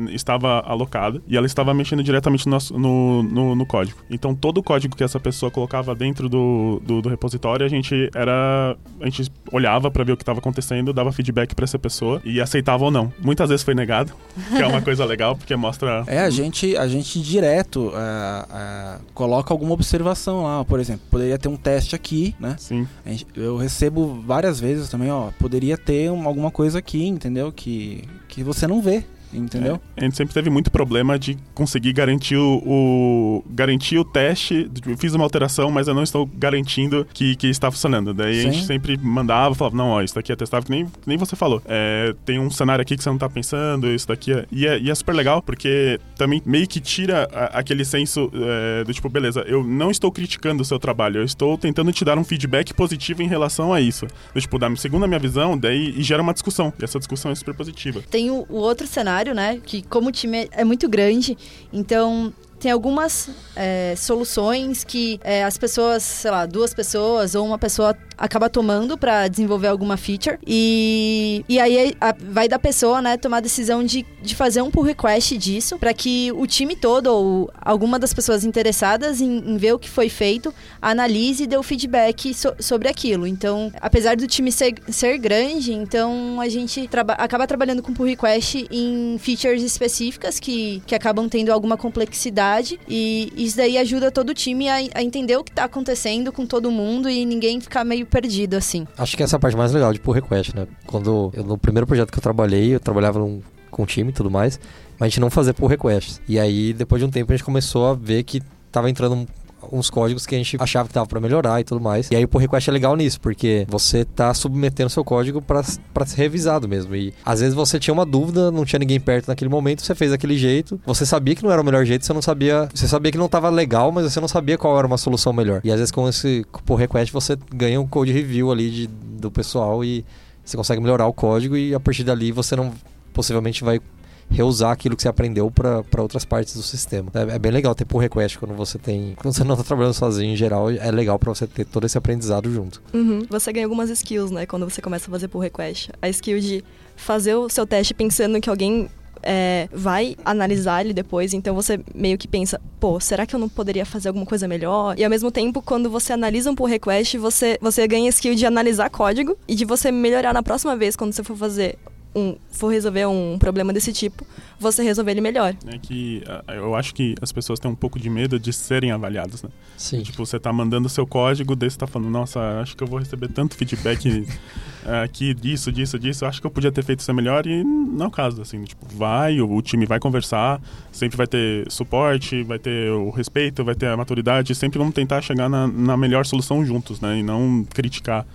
estava 0.09 0.59
alocada 0.59 1.21
e 1.25 1.37
ela 1.37 1.45
estava 1.45 1.73
mexendo 1.73 2.03
diretamente 2.03 2.45
no, 2.45 2.51
nosso, 2.51 2.77
no, 2.77 3.23
no, 3.23 3.55
no, 3.55 3.65
código. 3.65 3.99
Então 4.09 4.35
todo 4.35 4.57
o 4.57 4.63
código 4.63 4.97
que 4.97 5.03
essa 5.03 5.17
pessoa 5.17 5.49
colocava 5.49 5.95
dentro 5.95 6.27
do, 6.27 6.81
do, 6.85 7.01
do 7.01 7.07
repositório, 7.07 7.65
a 7.65 7.69
gente 7.69 8.09
era. 8.13 8.75
A 8.99 9.05
gente 9.05 9.31
olhava 9.53 9.89
para 9.89 10.03
ver 10.03 10.11
o 10.11 10.17
que 10.17 10.23
estava 10.23 10.39
acontecendo, 10.39 10.91
dava 10.91 11.09
feedback 11.13 11.55
para 11.55 11.63
essa 11.63 11.79
pessoa 11.79 12.21
e 12.25 12.41
aceitava 12.41 12.83
ou 12.83 12.91
não. 12.91 13.13
Muitas 13.23 13.47
vezes 13.47 13.63
foi 13.63 13.73
negado, 13.73 14.11
que 14.53 14.61
é 14.61 14.67
uma 14.67 14.81
coisa 14.81 15.05
legal, 15.05 15.37
porque 15.37 15.55
mostra. 15.55 16.03
É, 16.05 16.19
a 16.19 16.29
gente, 16.29 16.75
a 16.75 16.85
gente 16.85 17.21
direto 17.21 17.87
uh, 17.87 17.91
uh, 17.91 19.01
coloca 19.13 19.53
alguma 19.53 19.73
observação 19.73 20.43
lá 20.43 20.64
por 20.65 20.79
exemplo, 20.79 21.05
poderia 21.09 21.37
ter 21.37 21.47
um 21.47 21.55
teste 21.57 21.95
aqui, 21.95 22.35
né? 22.39 22.55
Sim. 22.57 22.87
Eu 23.35 23.57
recebo 23.57 24.21
várias 24.25 24.59
vezes 24.59 24.89
também, 24.89 25.11
ó, 25.11 25.31
poderia 25.39 25.77
ter 25.77 26.07
alguma 26.09 26.51
coisa 26.51 26.79
aqui, 26.79 27.05
entendeu? 27.05 27.51
Que, 27.51 28.03
que 28.27 28.43
você 28.43 28.67
não 28.67 28.81
vê 28.81 29.03
entendeu? 29.35 29.79
É, 29.95 30.01
a 30.01 30.03
gente 30.05 30.17
sempre 30.17 30.33
teve 30.33 30.49
muito 30.49 30.71
problema 30.71 31.17
de 31.17 31.37
conseguir 31.53 31.93
garantir 31.93 32.37
o, 32.37 32.61
o, 32.65 33.43
garantir 33.49 33.97
o 33.97 34.05
teste. 34.05 34.69
Eu 34.85 34.97
fiz 34.97 35.13
uma 35.13 35.23
alteração, 35.23 35.71
mas 35.71 35.87
eu 35.87 35.93
não 35.93 36.03
estou 36.03 36.25
garantindo 36.25 37.05
que, 37.13 37.35
que 37.35 37.47
está 37.47 37.69
funcionando. 37.71 38.13
Daí 38.13 38.41
Sim. 38.41 38.47
a 38.47 38.51
gente 38.51 38.65
sempre 38.65 38.97
mandava, 38.97 39.55
falava, 39.55 39.75
não, 39.75 39.89
ó, 39.89 40.01
isso 40.01 40.15
daqui 40.15 40.31
é 40.31 40.35
testável, 40.35 40.65
que 40.65 40.71
nem, 40.71 40.85
que 40.85 41.07
nem 41.07 41.17
você 41.17 41.35
falou. 41.35 41.61
É, 41.65 42.15
tem 42.25 42.39
um 42.39 42.49
cenário 42.49 42.81
aqui 42.81 42.95
que 42.95 43.03
você 43.03 43.09
não 43.09 43.15
está 43.15 43.29
pensando, 43.29 43.87
isso 43.87 44.07
daqui 44.07 44.33
é... 44.33 44.45
E, 44.51 44.65
é... 44.67 44.79
e 44.79 44.89
é, 44.89 44.95
super 44.95 45.13
legal, 45.13 45.41
porque 45.41 45.99
também 46.17 46.41
meio 46.45 46.67
que 46.67 46.79
tira 46.79 47.27
a, 47.33 47.59
aquele 47.59 47.85
senso 47.85 48.31
é, 48.33 48.83
do 48.83 48.93
tipo, 48.93 49.09
beleza, 49.09 49.41
eu 49.47 49.63
não 49.63 49.91
estou 49.91 50.11
criticando 50.11 50.61
o 50.61 50.65
seu 50.65 50.79
trabalho, 50.79 51.19
eu 51.19 51.25
estou 51.25 51.57
tentando 51.57 51.91
te 51.91 52.03
dar 52.05 52.17
um 52.17 52.23
feedback 52.23 52.73
positivo 52.73 53.21
em 53.21 53.27
relação 53.27 53.73
a 53.73 53.81
isso. 53.81 54.07
Do, 54.33 54.41
tipo, 54.41 54.59
da, 54.59 54.73
segundo 54.75 55.05
a 55.05 55.07
minha 55.07 55.19
visão, 55.19 55.57
daí 55.57 55.93
e 55.95 56.03
gera 56.03 56.21
uma 56.21 56.33
discussão. 56.33 56.73
E 56.79 56.83
essa 56.83 56.99
discussão 56.99 57.31
é 57.31 57.35
super 57.35 57.53
positiva. 57.53 58.01
Tem 58.09 58.29
o, 58.29 58.45
o 58.49 58.55
outro 58.55 58.85
cenário 58.85 59.24
né? 59.33 59.61
Que 59.65 59.81
como 59.83 60.09
o 60.09 60.11
time 60.11 60.47
é 60.51 60.63
muito 60.63 60.87
grande, 60.87 61.37
então 61.71 62.33
tem 62.59 62.71
algumas 62.71 63.29
é, 63.55 63.93
soluções 63.97 64.83
que 64.83 65.19
é, 65.23 65.43
as 65.43 65.57
pessoas, 65.57 66.03
sei 66.03 66.31
lá, 66.31 66.45
duas 66.45 66.73
pessoas 66.73 67.35
ou 67.35 67.45
uma 67.45 67.57
pessoa 67.57 67.95
acaba 68.17 68.49
tomando 68.49 68.97
para 68.97 69.27
desenvolver 69.27 69.67
alguma 69.67 69.97
feature. 69.97 70.37
E, 70.45 71.43
e 71.49 71.59
aí 71.59 71.93
a, 71.99 72.15
vai 72.17 72.47
da 72.47 72.57
pessoa, 72.57 73.01
né, 73.01 73.17
tomar 73.17 73.37
a 73.37 73.41
decisão 73.41 73.83
de, 73.83 74.05
de 74.21 74.35
fazer 74.35 74.61
um 74.61 74.71
pull 74.71 74.83
request 74.83 75.37
disso, 75.37 75.77
para 75.77 75.93
que 75.93 76.31
o 76.33 76.47
time 76.47 76.75
todo 76.75 77.07
ou 77.07 77.51
alguma 77.61 77.99
das 77.99 78.13
pessoas 78.13 78.43
interessadas 78.43 79.19
em, 79.19 79.37
em 79.37 79.57
ver 79.57 79.73
o 79.73 79.79
que 79.79 79.89
foi 79.89 80.07
feito 80.07 80.53
analise 80.81 81.43
e 81.43 81.47
dê 81.47 81.57
o 81.57 81.63
feedback 81.63 82.33
so, 82.33 82.53
sobre 82.59 82.87
aquilo. 82.87 83.27
Então, 83.27 83.71
apesar 83.81 84.15
do 84.15 84.27
time 84.27 84.51
ser, 84.51 84.75
ser 84.87 85.17
grande, 85.17 85.73
então 85.73 86.39
a 86.39 86.47
gente 86.47 86.87
traba 86.87 87.13
acaba 87.13 87.45
trabalhando 87.45 87.81
com 87.81 87.93
pull 87.93 88.05
request 88.05 88.65
em 88.71 89.17
features 89.19 89.61
específicas 89.61 90.39
que, 90.39 90.81
que 90.85 90.95
acabam 90.95 91.27
tendo 91.27 91.51
alguma 91.51 91.75
complexidade 91.75 92.44
e 92.87 93.31
isso 93.35 93.57
daí 93.57 93.77
ajuda 93.77 94.11
todo 94.11 94.29
o 94.29 94.33
time 94.33 94.69
a, 94.69 94.75
a 94.93 95.03
entender 95.03 95.37
o 95.37 95.43
que 95.43 95.51
está 95.51 95.63
acontecendo 95.65 96.31
com 96.31 96.45
todo 96.45 96.69
mundo 96.71 97.09
e 97.09 97.25
ninguém 97.25 97.59
ficar 97.59 97.83
meio 97.83 98.05
perdido, 98.05 98.55
assim. 98.55 98.87
Acho 98.97 99.15
que 99.17 99.23
essa 99.23 99.35
é 99.35 99.37
a 99.37 99.39
parte 99.39 99.57
mais 99.57 99.71
legal 99.71 99.91
de 99.93 99.99
pull 99.99 100.13
request, 100.13 100.55
né? 100.55 100.67
Quando 100.85 101.31
eu, 101.33 101.43
no 101.43 101.57
primeiro 101.57 101.87
projeto 101.87 102.11
que 102.11 102.17
eu 102.17 102.23
trabalhei, 102.23 102.75
eu 102.75 102.79
trabalhava 102.79 103.19
num, 103.19 103.41
com 103.71 103.83
um 103.83 103.85
time 103.85 104.09
e 104.09 104.13
tudo 104.13 104.29
mais, 104.29 104.59
mas 104.99 105.07
a 105.07 105.09
gente 105.09 105.19
não 105.19 105.29
fazia 105.29 105.53
pull 105.53 105.67
requests. 105.67 106.21
E 106.27 106.39
aí, 106.39 106.73
depois 106.73 107.01
de 107.01 107.05
um 107.05 107.11
tempo, 107.11 107.31
a 107.31 107.35
gente 107.35 107.45
começou 107.45 107.87
a 107.87 107.93
ver 107.93 108.23
que 108.23 108.41
tava 108.71 108.89
entrando 108.89 109.27
uns 109.71 109.89
códigos 109.89 110.25
que 110.25 110.35
a 110.35 110.37
gente 110.37 110.57
achava 110.59 110.87
que 110.87 110.93
tava 110.93 111.05
para 111.05 111.19
melhorar 111.19 111.59
e 111.61 111.63
tudo 111.63 111.81
mais. 111.81 112.09
E 112.11 112.15
aí 112.15 112.23
o 112.23 112.27
pull 112.27 112.41
request 112.41 112.69
é 112.69 112.73
legal 112.73 112.95
nisso, 112.95 113.19
porque 113.19 113.65
você 113.69 114.05
tá 114.05 114.33
submetendo 114.33 114.89
seu 114.89 115.03
código 115.03 115.41
para 115.41 115.63
ser 115.63 116.17
revisado 116.17 116.67
mesmo. 116.67 116.95
E 116.95 117.13
às 117.25 117.39
vezes 117.39 117.53
você 117.53 117.79
tinha 117.79 117.93
uma 117.93 118.05
dúvida, 118.05 118.51
não 118.51 118.65
tinha 118.65 118.79
ninguém 118.79 118.99
perto 118.99 119.27
naquele 119.27 119.49
momento, 119.49 119.81
você 119.81 119.95
fez 119.95 120.11
daquele 120.11 120.37
jeito. 120.37 120.79
Você 120.85 121.05
sabia 121.05 121.35
que 121.35 121.43
não 121.43 121.51
era 121.51 121.61
o 121.61 121.65
melhor 121.65 121.85
jeito, 121.85 122.05
você 122.05 122.13
não 122.13 122.21
sabia, 122.21 122.69
você 122.73 122.87
sabia 122.87 123.11
que 123.11 123.17
não 123.17 123.29
tava 123.29 123.49
legal, 123.49 123.91
mas 123.91 124.11
você 124.11 124.19
não 124.19 124.27
sabia 124.27 124.57
qual 124.57 124.77
era 124.77 124.87
uma 124.87 124.97
solução 124.97 125.33
melhor. 125.33 125.61
E 125.63 125.71
às 125.71 125.77
vezes 125.77 125.91
com 125.91 126.07
esse 126.07 126.45
pull 126.65 126.75
request 126.75 127.11
você 127.11 127.37
ganha 127.53 127.79
um 127.79 127.87
code 127.87 128.11
review 128.11 128.51
ali 128.51 128.69
de, 128.69 128.87
do 128.87 129.31
pessoal 129.31 129.83
e 129.83 130.05
você 130.43 130.55
consegue 130.55 130.81
melhorar 130.81 131.07
o 131.07 131.13
código 131.13 131.57
e 131.57 131.73
a 131.73 131.79
partir 131.79 132.03
dali 132.03 132.31
você 132.31 132.55
não 132.55 132.71
possivelmente 133.13 133.63
vai 133.63 133.79
reusar 134.29 134.71
aquilo 134.71 134.95
que 134.95 135.01
você 135.01 135.07
aprendeu 135.07 135.49
para 135.49 136.01
outras 136.01 136.25
partes 136.25 136.55
do 136.55 136.63
sistema. 136.63 137.11
É, 137.13 137.35
é, 137.35 137.39
bem 137.39 137.51
legal 137.51 137.73
ter 137.73 137.85
pull 137.85 137.99
request 137.99 138.37
quando 138.37 138.53
você 138.53 138.77
tem. 138.77 139.15
Quando 139.21 139.33
você 139.33 139.43
não 139.43 139.53
está 139.53 139.63
trabalhando 139.63 139.93
sozinho 139.93 140.33
em 140.33 140.35
geral, 140.35 140.69
é 140.69 140.91
legal 140.91 141.17
para 141.17 141.33
você 141.33 141.47
ter 141.47 141.65
todo 141.65 141.85
esse 141.85 141.97
aprendizado 141.97 142.51
junto. 142.51 142.81
Uhum. 142.93 143.25
Você 143.29 143.51
ganha 143.53 143.65
algumas 143.65 143.89
skills, 143.89 144.31
né? 144.31 144.45
Quando 144.45 144.69
você 144.69 144.81
começa 144.81 145.09
a 145.09 145.11
fazer 145.11 145.27
pull 145.27 145.41
request. 145.41 145.91
A 146.01 146.09
skill 146.09 146.39
de 146.39 146.63
fazer 146.95 147.35
o 147.35 147.49
seu 147.49 147.65
teste 147.65 147.93
pensando 147.93 148.39
que 148.39 148.49
alguém 148.49 148.89
é, 149.25 149.67
vai 149.73 150.15
analisar 150.23 150.81
ele 150.85 150.93
depois, 150.93 151.33
então 151.33 151.55
você 151.55 151.79
meio 151.93 152.17
que 152.17 152.27
pensa, 152.27 152.61
pô, 152.79 152.99
será 152.99 153.25
que 153.25 153.35
eu 153.35 153.39
não 153.39 153.49
poderia 153.49 153.85
fazer 153.85 154.09
alguma 154.09 154.25
coisa 154.25 154.47
melhor? 154.47 154.97
E 154.97 155.03
ao 155.03 155.09
mesmo 155.09 155.31
tempo, 155.31 155.61
quando 155.61 155.89
você 155.89 156.13
analisa 156.13 156.51
um 156.51 156.55
pull 156.55 156.67
request, 156.67 157.17
você, 157.17 157.57
você 157.59 157.87
ganha 157.87 158.07
skill 158.09 158.35
de 158.35 158.45
analisar 158.45 158.89
código 158.89 159.35
e 159.47 159.55
de 159.55 159.65
você 159.65 159.91
melhorar 159.91 160.33
na 160.33 160.43
próxima 160.43 160.75
vez 160.77 160.95
quando 160.95 161.13
você 161.13 161.23
for 161.23 161.35
fazer 161.35 161.77
um, 162.15 162.35
for 162.49 162.69
resolver 162.69 163.05
um 163.07 163.37
problema 163.37 163.73
desse 163.73 163.91
tipo, 163.91 164.25
você 164.59 164.81
resolver 164.81 165.11
ele 165.11 165.21
melhor. 165.21 165.53
É 165.67 165.77
que 165.77 166.23
eu 166.47 166.73
acho 166.73 166.93
que 166.95 167.15
as 167.21 167.31
pessoas 167.31 167.59
têm 167.59 167.69
um 167.69 167.75
pouco 167.75 167.99
de 167.99 168.09
medo 168.09 168.39
de 168.39 168.53
serem 168.53 168.91
avaliadas, 168.91 169.43
né? 169.43 169.49
Sim. 169.75 170.01
Tipo, 170.01 170.25
você 170.25 170.39
tá 170.39 170.53
mandando 170.53 170.87
seu 170.87 171.05
código, 171.05 171.55
daí 171.55 171.69
você 171.69 171.77
tá 171.77 171.85
falando, 171.85 172.09
nossa, 172.09 172.39
acho 172.61 172.77
que 172.77 172.83
eu 172.83 172.87
vou 172.87 172.99
receber 172.99 173.27
tanto 173.27 173.55
feedback 173.55 174.25
aqui 175.03 175.33
disso, 175.33 175.71
disso, 175.71 175.99
disso, 175.99 176.25
acho 176.25 176.39
que 176.39 176.47
eu 176.47 176.51
podia 176.51 176.71
ter 176.71 176.83
feito 176.83 176.99
isso 176.99 177.13
melhor 177.13 177.45
e 177.45 177.63
não 177.63 178.05
é 178.05 178.07
o 178.07 178.11
caso, 178.11 178.41
assim, 178.41 178.63
tipo, 178.63 178.85
vai, 178.95 179.41
o, 179.41 179.51
o 179.51 179.61
time 179.61 179.85
vai 179.85 179.99
conversar, 179.99 180.61
sempre 180.91 181.17
vai 181.17 181.27
ter 181.27 181.69
suporte, 181.69 182.43
vai 182.43 182.59
ter 182.59 182.91
o 182.91 183.09
respeito, 183.09 183.63
vai 183.63 183.75
ter 183.75 183.87
a 183.87 183.97
maturidade, 183.97 184.55
sempre 184.55 184.77
vamos 184.77 184.93
tentar 184.93 185.21
chegar 185.21 185.49
na, 185.49 185.67
na 185.67 185.97
melhor 185.97 186.25
solução 186.25 186.65
juntos, 186.65 187.01
né? 187.01 187.19
E 187.19 187.23
não 187.23 187.65
criticar 187.73 188.25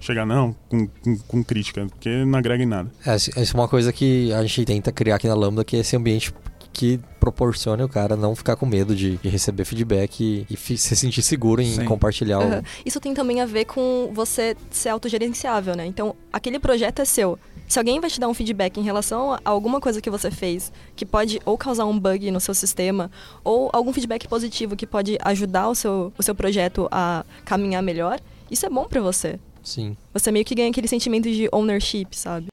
chegar 0.00 0.26
não 0.26 0.54
com, 0.68 0.86
com, 0.86 1.18
com, 1.18 1.44
crítica, 1.44 1.86
porque 1.86 2.24
não 2.24 2.38
agrega 2.38 2.62
em 2.62 2.66
nada. 2.66 2.90
É, 3.06 3.14
essa 3.14 3.38
é 3.38 3.54
uma 3.54 3.68
coisa 3.68 3.92
que 3.92 4.32
a 4.32 4.42
gente 4.42 4.64
tenta 4.64 4.90
criar 4.90 5.16
aqui 5.16 5.28
na 5.28 5.34
Lambda, 5.34 5.64
que 5.64 5.76
é 5.76 5.80
esse 5.80 5.94
ambiente 5.94 6.32
que 6.72 6.98
proporcione 7.18 7.82
o 7.82 7.88
cara 7.88 8.16
não 8.16 8.34
ficar 8.34 8.56
com 8.56 8.64
medo 8.64 8.94
de, 8.94 9.16
de 9.16 9.28
receber 9.28 9.64
feedback 9.64 10.20
e, 10.20 10.46
e, 10.48 10.56
se 10.56 10.96
sentir 10.96 11.20
seguro 11.20 11.60
em 11.60 11.74
Sim. 11.74 11.84
compartilhar 11.84 12.38
uhum. 12.38 12.60
o... 12.60 12.62
Isso 12.86 13.00
tem 13.00 13.12
também 13.12 13.40
a 13.40 13.46
ver 13.46 13.64
com 13.64 14.10
você 14.14 14.56
ser 14.70 14.90
autogerenciável, 14.90 15.76
né? 15.76 15.84
Então, 15.84 16.14
aquele 16.32 16.58
projeto 16.58 17.02
é 17.02 17.04
seu. 17.04 17.38
Se 17.68 17.78
alguém 17.78 18.00
vai 18.00 18.10
te 18.10 18.18
dar 18.18 18.28
um 18.28 18.34
feedback 18.34 18.78
em 18.78 18.82
relação 18.82 19.32
a 19.32 19.40
alguma 19.44 19.80
coisa 19.80 20.00
que 20.00 20.10
você 20.10 20.30
fez, 20.30 20.72
que 20.96 21.04
pode 21.04 21.40
ou 21.44 21.58
causar 21.58 21.84
um 21.86 21.98
bug 21.98 22.30
no 22.30 22.40
seu 22.40 22.54
sistema, 22.54 23.10
ou 23.44 23.70
algum 23.72 23.92
feedback 23.92 24.26
positivo 24.26 24.74
que 24.74 24.86
pode 24.86 25.18
ajudar 25.22 25.68
o 25.68 25.74
seu, 25.74 26.12
o 26.16 26.22
seu 26.22 26.34
projeto 26.34 26.88
a 26.90 27.24
caminhar 27.44 27.82
melhor, 27.82 28.20
isso 28.50 28.66
é 28.66 28.70
bom 28.70 28.86
para 28.86 29.00
você. 29.00 29.38
Sim. 29.62 29.96
Você 30.12 30.32
meio 30.32 30.44
que 30.44 30.54
ganha 30.54 30.70
aquele 30.70 30.88
sentimento 30.88 31.30
de 31.30 31.48
ownership, 31.52 32.08
sabe? 32.12 32.46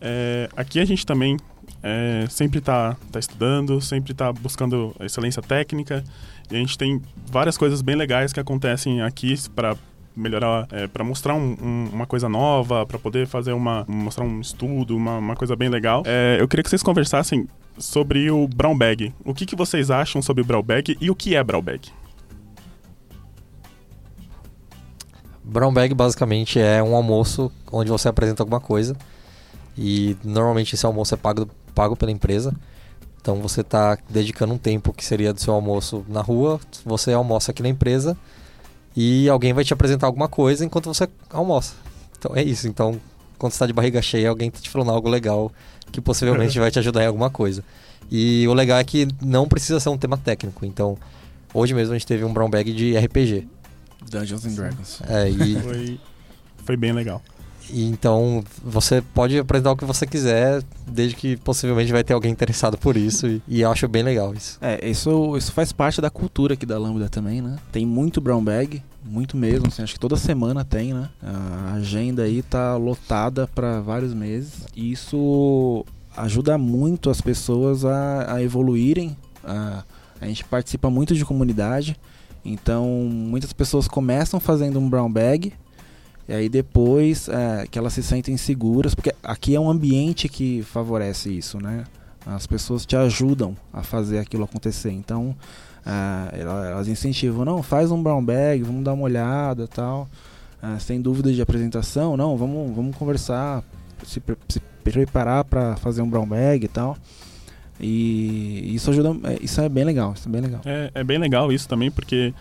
É, 0.00 0.48
aqui 0.56 0.78
a 0.78 0.84
gente 0.84 1.04
também 1.04 1.36
é, 1.82 2.26
sempre 2.28 2.58
está 2.58 2.96
tá 3.10 3.18
estudando, 3.18 3.80
sempre 3.80 4.12
está 4.12 4.32
buscando 4.32 4.94
excelência 5.00 5.42
técnica. 5.42 6.04
E 6.50 6.54
a 6.54 6.58
gente 6.58 6.78
tem 6.78 7.02
várias 7.26 7.58
coisas 7.58 7.82
bem 7.82 7.96
legais 7.96 8.32
que 8.32 8.40
acontecem 8.40 9.02
aqui 9.02 9.34
para 9.54 9.76
melhorar, 10.16 10.66
é, 10.72 10.86
para 10.86 11.04
mostrar 11.04 11.34
um, 11.34 11.56
um, 11.62 11.90
uma 11.92 12.06
coisa 12.06 12.28
nova, 12.28 12.86
para 12.86 12.98
poder 12.98 13.26
fazer 13.26 13.52
uma 13.52 13.84
mostrar 13.86 14.24
um 14.24 14.40
estudo, 14.40 14.96
uma, 14.96 15.18
uma 15.18 15.36
coisa 15.36 15.54
bem 15.54 15.68
legal. 15.68 16.02
É, 16.06 16.38
eu 16.40 16.48
queria 16.48 16.62
que 16.62 16.70
vocês 16.70 16.82
conversassem 16.82 17.46
sobre 17.78 18.30
o 18.30 18.48
brown 18.48 18.76
bag. 18.76 19.12
O 19.24 19.34
que, 19.34 19.44
que 19.44 19.54
vocês 19.54 19.90
acham 19.90 20.22
sobre 20.22 20.42
o 20.42 20.44
brown 20.46 20.62
bag 20.62 20.96
e 21.00 21.10
o 21.10 21.14
que 21.14 21.36
é 21.36 21.44
brown 21.44 21.62
bag? 21.62 21.90
Brown 25.44 25.72
bag 25.72 25.94
basicamente 25.94 26.58
é 26.58 26.82
um 26.82 26.96
almoço 26.96 27.52
onde 27.70 27.88
você 27.88 28.08
apresenta 28.08 28.42
alguma 28.42 28.58
coisa 28.58 28.96
E 29.78 30.16
normalmente 30.24 30.74
esse 30.74 30.84
almoço 30.84 31.14
é 31.14 31.16
pago, 31.16 31.48
pago 31.74 31.94
pela 31.94 32.10
empresa. 32.10 32.52
Então 33.20 33.36
você 33.36 33.60
está 33.60 33.98
dedicando 34.08 34.54
um 34.54 34.58
tempo 34.58 34.92
que 34.92 35.04
seria 35.04 35.32
do 35.32 35.40
seu 35.40 35.52
almoço 35.52 36.04
na 36.08 36.20
rua, 36.20 36.58
você 36.84 37.12
almoça 37.12 37.50
aqui 37.50 37.62
na 37.62 37.68
empresa 37.68 38.16
e 38.96 39.28
alguém 39.28 39.52
vai 39.52 39.62
te 39.62 39.72
apresentar 39.72 40.06
alguma 40.06 40.28
coisa 40.28 40.64
enquanto 40.64 40.86
você 40.86 41.08
almoça. 41.30 41.74
Então 42.18 42.34
é 42.34 42.42
isso. 42.42 42.66
Então, 42.66 42.98
quando 43.38 43.52
você 43.52 43.56
está 43.56 43.66
de 43.66 43.72
barriga 43.72 44.00
cheia, 44.00 44.30
alguém 44.30 44.48
está 44.48 44.60
te 44.60 44.70
falando 44.70 44.90
algo 44.90 45.08
legal 45.08 45.52
que 45.92 46.00
possivelmente 46.00 46.58
vai 46.60 46.70
te 46.70 46.78
ajudar 46.78 47.04
em 47.04 47.06
alguma 47.06 47.28
coisa. 47.28 47.62
E 48.10 48.46
o 48.48 48.54
legal 48.54 48.78
é 48.78 48.84
que 48.84 49.06
não 49.20 49.46
precisa 49.46 49.78
ser 49.78 49.90
um 49.90 49.98
tema 49.98 50.16
técnico. 50.16 50.64
Então, 50.64 50.96
hoje 51.52 51.74
mesmo 51.74 51.94
a 51.94 51.98
gente 51.98 52.06
teve 52.06 52.24
um 52.24 52.32
brown 52.32 52.48
bag 52.48 52.72
de 52.72 52.96
RPG. 52.96 53.46
Dungeons 54.08 54.46
and 54.46 54.54
Dragons. 54.54 55.02
É, 55.08 55.28
e, 55.28 55.60
Foi, 55.60 56.00
foi 56.64 56.76
bem 56.76 56.92
legal. 56.92 57.20
E 57.70 57.84
então 57.84 58.42
você 58.64 59.00
pode 59.00 59.38
apresentar 59.38 59.72
o 59.72 59.76
que 59.76 59.84
você 59.84 60.06
quiser, 60.06 60.62
desde 60.86 61.16
que 61.16 61.36
possivelmente 61.36 61.92
vai 61.92 62.04
ter 62.04 62.14
alguém 62.14 62.30
interessado 62.30 62.78
por 62.78 62.96
isso. 62.96 63.26
E, 63.26 63.42
e 63.48 63.60
eu 63.62 63.70
acho 63.70 63.88
bem 63.88 64.02
legal 64.02 64.34
isso. 64.34 64.58
É, 64.60 64.88
isso, 64.88 65.36
isso 65.36 65.52
faz 65.52 65.72
parte 65.72 66.00
da 66.00 66.10
cultura 66.10 66.54
aqui 66.54 66.66
da 66.66 66.78
Lambda 66.78 67.08
também, 67.08 67.40
né? 67.40 67.56
Tem 67.72 67.84
muito 67.84 68.20
brown 68.20 68.42
bag, 68.42 68.82
muito 69.04 69.36
mesmo, 69.36 69.68
assim, 69.68 69.82
acho 69.82 69.94
que 69.94 70.00
toda 70.00 70.16
semana 70.16 70.64
tem, 70.64 70.92
né? 70.92 71.08
A 71.22 71.74
agenda 71.74 72.22
aí 72.22 72.42
tá 72.42 72.76
lotada 72.76 73.46
para 73.46 73.80
vários 73.80 74.12
meses. 74.14 74.66
E 74.74 74.92
isso 74.92 75.84
ajuda 76.16 76.56
muito 76.56 77.10
as 77.10 77.20
pessoas 77.20 77.84
a, 77.84 78.34
a 78.34 78.42
evoluírem. 78.42 79.16
A, 79.44 79.84
a 80.20 80.26
gente 80.26 80.44
participa 80.44 80.88
muito 80.88 81.14
de 81.14 81.24
comunidade, 81.24 81.96
então 82.44 82.86
muitas 82.86 83.52
pessoas 83.52 83.86
começam 83.86 84.40
fazendo 84.40 84.78
um 84.78 84.88
brown 84.88 85.10
bag. 85.10 85.52
E 86.28 86.32
aí 86.32 86.48
depois 86.48 87.28
é, 87.28 87.66
que 87.70 87.78
elas 87.78 87.92
se 87.92 88.02
sentem 88.02 88.36
seguras, 88.36 88.94
porque 88.94 89.12
aqui 89.22 89.54
é 89.54 89.60
um 89.60 89.70
ambiente 89.70 90.28
que 90.28 90.62
favorece 90.62 91.30
isso, 91.30 91.58
né? 91.58 91.84
As 92.26 92.46
pessoas 92.46 92.84
te 92.84 92.96
ajudam 92.96 93.56
a 93.72 93.82
fazer 93.84 94.18
aquilo 94.18 94.42
acontecer. 94.42 94.90
Então, 94.90 95.36
ela- 96.32 96.66
elas 96.68 96.88
incentivam, 96.88 97.44
não, 97.44 97.62
faz 97.62 97.92
um 97.92 98.02
brown 98.02 98.24
bag, 98.24 98.62
vamos 98.64 98.82
dar 98.84 98.92
uma 98.94 99.04
olhada 99.04 99.68
tal. 99.68 100.08
Ah, 100.60 100.78
sem 100.80 101.00
dúvida 101.00 101.32
de 101.32 101.40
apresentação, 101.40 102.16
não, 102.16 102.36
vamos, 102.36 102.74
vamos 102.74 102.96
conversar, 102.96 103.62
se, 104.04 104.20
se 104.48 104.58
preparar 104.82 105.44
para 105.44 105.76
fazer 105.76 106.02
um 106.02 106.08
brown 106.10 106.26
bag 106.26 106.64
e 106.64 106.68
tal. 106.68 106.96
E 107.78 108.74
isso 108.74 108.90
ajuda, 108.90 109.10
é, 109.30 109.38
isso 109.42 109.60
é 109.60 109.68
bem 109.68 109.84
legal, 109.84 110.12
isso 110.14 110.28
é 110.28 110.32
bem 110.32 110.40
legal. 110.40 110.60
É, 110.64 110.90
é 110.94 111.04
bem 111.04 111.18
legal 111.18 111.52
isso 111.52 111.68
também, 111.68 111.90
porque 111.90 112.32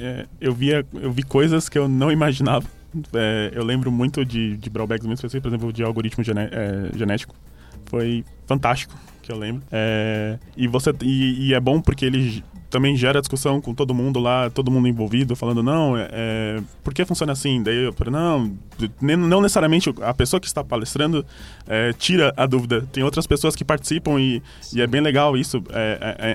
é, 0.00 0.26
eu, 0.40 0.54
via, 0.54 0.86
eu 0.94 1.12
vi 1.12 1.22
coisas 1.22 1.68
que 1.68 1.78
eu 1.78 1.88
não 1.88 2.10
imaginava. 2.12 2.66
É, 3.14 3.50
eu 3.54 3.64
lembro 3.64 3.90
muito 3.90 4.24
de, 4.24 4.56
de 4.56 4.70
Brawlbags 4.70 5.06
muito 5.06 5.18
específicos, 5.18 5.42
por 5.42 5.56
exemplo, 5.56 5.72
de 5.72 5.82
algoritmo 5.82 6.24
é, 6.24 6.96
genético. 6.96 7.34
Foi 7.86 8.24
fantástico, 8.46 8.94
que 9.22 9.32
eu 9.32 9.38
lembro. 9.38 9.62
É, 9.70 10.38
e, 10.56 10.66
você, 10.66 10.92
e, 11.02 11.48
e 11.48 11.54
é 11.54 11.60
bom 11.60 11.80
porque 11.80 12.04
ele 12.04 12.42
também 12.72 12.96
gera 12.96 13.20
discussão 13.20 13.60
com 13.60 13.74
todo 13.74 13.94
mundo 13.94 14.18
lá, 14.18 14.48
todo 14.48 14.70
mundo 14.70 14.88
envolvido, 14.88 15.36
falando, 15.36 15.62
não, 15.62 15.94
é, 15.96 16.08
é, 16.10 16.62
por 16.82 16.94
que 16.94 17.04
funciona 17.04 17.32
assim? 17.32 17.62
Daí 17.62 17.84
eu 17.84 17.92
falei, 17.92 18.12
não, 18.12 18.56
não 19.00 19.42
necessariamente 19.42 19.92
a 20.00 20.14
pessoa 20.14 20.40
que 20.40 20.46
está 20.46 20.64
palestrando 20.64 21.24
é, 21.66 21.92
tira 21.92 22.32
a 22.34 22.46
dúvida. 22.46 22.88
Tem 22.90 23.02
outras 23.02 23.26
pessoas 23.26 23.54
que 23.54 23.62
participam 23.62 24.18
e, 24.18 24.42
e 24.74 24.80
é 24.80 24.86
bem 24.86 25.02
legal 25.02 25.36
isso, 25.36 25.62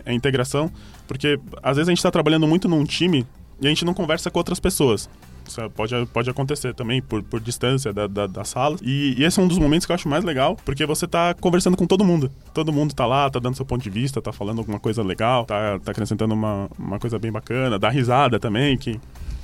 a 0.05 0.13
integração. 0.13 0.71
Porque 1.07 1.39
às 1.63 1.77
vezes 1.77 1.89
a 1.89 1.91
gente 1.91 1.99
está 1.99 2.11
trabalhando 2.11 2.47
muito 2.47 2.69
num 2.69 2.83
time 2.83 3.25
e 3.59 3.65
a 3.65 3.69
gente 3.69 3.83
não 3.83 3.93
conversa 3.93 4.29
com 4.29 4.37
outras 4.37 4.59
pessoas. 4.59 5.09
Isso 5.47 5.69
pode, 5.71 6.05
pode 6.07 6.29
acontecer 6.29 6.73
também 6.73 7.01
por, 7.01 7.23
por 7.23 7.39
distância 7.39 7.93
da, 7.93 8.07
da, 8.07 8.27
da 8.27 8.43
sala. 8.43 8.77
E, 8.81 9.15
e 9.17 9.23
esse 9.23 9.39
é 9.39 9.43
um 9.43 9.47
dos 9.47 9.57
momentos 9.57 9.85
que 9.85 9.91
eu 9.91 9.95
acho 9.95 10.07
mais 10.07 10.23
legal, 10.23 10.57
porque 10.65 10.85
você 10.85 11.07
tá 11.07 11.33
conversando 11.33 11.77
com 11.77 11.85
todo 11.85 12.03
mundo. 12.03 12.31
Todo 12.53 12.71
mundo 12.73 12.93
tá 12.93 13.05
lá, 13.05 13.29
tá 13.29 13.39
dando 13.39 13.55
seu 13.55 13.65
ponto 13.65 13.83
de 13.83 13.89
vista, 13.89 14.21
tá 14.21 14.31
falando 14.31 14.59
alguma 14.59 14.79
coisa 14.79 15.01
legal, 15.03 15.45
tá, 15.45 15.79
tá 15.79 15.91
acrescentando 15.91 16.33
uma, 16.33 16.69
uma 16.77 16.99
coisa 16.99 17.17
bem 17.17 17.31
bacana, 17.31 17.79
dá 17.79 17.89
risada 17.89 18.39
também, 18.39 18.77
que 18.77 18.91
é 18.91 18.99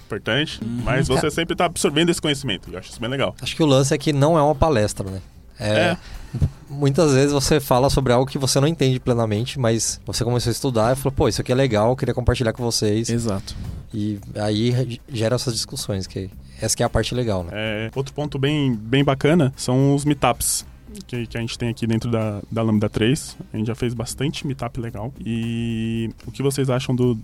importante. 0.06 0.60
Mas 0.84 1.08
você 1.08 1.30
sempre 1.32 1.56
tá 1.56 1.66
absorvendo 1.66 2.10
esse 2.10 2.22
conhecimento. 2.22 2.70
E 2.70 2.74
eu 2.74 2.80
acho 2.80 2.90
isso 2.90 3.00
bem 3.00 3.10
legal. 3.10 3.36
Acho 3.42 3.56
que 3.56 3.64
o 3.64 3.66
lance 3.66 3.94
é 3.94 3.98
que 3.98 4.14
não 4.14 4.38
é 4.38 4.42
uma 4.42 4.56
palestra, 4.56 5.10
né? 5.10 5.22
É. 5.60 5.96
Muitas 6.70 7.14
vezes 7.14 7.32
você 7.32 7.60
fala 7.60 7.90
sobre 7.90 8.12
algo 8.12 8.30
que 8.30 8.38
você 8.38 8.60
não 8.60 8.68
entende 8.68 9.00
plenamente, 9.00 9.60
mas 9.60 10.02
você 10.06 10.24
começou 10.24 10.50
a 10.50 10.52
estudar 10.52 10.94
e 10.94 10.96
falou, 10.96 11.12
pô, 11.12 11.28
isso 11.28 11.40
aqui 11.42 11.52
é 11.52 11.56
legal, 11.56 11.90
eu 11.90 11.96
queria 11.96 12.14
compartilhar 12.14 12.54
com 12.54 12.64
vocês. 12.64 13.10
Exato. 13.10 13.56
E 13.94 14.20
aí 14.36 15.00
gera 15.08 15.36
essas 15.36 15.54
discussões, 15.54 16.08
que 16.08 16.30
essa 16.62 16.76
que 16.76 16.82
é 16.82 16.86
a 16.86 16.90
parte 16.90 17.14
legal, 17.14 17.44
né? 17.44 17.52
É, 17.54 17.92
outro 17.96 18.14
ponto 18.14 18.40
bem, 18.40 18.74
bem 18.74 19.04
bacana 19.04 19.54
são 19.56 19.94
os 19.94 20.04
meetups 20.06 20.66
que, 21.02 21.28
que 21.28 21.38
a 21.38 21.42
gente 21.42 21.58
tem 21.58 21.70
aqui 21.70 21.86
dentro 21.88 22.10
da, 22.12 22.42
da 22.52 22.62
Lambda 22.62 22.90
3. 22.90 23.38
A 23.54 23.58
gente 23.58 23.68
já 23.68 23.76
fez 23.76 23.94
bastante 23.94 24.46
meetup 24.46 24.80
legal. 24.80 25.14
E 25.26 26.10
o 26.26 26.32
que 26.32 26.42
vocês 26.44 26.70
acham 26.70 26.96
do. 26.96 27.18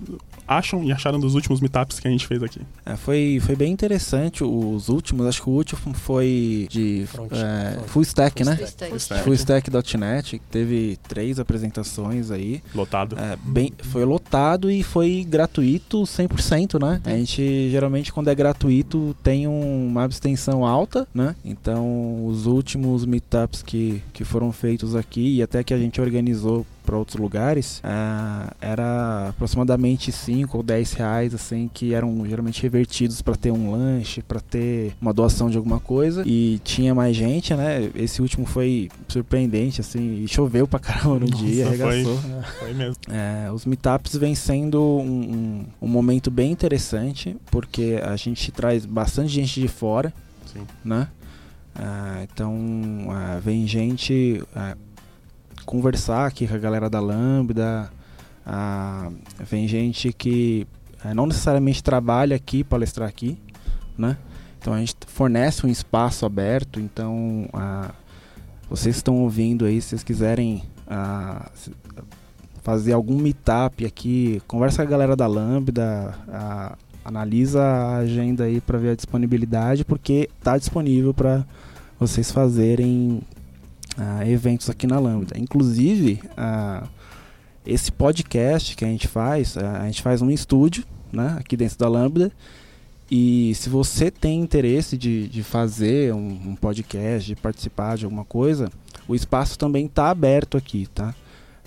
acham 0.48 0.84
e 0.84 0.92
acharam 0.92 1.20
dos 1.20 1.36
últimos 1.36 1.60
meetups 1.62 2.00
que 2.00 2.08
a 2.08 2.12
gente 2.12 2.26
fez 2.28 2.42
aqui? 2.44 2.62
É, 2.86 2.96
foi, 2.96 3.40
foi 3.42 3.56
bem 3.56 3.72
interessante 3.72 4.44
os 4.44 4.90
últimos, 4.90 5.26
acho 5.28 5.42
que 5.44 5.50
o 5.50 5.54
último 5.54 5.94
foi 5.94 6.68
de 6.70 7.06
Front- 7.08 7.32
é, 7.32 7.72
front- 7.74 7.88
full 7.88 8.02
stack, 8.04 8.44
né? 8.44 8.56
Full 8.56 8.66
stack. 8.66 8.90
Full 8.90 8.98
stack. 8.98 9.24
Fullstack.net, 9.24 10.40
que 10.40 10.46
teve 10.46 10.98
três 11.08 11.40
apresentações 11.40 12.32
aí. 12.32 12.62
Lotado. 12.74 13.18
É, 13.18 13.38
bem, 13.44 13.72
foi 13.84 14.06
lotado 14.06 14.72
e 14.72 14.84
foi 14.84 15.26
gratuito 15.28 16.04
100%, 16.04 16.80
né? 16.82 17.02
A 17.06 17.10
gente 17.12 17.70
geralmente 17.70 18.12
quando 18.12 18.28
é 18.30 18.36
gratuito 18.36 19.16
tem 19.24 19.48
um- 19.48 19.88
uma 19.88 20.04
abstenção 20.04 20.66
alta, 20.66 21.08
né? 21.14 21.36
Então 21.44 22.26
os 22.26 22.46
últimos 22.46 23.06
meetups 23.06 23.59
que, 23.62 24.02
que 24.14 24.24
foram 24.24 24.52
feitos 24.52 24.96
aqui 24.96 25.38
e 25.38 25.44
até 25.44 25.64
que 25.64 25.74
a 25.74 25.78
gente 25.78 26.00
organizou 26.02 26.66
para 26.90 26.98
outros 26.98 27.18
lugares, 27.18 27.80
ah, 27.84 28.52
era 28.60 29.30
aproximadamente 29.30 30.12
5 30.12 30.58
ou 30.58 30.64
10 30.64 30.94
reais, 30.94 31.36
assim, 31.36 31.70
que 31.72 31.94
eram 31.94 32.26
geralmente 32.28 32.64
revertidos 32.64 33.22
para 33.22 33.36
ter 33.36 33.52
um 33.52 33.72
lanche, 33.72 34.24
para 34.24 34.40
ter 34.40 34.94
uma 35.00 35.14
doação 35.14 35.52
de 35.52 35.58
alguma 35.58 35.80
coisa. 35.80 36.24
E 36.26 36.60
tinha 36.64 36.96
mais 36.96 37.16
gente, 37.16 37.54
né? 37.54 37.92
Esse 37.94 38.24
último 38.24 38.44
foi 38.44 38.90
surpreendente, 39.08 39.82
assim, 39.82 40.24
e 40.24 40.28
choveu 40.28 40.68
pra 40.68 40.80
caramba 40.80 41.20
no 41.20 41.28
dia, 41.28 41.66
Nossa, 41.66 41.78
foi. 41.78 41.86
arregaçou. 41.88 42.20
Foi 42.58 42.74
mesmo. 42.74 42.98
É, 43.08 43.52
os 43.52 43.68
meetups 43.68 44.16
vêm 44.16 44.34
sendo 44.34 44.82
um, 44.82 45.04
um, 45.04 45.66
um 45.84 45.88
momento 45.88 46.32
bem 46.32 46.52
interessante, 46.52 47.38
porque 47.52 48.00
a 48.04 48.16
gente 48.16 48.52
traz 48.52 48.84
bastante 48.86 49.30
gente 49.30 49.62
de 49.62 49.68
fora, 49.68 50.12
Sim. 50.52 50.62
né? 50.84 51.08
Ah, 51.82 52.26
então, 52.30 52.54
ah, 53.10 53.40
vem 53.42 53.66
gente 53.66 54.44
ah, 54.54 54.76
conversar 55.66 56.26
aqui 56.26 56.46
com 56.46 56.54
a 56.56 56.58
galera 56.58 56.90
da 56.90 57.00
Lambda, 57.00 57.90
ah, 58.46 59.10
vem 59.50 59.66
gente 59.66 60.12
que 60.12 60.68
ah, 61.02 61.14
não 61.14 61.26
necessariamente 61.26 61.82
trabalha 61.82 62.36
aqui, 62.36 62.64
palestrar 62.66 63.08
aqui, 63.08 63.38
né? 63.98 64.18
Então 64.60 64.74
a 64.74 64.80
gente 64.80 64.94
fornece 65.08 65.66
um 65.66 65.70
espaço 65.70 66.26
aberto, 66.26 66.82
então 66.82 67.48
ah, 67.54 67.92
vocês 68.70 68.98
estão 68.98 69.16
ouvindo 69.22 69.64
aí, 69.64 69.82
se 69.82 69.90
vocês 69.90 70.04
quiserem 70.04 70.64
se- 71.54 71.72
fazer 72.62 72.92
algum 72.92 73.18
meetup 73.18 73.86
aqui, 73.86 74.42
conversa 74.48 74.78
com 74.78 74.88
a 74.88 74.92
galera 74.92 75.16
da 75.16 75.28
Lambda, 75.28 76.14
analisa 77.06 77.64
a 77.64 77.98
agenda 78.00 78.44
aí 78.44 78.60
para 78.60 78.78
ver 78.78 78.90
a 78.90 78.96
disponibilidade, 78.96 79.86
porque 79.86 80.30
tá 80.44 80.58
disponível 80.58 81.14
para 81.14 81.46
vocês 82.00 82.32
fazerem 82.32 83.22
ah, 83.98 84.28
eventos 84.28 84.70
aqui 84.70 84.88
na 84.88 84.98
Lambda. 85.00 85.38
Inclusive, 85.38 86.22
ah, 86.38 86.88
esse 87.66 87.92
podcast 87.92 88.76
que 88.76 88.86
a 88.86 88.88
gente 88.88 89.08
faz, 89.08 89.58
ah, 89.58 89.82
a 89.82 89.86
gente 89.86 90.02
faz 90.02 90.22
um 90.22 90.32
estúdio, 90.32 90.86
né, 91.12 91.36
aqui 91.38 91.58
dentro 91.58 91.78
da 91.78 91.90
Lambda. 91.90 92.32
E 93.12 93.54
se 93.56 93.70
você 93.70 94.10
tem 94.10 94.40
interesse 94.40 94.96
de, 94.96 95.28
de 95.28 95.44
fazer 95.44 96.14
um, 96.14 96.52
um 96.52 96.56
podcast, 96.56 97.28
de 97.28 97.36
participar 97.36 97.98
de 97.98 98.06
alguma 98.06 98.24
coisa, 98.24 98.70
o 99.08 99.16
espaço 99.16 99.58
também 99.58 99.88
está 99.88 100.10
aberto 100.10 100.56
aqui, 100.56 100.88
tá? 100.94 101.14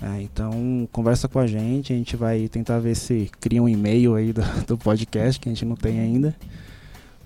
É, 0.01 0.23
então 0.23 0.88
conversa 0.90 1.29
com 1.29 1.38
a 1.38 1.47
gente, 1.47 1.92
a 1.92 1.97
gente 1.97 2.16
vai 2.16 2.49
tentar 2.49 2.79
ver 2.79 2.97
se 2.97 3.31
cria 3.40 3.62
um 3.62 3.68
e-mail 3.68 4.14
aí 4.14 4.33
do, 4.33 4.42
do 4.66 4.79
podcast 4.79 5.38
que 5.38 5.49
a 5.49 5.53
gente 5.53 5.64
não 5.64 5.77
tem 5.77 6.01
ainda 6.01 6.35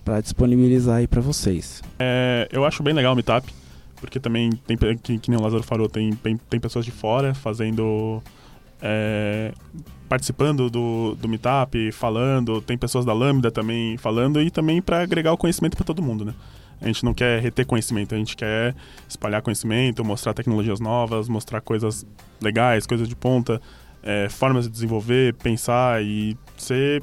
para 0.07 0.21
disponibilizar 0.21 0.99
aí 0.99 1.09
para 1.09 1.21
vocês. 1.21 1.83
É, 1.99 2.49
eu 2.53 2.65
acho 2.65 2.81
bem 2.81 2.95
legal 2.95 3.13
o 3.13 3.17
meetup, 3.17 3.53
porque 3.97 4.21
também 4.21 4.53
tem, 4.53 4.77
que, 4.97 5.19
que 5.19 5.29
nem 5.29 5.39
o 5.39 5.43
Lázaro 5.43 5.65
falou, 5.65 5.89
tem, 5.89 6.13
tem, 6.13 6.37
tem 6.37 6.61
pessoas 6.61 6.85
de 6.85 6.93
fora 6.93 7.35
fazendo. 7.35 8.23
é, 8.81 9.53
participando 10.09 10.71
do, 10.71 11.17
do 11.17 11.29
meetup, 11.29 11.91
falando, 11.91 12.63
tem 12.63 12.79
pessoas 12.79 13.05
da 13.05 13.13
Lambda 13.13 13.51
também 13.51 13.97
falando, 13.97 14.41
e 14.41 14.49
também 14.49 14.81
para 14.81 15.03
agregar 15.03 15.33
o 15.33 15.37
conhecimento 15.37 15.77
para 15.77 15.85
todo 15.85 16.01
mundo, 16.01 16.25
né? 16.25 16.35
A 16.81 16.87
gente 16.87 17.05
não 17.05 17.13
quer 17.13 17.43
reter 17.43 17.67
conhecimento, 17.67 18.15
a 18.15 18.19
gente 18.19 18.37
quer 18.37 18.77
espalhar 19.09 19.43
conhecimento, 19.43 20.05
mostrar 20.05 20.35
tecnologias 20.35 20.79
novas, 20.79 21.29
mostrar 21.29 21.61
coisas 21.61 22.07
legais, 22.41 22.87
coisas 22.87 23.09
de 23.09 23.17
ponta, 23.17 23.61
é, 24.05 24.29
formas 24.29 24.67
de 24.67 24.71
desenvolver, 24.71 25.35
pensar 25.35 26.01
e 26.05 26.37
ser 26.57 27.03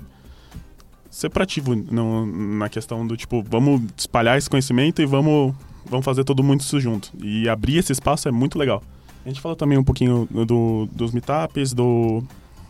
ser 1.13 1.30
proativo 1.30 1.76
no- 1.76 2.26
na 2.58 2.67
questão 2.69 3.06
do 3.06 3.15
tipo, 3.15 3.43
vamos 3.47 3.82
espalhar 3.95 4.35
esse 4.35 4.50
conhecimento 4.50 5.00
e 5.02 5.06
vamos 5.06 5.54
vamos 5.85 6.04
fazer 6.06 6.23
todo 6.23 6.42
mundo 6.44 6.62
isso 6.62 6.79
junto. 6.79 7.12
E 7.21 7.48
abrir 7.48 7.77
esse 7.77 7.92
espaço 7.92 8.27
é 8.27 8.31
muito 8.31 8.58
legal. 8.58 8.81
A 9.23 9.29
gente 9.29 9.40
fala 9.40 9.56
também 9.56 9.77
um 9.77 9.83
pouquinho 9.83 10.27
do, 10.31 10.88
dos 10.92 11.12
meetups, 11.12 11.71
do, 11.73 12.23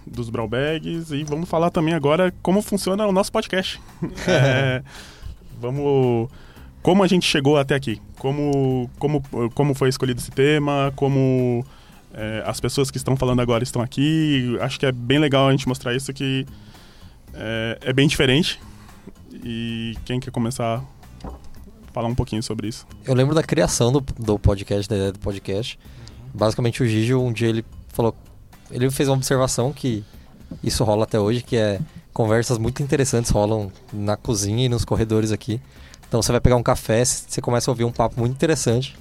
dos 0.06 0.30
Brawbags 0.30 1.12
e 1.12 1.24
vamos 1.24 1.48
falar 1.48 1.70
também 1.70 1.94
agora 1.94 2.34
como 2.42 2.62
funciona 2.62 3.08
o 3.08 3.12
nosso 3.14 3.32
podcast. 3.32 3.80
é, 4.28 4.84
vamos 5.62 6.28
como 6.82 7.02
a 7.02 7.08
gente 7.08 7.26
chegou 7.26 7.58
até 7.58 7.76
aqui, 7.76 8.02
como 8.18 8.90
como 9.00 9.24
como 9.54 9.74
foi 9.74 9.88
escolhido 9.88 10.20
esse 10.20 10.32
tema, 10.32 10.92
como 10.98 11.66
é, 12.14 12.44
as 12.46 12.60
pessoas 12.60 12.92
que 12.92 12.98
estão 12.98 13.16
falando 13.16 13.40
agora 13.40 13.64
estão 13.64 13.82
aqui. 13.82 14.58
Acho 14.60 14.78
que 14.78 14.86
é 14.86 14.92
bem 14.92 15.18
legal 15.18 15.48
a 15.48 15.52
gente 15.52 15.68
mostrar 15.68 15.96
isso 15.96 16.12
que 16.12 16.46
é, 17.34 17.78
é 17.82 17.94
bem 17.94 18.08
diferente. 18.08 18.60
E 19.44 19.98
quem 20.06 20.20
quer 20.20 20.32
começar 20.32 20.84
a 21.24 21.30
falar 21.92 22.08
um 22.08 22.16
pouquinho 22.16 22.42
sobre 22.42 22.68
isso? 22.68 22.86
Eu 23.06 23.14
lembro 23.14 23.36
da 23.36 23.44
criação 23.44 23.92
do, 23.92 24.02
do 24.18 24.40
podcast, 24.40 24.88
da 24.88 24.96
ideia 24.96 25.12
do 25.12 25.20
podcast. 25.20 25.80
Basicamente 26.34 26.82
o 26.82 26.88
Gigi, 26.88 27.14
um 27.14 27.32
dia 27.32 27.50
ele 27.50 27.66
falou, 27.90 28.16
ele 28.72 28.90
fez 28.90 29.10
uma 29.10 29.16
observação 29.16 29.72
que 29.72 30.04
isso 30.64 30.84
rola 30.84 31.04
até 31.04 31.20
hoje, 31.20 31.42
que 31.42 31.56
é 31.56 31.80
conversas 32.14 32.58
muito 32.58 32.84
interessantes 32.84 33.32
rolam 33.32 33.72
na 33.92 34.16
cozinha 34.16 34.66
e 34.66 34.70
nos 34.70 34.86
corredores 34.86 35.32
aqui. 35.32 35.60
Então 36.08 36.22
você 36.22 36.32
vai 36.32 36.40
pegar 36.40 36.56
um 36.56 36.64
café, 36.64 37.04
você 37.04 37.42
começa 37.42 37.70
a 37.70 37.72
ouvir 37.72 37.86
um 37.86 37.92
papo 37.92 38.20
muito 38.20 38.34
interessante. 38.34 38.96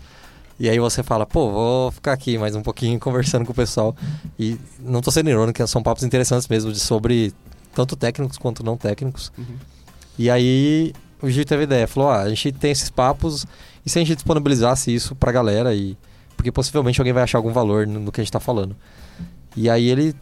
E 0.59 0.69
aí 0.69 0.79
você 0.79 1.03
fala, 1.03 1.27
pô, 1.27 1.51
vou 1.51 1.91
ficar 1.91 2.13
aqui 2.13 2.39
mais 2.39 2.55
um 2.55 2.63
pouquinho 2.63 2.99
conversando 3.01 3.45
com 3.45 3.53
o 3.53 3.55
pessoal. 3.55 3.95
E 4.39 4.59
não 4.81 5.01
tô 5.01 5.11
sendo 5.11 5.29
irônico, 5.29 5.67
são 5.67 5.83
papos 5.83 6.05
interessantes 6.05 6.49
mesmo, 6.49 6.73
de 6.73 6.81
sobre 6.81 7.35
tanto 7.75 7.97
técnicos 7.97 8.39
quanto 8.39 8.65
não 8.65 8.77
técnicos. 8.77 9.33
Uhum. 9.37 9.57
E 10.19 10.31
aí 10.31 10.93
o 11.21 11.31
Gil 11.31 11.45
teve 11.45 11.63
a 11.63 11.65
ideia, 11.65 11.87
falou, 11.87 12.11
ah, 12.11 12.23
a 12.23 12.29
gente 12.29 12.53
tem 12.53 12.71
esses 12.71 12.91
papos, 12.91 13.47
e 13.85 13.91
se 13.91 13.99
a 13.99 14.03
gente 14.03 14.15
disponibilizasse 14.15 14.95
isso 14.95 15.15
pra 15.15 15.33
galera, 15.33 15.75
e 15.75 15.97
porque 16.37 16.51
possivelmente 16.51 17.01
alguém 17.01 17.13
vai 17.13 17.23
achar 17.23 17.39
algum 17.39 17.53
valor 17.53 17.87
no, 17.87 18.01
no 18.01 18.13
que 18.13 18.21
a 18.21 18.25
gente 18.25 18.33
tá 18.33 18.41
falando. 18.41 18.77
E 19.57 19.71
aí 19.71 19.89
ele 19.89 20.15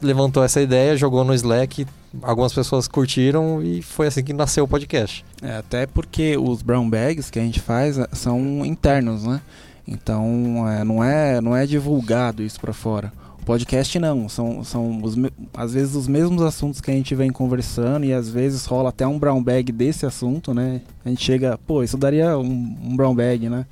levantou 0.00 0.44
essa 0.44 0.60
ideia, 0.60 0.96
jogou 0.96 1.24
no 1.24 1.34
Slack, 1.34 1.86
algumas 2.22 2.52
pessoas 2.52 2.86
curtiram 2.86 3.62
e 3.62 3.80
foi 3.80 4.08
assim 4.08 4.22
que 4.22 4.32
nasceu 4.32 4.64
o 4.64 4.68
podcast. 4.68 5.24
É, 5.42 5.56
até 5.56 5.86
porque 5.86 6.36
os 6.36 6.62
brown 6.62 6.88
bags 6.88 7.30
que 7.30 7.38
a 7.38 7.42
gente 7.42 7.60
faz 7.60 7.98
é, 7.98 8.06
são 8.12 8.64
internos, 8.64 9.24
né? 9.24 9.40
Então 9.86 10.68
é, 10.68 10.84
não, 10.84 11.02
é, 11.02 11.40
não 11.40 11.56
é 11.56 11.64
divulgado 11.64 12.42
isso 12.42 12.60
para 12.60 12.72
fora. 12.72 13.12
Podcast 13.46 13.96
não, 14.00 14.28
são, 14.28 14.64
são 14.64 15.00
os, 15.04 15.14
às 15.54 15.72
vezes 15.72 15.94
os 15.94 16.08
mesmos 16.08 16.42
assuntos 16.42 16.80
que 16.80 16.90
a 16.90 16.94
gente 16.94 17.14
vem 17.14 17.30
conversando 17.30 18.04
e 18.04 18.12
às 18.12 18.28
vezes 18.28 18.64
rola 18.64 18.88
até 18.88 19.06
um 19.06 19.20
brown 19.20 19.40
bag 19.40 19.70
desse 19.70 20.04
assunto, 20.04 20.52
né? 20.52 20.80
A 21.04 21.08
gente 21.08 21.22
chega, 21.22 21.56
pô, 21.64 21.84
isso 21.84 21.96
daria 21.96 22.36
um, 22.36 22.76
um 22.82 22.96
brown 22.96 23.14
bag, 23.14 23.48
né? 23.48 23.64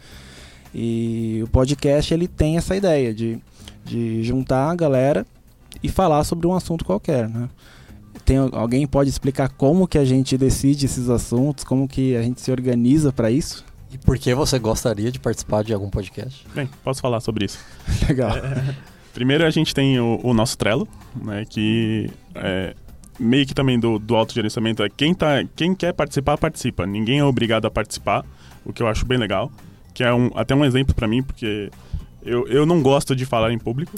E 0.73 1.41
o 1.43 1.49
podcast 1.49 2.15
ele 2.15 2.29
tem 2.29 2.57
essa 2.57 2.77
ideia 2.77 3.13
de, 3.13 3.37
de 3.85 4.23
juntar 4.23 4.71
a 4.71 4.77
galera 4.77 5.27
e 5.83 5.89
falar 5.89 6.23
sobre 6.23 6.47
um 6.47 6.55
assunto 6.55 6.85
qualquer, 6.85 7.29
né? 7.29 7.49
Tem, 8.25 8.37
alguém 8.37 8.87
pode 8.87 9.11
explicar 9.11 9.49
como 9.49 9.89
que 9.89 9.99
a 9.99 10.05
gente 10.05 10.39
decide 10.39 10.87
esses 10.87 11.09
assuntos, 11.09 11.65
como 11.65 11.89
que 11.89 12.15
a 12.15 12.23
gente 12.23 12.41
se 12.41 12.53
organiza 12.53 13.13
para 13.13 13.29
isso? 13.29 13.65
E 13.91 13.99
por 13.99 14.19
que 14.19 14.33
você 14.37 14.57
gostaria 14.57 15.11
de 15.11 15.19
participar 15.19 15.65
de 15.65 15.75
algum 15.75 15.91
podcast? 15.91 16.47
Bem, 16.55 16.71
posso 16.85 17.01
falar 17.01 17.19
sobre 17.19 17.47
isso. 17.47 17.59
Legal. 18.09 18.37
É, 18.37 18.94
primeiro 19.15 19.47
a 19.47 19.51
gente 19.51 19.75
tem 19.75 19.99
o, 19.99 20.21
o 20.23 20.35
nosso 20.35 20.59
Trello, 20.59 20.87
né, 21.15 21.45
que 21.49 22.11
é 22.35 22.75
meio 23.19 23.47
que 23.47 23.55
também 23.55 23.79
do, 23.79 23.99
do 23.99 24.17
autogerenciamento 24.17 24.83
é 24.83 24.89
quem, 24.89 25.15
tá, 25.15 25.45
quem 25.55 25.75
quer 25.75 25.93
participar, 25.93 26.37
participa. 26.37 26.87
Ninguém 26.87 27.21
é 27.21 27.25
obrigado 27.25 27.67
a 27.67 27.71
participar, 27.71 28.25
o 28.65 28.73
que 28.73 28.83
eu 28.83 28.89
acho 28.89 29.07
bem 29.07 29.19
legal. 29.19 29.51
Que 29.93 30.03
é 30.03 30.13
um, 30.13 30.31
até 30.35 30.55
um 30.55 30.65
exemplo 30.65 30.95
para 30.95 31.07
mim, 31.07 31.23
porque 31.23 31.71
eu, 32.25 32.47
eu 32.49 32.67
não 32.67 32.83
gosto 32.83 33.15
de 33.15 33.25
falar 33.25 33.53
em 33.53 33.59
público. 33.59 33.93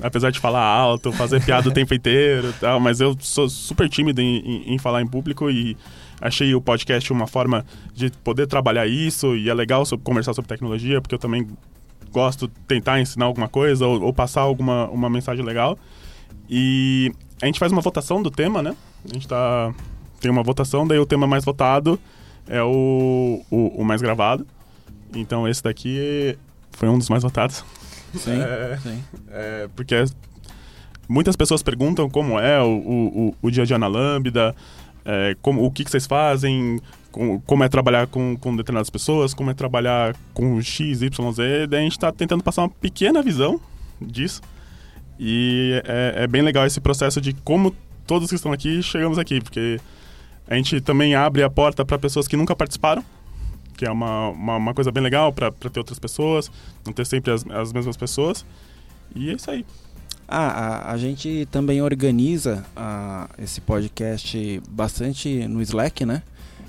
Apesar 0.00 0.30
de 0.30 0.38
falar 0.38 0.64
alto, 0.64 1.12
fazer 1.12 1.44
piada 1.44 1.68
o 1.68 1.72
tempo 1.74 1.92
inteiro 1.92 2.54
tal, 2.60 2.80
mas 2.80 3.00
eu 3.00 3.16
sou 3.20 3.48
super 3.48 3.88
tímido 3.88 4.20
em, 4.20 4.38
em, 4.38 4.74
em 4.74 4.78
falar 4.78 5.02
em 5.02 5.06
público 5.06 5.50
e 5.50 5.76
achei 6.20 6.54
o 6.54 6.60
podcast 6.60 7.12
uma 7.12 7.26
forma 7.26 7.66
de 7.92 8.10
poder 8.24 8.46
trabalhar 8.46 8.86
isso 8.86 9.34
e 9.34 9.50
é 9.50 9.54
legal 9.54 9.84
sobre, 9.84 10.04
conversar 10.04 10.32
sobre 10.32 10.48
tecnologia, 10.48 11.00
porque 11.00 11.14
eu 11.14 11.18
também 11.18 11.46
gosto 12.12 12.48
de 12.48 12.54
tentar 12.66 13.00
ensinar 13.00 13.26
alguma 13.26 13.48
coisa 13.48 13.86
ou, 13.86 14.02
ou, 14.02 14.12
passar 14.12 14.42
alguma 14.42 14.88
uma 14.88 15.08
mensagem 15.08 15.44
legal. 15.44 15.78
E 16.48 17.12
a 17.40 17.46
gente 17.46 17.58
faz 17.58 17.72
uma 17.72 17.80
votação 17.80 18.22
do 18.22 18.30
tema, 18.30 18.62
né? 18.62 18.74
A 19.08 19.14
gente 19.14 19.26
tá, 19.26 19.72
tem 20.20 20.30
uma 20.30 20.42
votação, 20.42 20.86
daí 20.86 20.98
o 20.98 21.06
tema 21.06 21.26
mais 21.26 21.44
votado 21.44 21.98
é 22.48 22.62
o, 22.62 23.42
o, 23.50 23.80
o 23.80 23.84
mais 23.84 24.02
gravado. 24.02 24.46
Então 25.14 25.48
esse 25.48 25.62
daqui 25.62 26.36
foi 26.72 26.88
um 26.88 26.98
dos 26.98 27.08
mais 27.08 27.22
votados. 27.22 27.64
Sim, 28.14 28.38
é, 28.42 28.78
sim. 28.82 29.04
É, 29.30 29.68
porque 29.74 30.04
muitas 31.08 31.36
pessoas 31.36 31.62
perguntam 31.62 32.08
como 32.08 32.38
é 32.38 32.60
o, 32.62 32.68
o, 32.68 33.34
o 33.42 33.50
dia 33.50 33.62
a 33.62 33.66
dia 33.66 33.78
na 33.78 33.86
Lambda, 33.86 34.54
é, 35.04 35.36
como, 35.40 35.64
o 35.64 35.70
que, 35.70 35.84
que 35.84 35.90
vocês 35.90 36.06
fazem, 36.06 36.80
com, 37.10 37.40
como 37.40 37.64
é 37.64 37.68
trabalhar 37.68 38.06
com, 38.06 38.36
com 38.36 38.56
determinadas 38.56 38.90
pessoas, 38.90 39.34
como 39.34 39.50
é 39.50 39.54
trabalhar 39.54 40.16
com 40.32 40.60
X, 40.60 41.02
Y, 41.02 41.32
Z. 41.32 41.66
Daí 41.66 41.80
a 41.80 41.82
gente 41.82 41.92
está 41.92 42.12
tentando 42.12 42.42
passar 42.42 42.62
uma 42.62 42.68
pequena 42.68 43.22
visão 43.22 43.60
disso. 44.00 44.40
E 45.18 45.82
é, 45.84 46.24
é, 46.24 46.26
bem 46.26 46.42
legal 46.42 46.66
esse 46.66 46.80
processo 46.80 47.20
de 47.20 47.32
como 47.32 47.74
todos 48.06 48.28
que 48.28 48.34
estão 48.34 48.52
aqui 48.52 48.82
chegamos 48.82 49.18
aqui, 49.18 49.40
porque 49.40 49.78
a 50.48 50.56
gente 50.56 50.80
também 50.80 51.14
abre 51.14 51.42
a 51.42 51.50
porta 51.50 51.84
para 51.84 51.98
pessoas 51.98 52.26
que 52.26 52.36
nunca 52.36 52.56
participaram, 52.56 53.04
que 53.76 53.84
é 53.84 53.90
uma, 53.90 54.30
uma, 54.30 54.56
uma 54.56 54.74
coisa 54.74 54.90
bem 54.90 55.02
legal 55.02 55.32
para 55.32 55.50
ter 55.50 55.78
outras 55.78 55.98
pessoas, 55.98 56.50
não 56.84 56.92
ter 56.92 57.06
sempre 57.06 57.32
as, 57.32 57.44
as 57.50 57.72
mesmas 57.72 57.96
pessoas. 57.96 58.44
E 59.14 59.30
é 59.30 59.34
isso 59.34 59.50
aí. 59.50 59.64
Ah, 60.26 60.48
a, 60.48 60.92
a 60.92 60.96
gente 60.96 61.46
também 61.50 61.82
organiza 61.82 62.64
a, 62.74 63.28
esse 63.38 63.60
podcast 63.60 64.62
bastante 64.70 65.46
no 65.48 65.60
Slack, 65.60 66.06
né? 66.06 66.22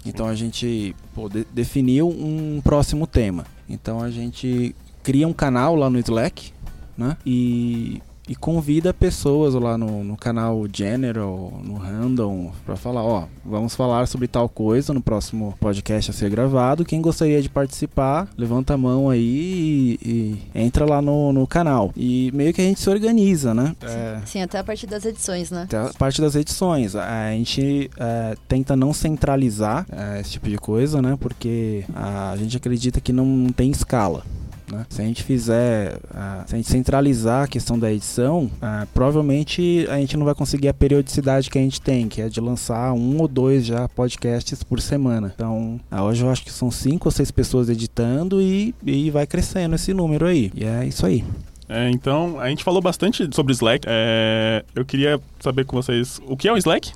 Então 0.06 0.28
a 0.28 0.36
gente 0.36 0.96
pô, 1.14 1.30
de, 1.30 1.46
definiu 1.52 2.10
um 2.10 2.60
próximo 2.64 3.06
tema. 3.06 3.46
Então 3.70 4.02
a 4.02 4.10
gente 4.10 4.76
cria 5.04 5.28
um 5.28 5.34
canal 5.34 5.76
lá 5.76 5.90
no 5.90 6.00
Slack, 6.00 6.52
né? 6.98 7.18
E 7.26 8.02
e 8.28 8.36
convida 8.36 8.94
pessoas 8.94 9.54
lá 9.54 9.78
no, 9.78 10.04
no 10.04 10.16
canal 10.16 10.66
General, 10.72 11.60
no 11.64 11.76
Random, 11.76 12.52
para 12.66 12.76
falar, 12.76 13.04
ó, 13.04 13.26
vamos 13.46 13.76
falar 13.76 14.08
sobre 14.08 14.28
tal 14.28 14.48
coisa 14.48 14.94
no 14.94 15.02
próximo 15.02 15.56
podcast 15.60 16.12
a 16.12 16.14
ser 16.14 16.30
gravado. 16.30 16.86
Quem 16.86 17.02
gostaria 17.02 17.42
de 17.42 17.50
participar, 17.50 18.28
levanta 18.38 18.74
a 18.74 18.78
mão 18.78 19.10
aí 19.10 19.98
e, 20.02 20.40
e 20.54 20.60
entra 20.60 20.86
lá 20.86 21.02
no, 21.02 21.34
no 21.34 21.48
canal. 21.48 21.92
E 21.96 22.32
meio 22.34 22.54
que 22.54 22.62
a 22.62 22.64
gente 22.64 22.80
se 22.80 22.90
organiza, 22.90 23.54
né? 23.54 23.76
Sim, 23.80 23.88
é... 23.88 24.22
sim 24.26 24.42
até 24.42 24.60
a 24.60 24.64
parte 24.64 24.86
das 24.86 25.06
edições, 25.06 25.52
né? 25.52 25.64
Até 25.64 25.78
a 25.78 25.92
parte 25.98 26.22
das 26.22 26.36
edições. 26.36 26.96
A 26.96 27.32
gente 27.32 27.90
é, 27.98 28.36
tenta 28.48 28.76
não 28.76 28.94
centralizar 28.94 29.86
é, 29.92 30.22
esse 30.22 30.32
tipo 30.32 30.50
de 30.50 30.58
coisa, 30.58 31.02
né? 31.02 31.18
Porque 31.20 31.84
a 31.96 32.36
gente 32.38 32.56
acredita 32.56 33.02
que 33.02 33.12
não 33.12 33.52
tem 33.52 33.72
escala. 33.72 34.24
Né? 34.72 34.86
Se 34.90 35.02
a 35.02 35.06
gente 35.06 35.24
fizer, 35.24 35.96
uh, 35.96 36.48
se 36.48 36.56
a 36.56 36.58
gente 36.58 36.70
centralizar 36.70 37.44
a 37.44 37.48
questão 37.48 37.78
da 37.78 37.92
edição, 37.92 38.46
uh, 38.46 38.88
provavelmente 38.94 39.86
a 39.90 39.98
gente 39.98 40.16
não 40.16 40.26
vai 40.26 40.34
conseguir 40.34 40.70
a 40.70 40.74
periodicidade 40.74 41.50
que 41.50 41.58
a 41.58 41.62
gente 41.62 41.82
tem, 41.82 42.08
que 42.08 42.22
é 42.22 42.30
de 42.30 42.40
lançar 42.40 42.94
um 42.94 43.20
ou 43.20 43.28
dois 43.28 43.66
já 43.66 43.88
podcasts 43.90 44.64
por 44.64 44.80
semana. 44.80 45.32
Então, 45.36 45.80
uh, 45.92 46.02
hoje 46.02 46.24
eu 46.24 46.30
acho 46.30 46.44
que 46.44 46.52
são 46.52 46.72
cinco 46.72 47.08
ou 47.08 47.12
seis 47.12 47.32
pessoas 47.32 47.70
editando 47.70 48.42
e, 48.42 48.74
e 48.86 49.10
vai 49.10 49.28
crescendo 49.28 49.76
esse 49.76 49.94
número 49.94 50.26
aí. 50.26 50.52
E 50.56 50.64
é 50.64 50.86
isso 50.86 51.06
aí. 51.06 51.24
É, 51.68 51.90
então, 51.90 52.40
a 52.40 52.50
gente 52.50 52.64
falou 52.64 52.82
bastante 52.82 53.30
sobre 53.34 53.54
Slack. 53.54 53.86
É, 53.88 54.66
eu 54.76 54.84
queria 54.84 55.20
saber 55.40 55.66
com 55.66 55.76
vocês 55.76 56.20
o 56.28 56.36
que 56.36 56.48
é 56.48 56.52
o 56.52 56.58
Slack 56.58 56.92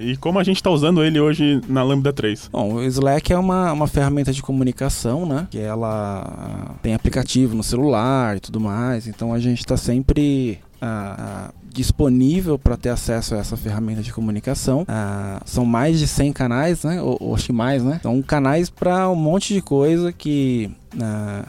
e 0.00 0.16
como 0.16 0.38
a 0.38 0.44
gente 0.44 0.56
está 0.56 0.70
usando 0.70 1.04
ele 1.04 1.20
hoje 1.20 1.60
na 1.68 1.82
Lambda 1.82 2.12
3. 2.12 2.48
Bom, 2.52 2.74
o 2.74 2.82
Slack 2.84 3.32
é 3.32 3.38
uma, 3.38 3.72
uma 3.72 3.86
ferramenta 3.86 4.32
de 4.32 4.42
comunicação, 4.42 5.26
né? 5.26 5.46
Que 5.50 5.58
ela 5.58 6.76
tem 6.82 6.94
aplicativo 6.94 7.54
no 7.54 7.62
celular 7.62 8.36
e 8.36 8.40
tudo 8.40 8.60
mais. 8.60 9.06
Então 9.06 9.32
a 9.32 9.38
gente 9.38 9.60
está 9.60 9.76
sempre 9.76 10.58
uh, 10.82 11.52
disponível 11.72 12.58
para 12.58 12.76
ter 12.76 12.88
acesso 12.88 13.34
a 13.34 13.38
essa 13.38 13.56
ferramenta 13.56 14.02
de 14.02 14.12
comunicação. 14.12 14.82
Uh, 14.82 15.40
são 15.44 15.64
mais 15.64 15.98
de 15.98 16.06
100 16.06 16.32
canais, 16.32 16.84
né? 16.84 17.00
Ou, 17.00 17.16
ou 17.20 17.34
acho 17.34 17.46
que 17.46 17.52
mais, 17.52 17.82
né? 17.82 18.00
São 18.02 18.20
canais 18.22 18.68
para 18.70 19.08
um 19.08 19.16
monte 19.16 19.54
de 19.54 19.60
coisa 19.60 20.12
que 20.12 20.70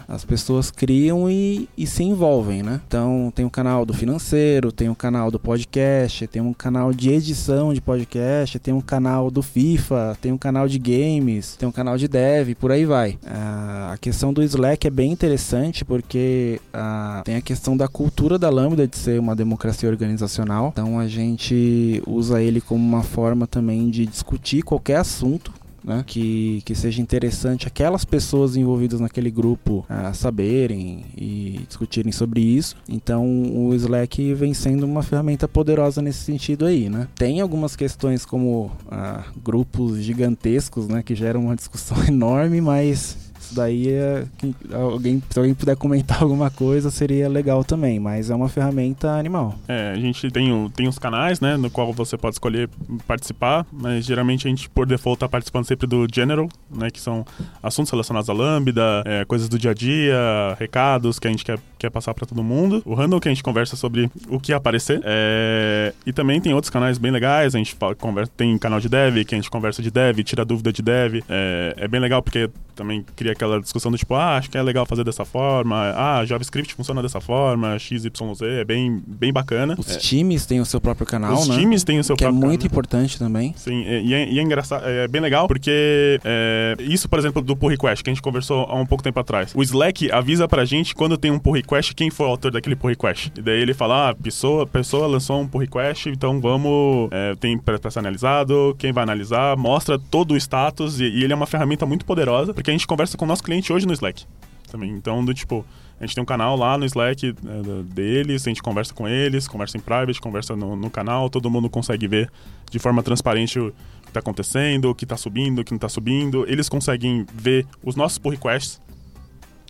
as 0.08 0.24
pessoas 0.24 0.70
criam 0.70 1.30
e, 1.30 1.68
e, 1.78 1.88
se 1.88 2.04
envolvem, 2.04 2.62
né? 2.62 2.80
Então 2.88 3.32
tem 3.34 3.46
o 3.46 3.50
canal 3.50 3.86
do 3.86 3.94
financeiro, 3.94 4.72
tem 4.72 4.90
o 4.90 4.96
canal 4.96 5.32
do 5.32 5.40
podcast, 5.40 6.28
tem 6.28 6.42
um 6.42 6.54
canal 6.54 6.94
de 6.94 7.10
edição 7.10 7.74
de 7.74 7.82
podcast, 7.82 8.60
tem 8.60 8.74
um 8.74 8.82
canal 8.82 9.32
do 9.32 9.42
FIFA, 9.42 10.18
tem 10.22 10.32
um 10.32 10.38
canal 10.38 10.68
de 10.68 10.78
games, 10.78 11.56
tem 11.56 11.68
um 11.68 11.72
canal 11.72 11.98
de 11.98 12.08
dev, 12.08 12.56
por 12.56 12.72
aí 12.72 12.86
vai. 12.86 13.12
Uh, 13.24 13.94
a 13.94 13.98
questão 14.00 14.32
do 14.32 14.44
Slack 14.44 14.88
é 14.88 14.90
bem 14.90 15.12
interessante 15.12 15.84
porque 15.84 16.60
uh, 16.74 17.24
tem 17.24 17.36
a 17.36 17.42
questão 17.42 17.76
da 17.76 17.88
cultura 17.88 18.38
da 18.38 18.50
Lambda 18.50 18.88
de 18.88 18.98
ser 18.98 19.20
uma 19.20 19.36
democracia 19.36 19.90
organizacional. 19.90 20.70
Então 20.72 21.00
a 21.00 21.08
gente 21.08 22.02
usa 22.06 22.42
ele 22.42 22.62
como 22.62 22.84
uma 22.84 23.04
forma 23.04 23.48
também 23.48 23.90
de 23.90 24.06
discutir 24.06 24.62
qualquer 24.62 24.98
assunto 24.98 25.61
né? 25.84 26.04
Que, 26.06 26.62
que 26.66 26.76
seja 26.76 27.02
interessante 27.02 27.68
aquelas 27.68 28.06
pessoas 28.06 28.56
envolvidas 28.56 29.00
naquele 29.00 29.32
grupo 29.32 29.86
uh, 29.90 30.14
saberem 30.14 31.06
e 31.18 31.62
discutirem 31.68 32.12
sobre 32.12 32.42
isso. 32.42 32.76
Então 32.88 33.26
o 33.26 33.74
Slack 33.74 34.34
vem 34.34 34.54
sendo 34.54 34.86
uma 34.86 35.04
ferramenta 35.04 35.48
poderosa 35.48 36.02
nesse 36.02 36.20
sentido 36.20 36.66
aí, 36.66 36.90
né? 36.90 37.08
Tem 37.16 37.42
algumas 37.42 37.76
questões 37.76 38.26
como 38.26 38.66
uh, 38.66 39.40
grupos 39.44 39.98
gigantescos, 39.98 40.88
né? 40.88 41.02
Que 41.04 41.16
geram 41.16 41.46
uma 41.46 41.56
discussão 41.56 41.98
enorme, 42.06 42.62
mas 42.62 43.31
isso 43.42 43.56
daí 43.56 43.90
é. 43.90 44.26
Alguém, 44.74 45.22
se 45.30 45.40
alguém 45.40 45.54
puder 45.54 45.76
comentar 45.76 46.22
alguma 46.24 46.50
coisa, 46.50 46.92
seria 46.92 47.28
legal 47.28 47.64
também, 47.64 48.00
mas 48.00 48.30
é 48.30 48.36
uma 48.36 48.48
ferramenta 48.48 49.12
animal. 49.12 49.56
É, 49.68 49.92
a 49.92 50.00
gente 50.00 50.30
tem, 50.32 50.52
o, 50.52 50.70
tem 50.70 50.88
os 50.88 51.00
canais, 51.00 51.40
né, 51.40 51.58
no 51.58 51.70
qual 51.70 51.92
você 51.92 52.18
pode 52.18 52.36
escolher 52.36 52.70
participar, 53.08 53.66
mas 53.72 54.06
geralmente 54.06 54.48
a 54.48 54.50
gente, 54.50 54.70
por 54.70 54.86
default, 54.86 55.20
tá 55.20 55.28
participando 55.28 55.66
sempre 55.66 55.88
do 55.88 56.08
General, 56.14 56.48
né, 56.70 56.90
que 56.90 57.02
são 57.02 57.26
assuntos 57.62 57.92
relacionados 57.92 58.30
à 58.30 58.34
Lambda, 58.34 59.04
é, 59.06 59.26
coisas 59.26 59.50
do 59.50 59.58
dia 59.58 59.72
a 59.72 59.74
dia, 59.74 60.16
recados 60.60 61.20
que 61.20 61.28
a 61.28 61.32
gente 61.32 61.44
quer, 61.44 61.60
quer 61.82 61.90
passar 61.90 62.14
para 62.14 62.28
todo 62.28 62.44
mundo. 62.44 62.82
O 62.86 62.94
Handle 62.94 63.20
que 63.20 63.28
a 63.28 63.32
gente 63.32 63.42
conversa 63.42 63.76
sobre 63.76 64.10
o 64.30 64.40
que 64.40 64.54
aparecer. 64.54 65.02
É, 65.04 65.94
e 66.06 66.14
também 66.14 66.40
tem 66.40 66.54
outros 66.54 66.70
canais 66.70 67.00
bem 67.00 67.12
legais, 67.12 67.56
a 67.56 67.58
gente 67.58 67.74
fala, 67.74 67.96
conversa, 67.96 68.32
tem 68.38 68.56
canal 68.58 68.80
de 68.80 68.88
dev, 68.88 69.26
que 69.26 69.34
a 69.34 69.38
gente 69.38 69.50
conversa 69.50 69.82
de 69.82 69.90
dev, 69.90 70.20
tira 70.20 70.46
dúvida 70.46 70.72
de 70.72 70.82
dev. 70.82 71.24
É, 71.28 71.74
é 71.78 71.88
bem 71.88 72.00
legal 72.00 72.22
porque 72.22 72.50
também 72.76 73.06
cria 73.16 73.34
aquela 73.34 73.60
discussão 73.60 73.92
do 73.92 73.98
tipo, 73.98 74.14
ah, 74.16 74.38
acho 74.38 74.50
que 74.50 74.58
é 74.58 74.62
legal 74.62 74.86
fazer 74.86 75.04
dessa 75.04 75.26
forma, 75.26 75.94
ah, 75.96 76.26
JavaScript 76.26 76.74
funciona 76.74 77.02
dessa 77.02 77.20
forma, 77.20 77.78
XYZ, 77.78 78.10
é 78.42 78.64
bem, 78.64 79.02
bem 79.06 79.32
bacana. 79.32 79.76
Os 79.78 79.96
é. 79.96 79.98
times 79.98 80.46
têm 80.46 80.60
o 80.60 80.66
seu 80.66 80.80
próprio 80.80 81.06
canal, 81.06 81.34
Os 81.34 81.48
né? 81.48 81.58
times 81.58 81.84
têm 81.84 82.00
o 82.00 82.04
seu 82.04 82.16
que 82.16 82.24
é 82.24 82.28
próprio 82.28 82.44
é 82.44 82.48
muito 82.48 82.62
canal. 82.62 82.72
importante 82.72 83.20
também. 83.20 83.54
Sim, 83.58 83.84
e 83.84 84.14
é, 84.14 84.32
e 84.32 84.40
é 84.40 84.42
engraçado, 84.42 84.84
é 84.86 85.08
bem 85.08 85.22
legal 85.22 85.48
porque 85.48 86.20
é, 86.24 86.76
isso, 86.80 87.10
por 87.10 87.20
exemplo, 87.20 87.42
do 87.42 87.56
pull 87.56 87.70
request, 87.70 88.04
que 88.04 88.10
a 88.10 88.14
gente 88.14 88.22
conversou 88.22 88.66
há 88.70 88.76
um 88.76 88.86
pouco 88.86 89.04
tempo 89.04 89.20
atrás. 89.20 89.52
O 89.54 89.62
Slack 89.62 90.12
avisa 90.12 90.48
pra 90.48 90.66
gente 90.66 90.96
quando 90.96 91.18
tem 91.18 91.32
um 91.32 91.40
pull 91.40 91.54
request 91.54 91.71
quem 91.96 92.10
foi 92.10 92.26
o 92.26 92.30
autor 92.30 92.52
daquele 92.52 92.76
pull 92.76 92.90
request. 92.90 93.32
E 93.38 93.42
daí 93.42 93.62
ele 93.62 93.74
fala, 93.74 94.10
ah, 94.10 94.16
pessoa, 94.16 94.68
pessoa 94.68 95.08
lançou 95.08 95.40
um 95.40 95.48
pull 95.48 95.62
request, 95.62 96.10
então 96.10 96.42
vamos, 96.42 97.10
é, 97.12 97.36
tem 97.36 97.58
pra 97.58 97.90
ser 97.90 98.00
analisado, 98.00 98.76
quem 98.78 98.92
vai 98.92 99.04
analisar, 99.04 99.56
mostra 99.56 99.98
todo 99.98 100.34
o 100.34 100.38
status 100.38 101.00
e, 101.00 101.06
e 101.06 101.24
ele 101.24 101.34
é 101.34 101.36
uma 101.36 101.48
ferramenta 101.48 101.86
muito 101.86 102.06
poderosa, 102.06 102.54
porque 102.54 102.70
a 102.70 102.74
gente 102.74 102.86
conversa 102.86 103.18
com 103.18 103.26
o 103.26 103.28
nosso 103.28 103.44
cliente 103.44 103.72
hoje 103.72 103.86
no 103.86 103.94
Slack 103.94 104.26
também. 104.72 104.92
Então, 104.92 105.24
do 105.24 105.34
tipo, 105.34 105.66
a 106.00 106.06
gente 106.06 106.16
tem 106.16 106.22
um 106.22 106.26
canal 106.26 106.56
lá 106.56 106.78
no 106.78 106.86
Slack 106.86 107.28
é, 107.28 107.84
deles, 107.84 108.48
a 108.48 108.50
gente 108.50 108.64
conversa 108.64 108.94
com 108.94 109.08
eles, 109.08 109.48
conversa 109.48 109.78
em 109.78 109.80
private, 109.80 110.20
conversa 110.20 110.56
no, 110.56 110.76
no, 110.76 110.90
canal, 110.90 111.30
todo 111.30 111.50
mundo 111.50 111.70
consegue 111.70 112.08
ver 112.08 112.32
de 112.72 112.80
forma 112.80 113.04
transparente 113.04 113.60
o 113.60 113.72
que 114.02 114.10
está 114.10 114.20
acontecendo, 114.20 114.90
o 114.90 114.96
que 114.96 115.06
está 115.06 115.16
subindo, 115.16 115.60
o 115.60 115.64
que 115.64 115.72
não 115.72 115.78
está 115.78 115.90
subindo. 115.90 116.44
Eles 116.48 116.68
conseguem 116.70 117.26
ver 117.34 117.68
os 117.84 117.96
nossos 117.96 118.18
pull 118.18 118.32
requests. 118.32 118.82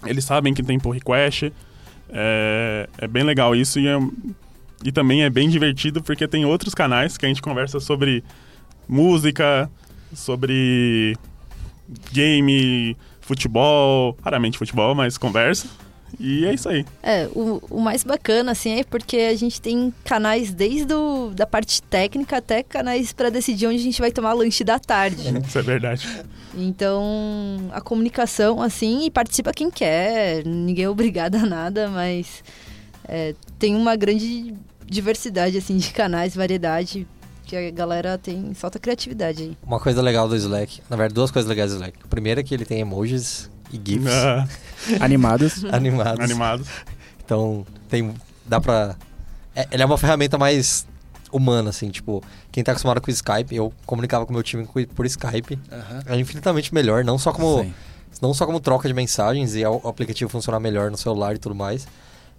Eles 0.05 0.23
sabem 0.23 0.53
que 0.53 0.63
tem 0.63 0.79
pull 0.79 0.93
request. 0.93 1.51
É, 2.11 2.89
é 2.97 3.07
bem 3.07 3.23
legal 3.23 3.55
isso 3.55 3.79
e, 3.79 3.87
é, 3.87 3.97
e 4.83 4.91
também 4.91 5.23
é 5.23 5.29
bem 5.29 5.49
divertido 5.49 6.01
porque 6.01 6.27
tem 6.27 6.45
outros 6.45 6.73
canais 6.75 7.17
que 7.17 7.25
a 7.25 7.29
gente 7.29 7.41
conversa 7.41 7.79
sobre 7.79 8.23
música, 8.87 9.69
sobre 10.13 11.15
game, 12.11 12.97
futebol, 13.21 14.17
raramente 14.21 14.57
futebol, 14.57 14.93
mas 14.93 15.17
conversa. 15.17 15.67
E 16.19 16.45
é 16.45 16.53
isso 16.53 16.67
aí. 16.67 16.85
É, 17.01 17.29
o, 17.33 17.61
o 17.69 17.79
mais 17.79 18.03
bacana, 18.03 18.51
assim, 18.51 18.79
é 18.79 18.83
porque 18.83 19.17
a 19.17 19.35
gente 19.35 19.61
tem 19.61 19.93
canais 20.03 20.53
desde 20.53 20.93
o, 20.93 21.31
da 21.33 21.47
parte 21.47 21.81
técnica 21.83 22.37
até 22.37 22.61
canais 22.63 23.13
para 23.13 23.29
decidir 23.29 23.67
onde 23.67 23.77
a 23.77 23.83
gente 23.83 24.01
vai 24.01 24.11
tomar 24.11 24.33
lanche 24.33 24.63
da 24.63 24.77
tarde. 24.77 25.23
isso 25.47 25.57
é 25.57 25.61
verdade. 25.61 26.07
Então, 26.55 27.69
a 27.71 27.79
comunicação, 27.81 28.61
assim, 28.61 29.05
e 29.05 29.11
participa 29.11 29.51
quem 29.53 29.71
quer, 29.71 30.45
ninguém 30.45 30.85
é 30.85 30.89
obrigado 30.89 31.35
a 31.35 31.45
nada, 31.45 31.87
mas 31.89 32.43
é, 33.07 33.33
tem 33.57 33.75
uma 33.75 33.95
grande 33.95 34.53
diversidade, 34.85 35.57
assim, 35.57 35.77
de 35.77 35.91
canais, 35.91 36.35
variedade, 36.35 37.07
que 37.45 37.55
a 37.55 37.71
galera 37.71 38.17
tem 38.17 38.53
falta 38.53 38.79
criatividade 38.79 39.43
aí. 39.43 39.57
Uma 39.65 39.79
coisa 39.79 40.01
legal 40.01 40.27
do 40.27 40.35
Slack, 40.35 40.81
na 40.89 40.97
verdade, 40.97 41.13
duas 41.13 41.31
coisas 41.31 41.47
legais 41.47 41.71
do 41.71 41.75
Slack. 41.75 41.97
A 42.03 42.07
primeira 42.07 42.41
é 42.41 42.43
que 42.43 42.53
ele 42.53 42.65
tem 42.65 42.79
emojis 42.81 43.49
e 43.71 43.79
GIFs 43.83 44.11
Ah, 44.11 44.45
Animados. 44.99 45.63
animados. 45.71 46.19
animados. 46.23 46.67
Então, 47.23 47.65
tem. 47.89 48.13
dá 48.45 48.59
pra. 48.59 48.95
É, 49.55 49.67
ele 49.71 49.83
é 49.83 49.85
uma 49.85 49.97
ferramenta 49.97 50.37
mais 50.37 50.85
humana, 51.31 51.69
assim, 51.69 51.89
tipo, 51.89 52.23
quem 52.51 52.63
tá 52.63 52.71
acostumado 52.71 53.01
com 53.01 53.09
o 53.09 53.13
Skype, 53.13 53.55
eu 53.55 53.71
comunicava 53.85 54.25
com 54.25 54.31
o 54.31 54.33
meu 54.33 54.43
time 54.43 54.67
por 54.95 55.05
Skype. 55.05 55.57
É 56.05 56.15
infinitamente 56.17 56.73
melhor, 56.73 57.03
não 57.03 57.17
só 57.17 57.31
como. 57.31 57.63
Sim. 57.63 57.73
Não 58.21 58.33
só 58.33 58.45
como 58.45 58.59
troca 58.59 58.87
de 58.87 58.93
mensagens 58.93 59.55
e 59.55 59.65
o 59.65 59.87
aplicativo 59.87 60.29
funcionar 60.29 60.59
melhor 60.59 60.91
no 60.91 60.97
celular 60.97 61.33
e 61.35 61.39
tudo 61.39 61.55
mais. 61.55 61.87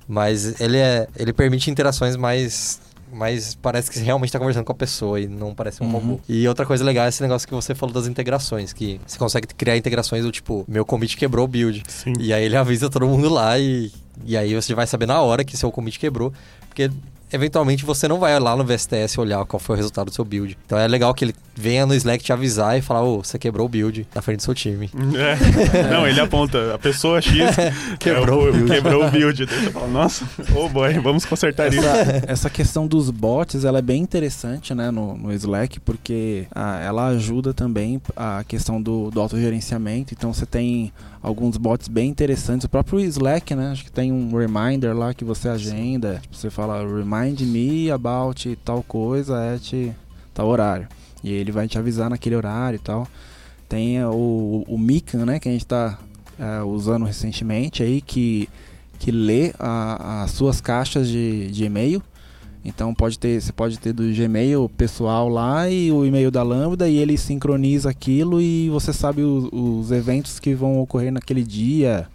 Mas 0.06 0.60
ele 0.60 0.76
é. 0.78 1.08
ele 1.16 1.32
permite 1.32 1.70
interações 1.70 2.14
mais 2.16 2.80
mas 3.14 3.54
parece 3.60 3.90
que 3.90 3.98
você 3.98 4.04
realmente 4.04 4.30
está 4.30 4.38
conversando 4.38 4.64
com 4.64 4.72
a 4.72 4.74
pessoa 4.74 5.20
e 5.20 5.26
não 5.28 5.54
parece 5.54 5.82
um 5.82 5.86
Uhum. 5.86 5.92
robô. 5.92 6.20
E 6.26 6.48
outra 6.48 6.64
coisa 6.64 6.82
legal 6.82 7.04
é 7.04 7.10
esse 7.10 7.20
negócio 7.22 7.46
que 7.46 7.52
você 7.52 7.74
falou 7.74 7.92
das 7.94 8.06
integrações, 8.06 8.72
que 8.72 8.98
você 9.06 9.18
consegue 9.18 9.48
criar 9.48 9.76
integrações 9.76 10.24
do 10.24 10.32
tipo, 10.32 10.64
meu 10.66 10.82
commit 10.84 11.14
quebrou 11.16 11.44
o 11.44 11.48
build. 11.48 11.82
Sim. 11.88 12.14
E 12.18 12.32
aí 12.32 12.42
ele 12.42 12.56
avisa 12.56 12.88
todo 12.88 13.06
mundo 13.06 13.28
lá 13.28 13.58
e, 13.58 13.92
e 14.24 14.34
aí 14.34 14.54
você 14.54 14.74
vai 14.74 14.86
saber 14.86 15.04
na 15.04 15.20
hora 15.20 15.44
que 15.44 15.54
seu 15.58 15.70
commit 15.70 15.98
quebrou, 15.98 16.32
porque 16.70 16.90
eventualmente 17.32 17.84
você 17.84 18.06
não 18.06 18.18
vai 18.18 18.38
lá 18.38 18.56
no 18.56 18.64
VSTS 18.64 19.18
olhar 19.18 19.44
qual 19.44 19.60
foi 19.60 19.74
o 19.74 19.76
resultado 19.76 20.06
do 20.06 20.14
seu 20.14 20.24
build. 20.24 20.56
Então 20.66 20.78
é 20.78 20.86
legal 20.86 21.12
que 21.14 21.24
ele 21.24 21.34
venha 21.54 21.84
no 21.86 21.94
Slack 21.94 22.22
te 22.22 22.32
avisar 22.32 22.78
e 22.78 22.82
falar, 22.82 23.02
ô, 23.02 23.22
você 23.22 23.38
quebrou 23.38 23.66
o 23.66 23.68
build 23.68 24.06
na 24.14 24.22
frente 24.22 24.38
do 24.38 24.42
seu 24.42 24.54
time. 24.54 24.90
É. 25.14 25.88
Não, 25.90 26.06
ele 26.06 26.20
aponta. 26.20 26.74
A 26.74 26.78
pessoa 26.78 27.20
X 27.20 27.32
Quebrou 27.98 28.46
é, 28.46 28.50
o 28.50 28.52
build. 28.52 28.70
Quebrou 28.70 29.06
o 29.06 29.10
build. 29.10 29.46
Daí 29.46 29.64
você 29.64 29.70
fala, 29.70 29.86
nossa, 29.88 30.28
oh 30.54 30.68
boy, 30.68 30.92
vamos 31.00 31.24
consertar 31.24 31.72
isso. 31.72 31.86
Essa, 31.86 32.24
essa 32.26 32.50
questão 32.50 32.86
dos 32.86 33.10
bots, 33.10 33.64
ela 33.64 33.78
é 33.78 33.82
bem 33.82 34.02
interessante, 34.02 34.74
né, 34.74 34.90
no, 34.90 35.16
no 35.16 35.32
Slack, 35.32 35.80
porque 35.80 36.46
ah, 36.54 36.80
ela 36.80 37.08
ajuda 37.08 37.52
também 37.52 38.00
a 38.16 38.44
questão 38.46 38.80
do, 38.80 39.10
do 39.10 39.20
autogerenciamento. 39.20 40.14
Então 40.14 40.32
você 40.32 40.46
tem 40.46 40.92
alguns 41.22 41.56
bots 41.56 41.88
bem 41.88 42.10
interessantes. 42.10 42.64
O 42.64 42.68
próprio 42.68 43.00
Slack, 43.00 43.54
né, 43.54 43.70
acho 43.72 43.84
que 43.84 43.92
tem 43.92 44.10
um 44.10 44.36
reminder 44.36 44.96
lá 44.96 45.14
que 45.14 45.24
você 45.24 45.48
agenda. 45.48 46.18
Tipo, 46.22 46.36
você 46.36 46.50
fala, 46.50 46.82
remind 47.22 47.40
me 47.40 47.90
about 47.90 48.56
tal 48.64 48.82
coisa 48.82 49.54
at 49.54 49.72
tal 50.34 50.48
horário. 50.48 50.88
E 51.22 51.30
ele 51.32 51.52
vai 51.52 51.68
te 51.68 51.78
avisar 51.78 52.10
naquele 52.10 52.34
horário 52.36 52.76
e 52.76 52.80
tal. 52.80 53.06
Tem 53.68 53.98
eh, 53.98 54.06
o, 54.06 54.64
o 54.66 54.78
Mikan, 54.78 55.24
né, 55.24 55.38
que 55.38 55.48
a 55.48 55.52
gente 55.52 55.62
está 55.64 55.98
usando 56.66 57.04
recentemente 57.04 57.82
aí, 57.82 58.00
que 58.00 58.48
que 58.98 59.10
lê 59.10 59.52
as 59.58 60.30
suas 60.30 60.60
caixas 60.60 61.08
de, 61.08 61.50
de 61.50 61.64
e-mail. 61.64 62.00
Então 62.64 62.94
pode 62.94 63.18
ter, 63.18 63.40
você 63.40 63.52
pode 63.52 63.76
ter 63.76 63.92
do 63.92 64.04
Gmail 64.14 64.68
pessoal 64.76 65.28
lá 65.28 65.68
e 65.68 65.90
o 65.90 66.06
e-mail 66.06 66.30
da 66.30 66.44
Lambda 66.44 66.88
e 66.88 66.98
ele 66.98 67.18
sincroniza 67.18 67.90
aquilo 67.90 68.40
e 68.40 68.68
você 68.70 68.92
sabe 68.92 69.22
o- 69.22 69.48
os 69.52 69.90
eventos 69.90 70.38
que 70.38 70.54
vão 70.54 70.78
ocorrer 70.80 71.12
naquele 71.12 71.42
dia. 71.42 72.06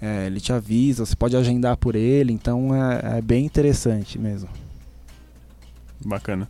É, 0.00 0.26
ele 0.26 0.40
te 0.40 0.52
avisa, 0.52 1.06
você 1.06 1.16
pode 1.16 1.36
agendar 1.36 1.76
por 1.76 1.94
ele, 1.94 2.32
então 2.32 2.74
é, 2.74 3.18
é 3.18 3.22
bem 3.22 3.44
interessante 3.44 4.18
mesmo. 4.18 4.48
Bacana. 6.04 6.48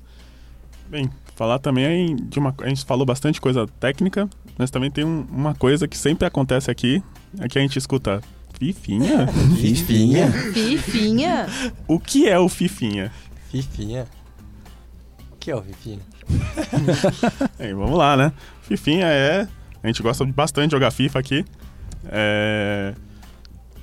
Bem, 0.89 1.09
falar 1.37 1.59
também 1.59 2.17
de 2.17 2.39
uma. 2.39 2.55
A 2.61 2.69
gente 2.69 2.85
falou 2.85 3.07
bastante 3.07 3.41
coisa 3.41 3.67
técnica, 3.81 4.29
mas 4.59 4.71
também 4.71 4.91
tem 4.91 5.05
um- 5.05 5.27
uma 5.31 5.55
coisa 5.55 5.87
que 5.89 5.97
sempre 5.97 6.27
acontece 6.27 6.71
aqui. 6.71 7.03
Aqui 7.39 7.59
a 7.59 7.63
gente 7.63 7.79
escuta 7.79 8.21
Fifinha? 8.59 9.27
Fifinha. 9.61 10.31
Fifinha? 10.53 11.47
o 11.89 11.99
que 11.99 12.29
é 12.29 12.39
o 12.39 12.49
Fifinha? 12.49 13.11
Fifinha. 13.51 14.07
O 15.33 15.37
que 15.37 15.51
é 15.51 15.57
o 15.57 15.63
Fifinha? 15.63 16.01
Bem, 17.59 17.75
vamos 17.75 17.97
lá, 17.99 18.17
né? 18.17 18.33
Fifinha 18.63 19.07
é. 19.07 19.47
A 19.83 19.87
gente 19.87 20.03
gosta 20.03 20.25
bastante 20.25 20.69
de 20.71 20.73
jogar 20.73 20.91
FIFA 20.91 21.19
aqui. 21.19 21.45
É, 22.07 22.95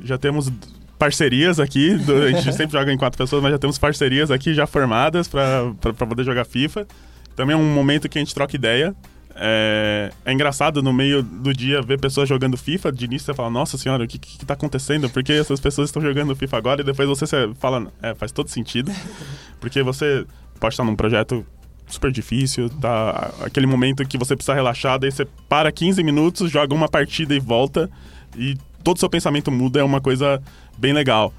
Já 0.04 0.18
temos 0.18 0.52
parcerias 0.98 1.60
aqui. 1.60 1.98
A 2.28 2.32
gente 2.32 2.54
sempre 2.54 2.78
joga 2.78 2.94
em 2.94 2.98
quatro 2.98 3.18
pessoas, 3.18 3.42
mas 3.42 3.52
já 3.52 3.58
temos 3.58 3.78
parcerias 3.78 4.30
aqui 4.30 4.54
já 4.54 4.68
formadas 4.68 5.28
para 5.28 5.74
poder 6.08 6.24
jogar 6.24 6.46
FIFA. 6.46 6.88
Também 7.36 7.56
é 7.56 7.58
um 7.58 7.74
momento 7.74 8.08
que 8.08 8.18
a 8.18 8.22
gente 8.22 8.34
troca 8.34 8.56
ideia. 8.56 8.96
É, 9.36 10.12
é 10.26 10.34
engraçado 10.34 10.84
no 10.84 10.92
meio 10.92 11.24
do 11.24 11.54
dia 11.54 11.82
ver 11.82 12.00
pessoas 12.00 12.30
jogando 12.30 12.58
FIFA. 12.58 12.92
De 12.92 13.06
início 13.06 13.26
você 13.26 13.34
fala, 13.34 13.50
nossa 13.50 13.78
senhora, 13.78 14.04
o 14.04 14.08
que, 14.08 14.20
que, 14.20 14.38
que 14.38 14.46
tá 14.46 14.54
acontecendo? 14.54 15.10
Por 15.10 15.24
que 15.24 15.34
essas 15.34 15.60
pessoas 15.60 15.90
estão 15.90 16.02
jogando 16.02 16.36
FIFA 16.36 16.58
agora? 16.58 16.82
E 16.82 16.84
depois 16.84 17.08
você 17.08 17.26
fala, 17.56 17.92
é, 18.02 18.14
faz 18.14 18.32
todo 18.32 18.50
sentido. 18.50 18.92
Porque 19.60 19.82
você 19.82 20.26
pode 20.60 20.74
estar 20.74 20.84
num 20.84 20.96
projeto 20.96 21.46
super 21.88 22.12
difícil, 22.12 22.70
tá? 22.70 23.32
Aquele 23.42 23.68
momento 23.68 24.06
que 24.06 24.18
você 24.18 24.36
precisa 24.36 24.54
relaxar, 24.54 25.00
daí 25.00 25.12
você 25.12 25.26
para 25.50 25.72
15 25.72 26.04
minutos, 26.04 26.52
joga 26.52 26.74
uma 26.74 26.88
partida 26.88 27.36
e 27.36 27.40
volta, 27.40 27.90
e 28.38 28.58
todo 28.84 28.98
o 28.98 29.00
seu 29.00 29.10
pensamento 29.10 29.52
muda, 29.52 29.80
é 29.80 29.84
uma 29.84 30.02
coisa 30.02 30.42
bem 30.78 30.94
legal. 30.94 31.34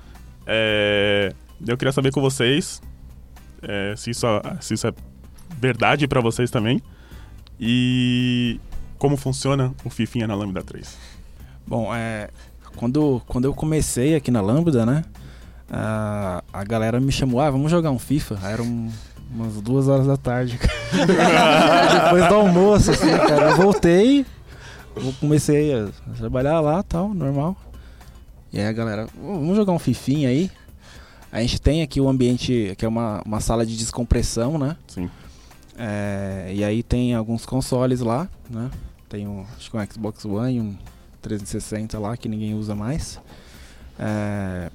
É, 0.46 1.32
Eu 1.66 1.76
queria 1.76 1.92
saber 1.92 2.10
com 2.10 2.20
vocês 2.20 2.80
é, 3.62 3.94
se, 3.96 4.10
isso, 4.10 4.26
se 4.60 4.74
isso 4.74 4.86
é 4.86 4.92
verdade 5.58 6.06
pra 6.08 6.20
vocês 6.20 6.50
também. 6.50 6.82
E 7.60 8.60
como 8.98 9.16
funciona 9.16 9.72
o 9.84 9.90
Fifinha 9.90 10.26
na 10.26 10.34
Lambda 10.34 10.62
3. 10.62 10.96
Bom, 11.66 11.94
é, 11.94 12.28
quando, 12.76 13.22
quando 13.26 13.44
eu 13.44 13.54
comecei 13.54 14.14
aqui 14.16 14.30
na 14.30 14.40
Lambda, 14.40 14.84
né? 14.84 15.04
A, 15.70 16.42
a 16.52 16.64
galera 16.64 17.00
me 17.00 17.12
chamou, 17.12 17.40
ah, 17.40 17.50
vamos 17.50 17.70
jogar 17.70 17.90
um 17.90 17.98
FIFA. 17.98 18.38
Era 18.44 18.62
um, 18.62 18.90
umas 19.32 19.60
duas 19.60 19.88
horas 19.88 20.06
da 20.06 20.16
tarde. 20.16 20.58
Depois 20.92 22.28
do 22.28 22.34
almoço, 22.34 22.90
assim, 22.90 23.10
cara. 23.10 23.50
Eu 23.50 23.56
voltei, 23.56 24.26
eu 24.96 25.14
comecei 25.20 25.74
a 25.74 25.88
trabalhar 26.16 26.60
lá 26.60 26.82
tal, 26.82 27.12
normal. 27.14 27.56
E 28.52 28.58
aí 28.58 28.66
a 28.66 28.72
galera, 28.72 29.06
"Ô, 29.22 29.34
vamos 29.34 29.56
jogar 29.56 29.72
um 29.72 29.78
fifinha 29.78 30.28
aí? 30.28 30.50
A 31.30 31.40
gente 31.40 31.60
tem 31.60 31.82
aqui 31.82 32.00
o 32.00 32.08
ambiente, 32.08 32.74
que 32.76 32.84
é 32.84 32.88
uma, 32.88 33.22
uma 33.24 33.40
sala 33.40 33.64
de 33.64 33.76
descompressão, 33.76 34.58
né? 34.58 34.76
Sim. 34.86 35.08
É, 35.78 36.52
e 36.54 36.62
aí 36.62 36.82
tem 36.82 37.14
alguns 37.14 37.46
consoles 37.46 38.00
lá, 38.00 38.28
né? 38.50 38.70
Tem 39.08 39.26
um, 39.26 39.44
acho 39.56 39.70
que 39.70 39.76
um 39.76 39.86
Xbox 39.90 40.24
One 40.26 40.56
e 40.56 40.60
um 40.60 40.76
360 41.22 41.98
lá 41.98 42.16
que 42.16 42.28
ninguém 42.28 42.54
usa 42.54 42.74
mais. 42.74 43.18
É, 43.98 44.70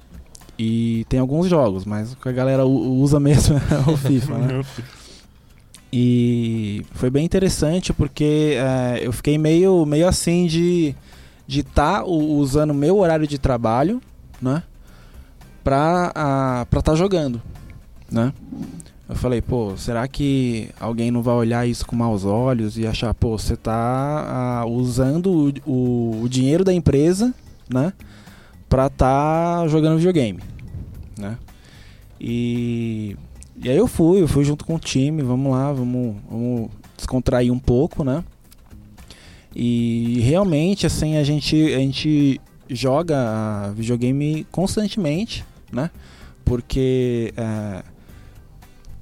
e 0.58 1.06
tem 1.08 1.20
alguns 1.20 1.48
jogos, 1.48 1.84
mas 1.84 2.12
o 2.12 2.16
que 2.16 2.28
a 2.28 2.32
galera 2.32 2.66
usa 2.66 3.20
mesmo 3.20 3.56
é 3.70 3.90
o 3.90 3.96
FIFA, 3.96 4.38
né? 4.38 4.64
E 5.92 6.84
foi 6.92 7.08
bem 7.08 7.24
interessante 7.24 7.92
porque 7.92 8.56
é, 8.56 9.00
eu 9.02 9.12
fiquei 9.12 9.38
meio, 9.38 9.86
meio 9.86 10.06
assim 10.06 10.46
de 10.46 10.94
de 11.48 11.60
estar 11.60 12.04
usando 12.04 12.74
meu 12.74 12.98
horário 12.98 13.26
de 13.26 13.38
trabalho, 13.38 14.02
né? 14.40 14.62
Pra 15.64 16.12
estar 16.66 16.82
tá 16.82 16.94
jogando, 16.94 17.40
né? 18.10 18.34
Eu 19.08 19.16
falei, 19.16 19.40
pô, 19.40 19.74
será 19.74 20.06
que 20.06 20.68
alguém 20.78 21.10
não 21.10 21.22
vai 21.22 21.34
olhar 21.34 21.66
isso 21.66 21.86
com 21.86 21.96
maus 21.96 22.26
olhos 22.26 22.76
e 22.76 22.86
achar, 22.86 23.14
pô, 23.14 23.38
você 23.38 23.56
tá 23.56 24.62
usando 24.66 25.30
o, 25.66 25.70
o, 25.70 26.22
o 26.24 26.28
dinheiro 26.28 26.62
da 26.62 26.74
empresa, 26.74 27.32
né? 27.72 27.94
Pra 28.68 28.90
tá 28.90 29.66
jogando 29.68 29.96
videogame, 29.96 30.40
né? 31.16 31.38
E, 32.20 33.16
e 33.62 33.68
aí 33.68 33.76
eu 33.76 33.86
fui, 33.86 34.22
eu 34.22 34.28
fui 34.28 34.44
junto 34.44 34.64
com 34.64 34.76
o 34.76 34.78
time, 34.78 35.22
vamos 35.22 35.52
lá, 35.52 35.72
vamos, 35.72 36.16
vamos 36.30 36.70
descontrair 36.96 37.52
um 37.52 37.58
pouco, 37.58 38.04
né? 38.04 38.22
E 39.54 40.20
realmente, 40.20 40.86
assim, 40.86 41.16
a 41.16 41.24
gente, 41.24 41.56
a 41.74 41.78
gente 41.78 42.40
joga 42.68 43.16
ah, 43.18 43.72
videogame 43.74 44.46
constantemente, 44.52 45.44
né? 45.72 45.90
Porque 46.44 47.32
é, 47.36 47.82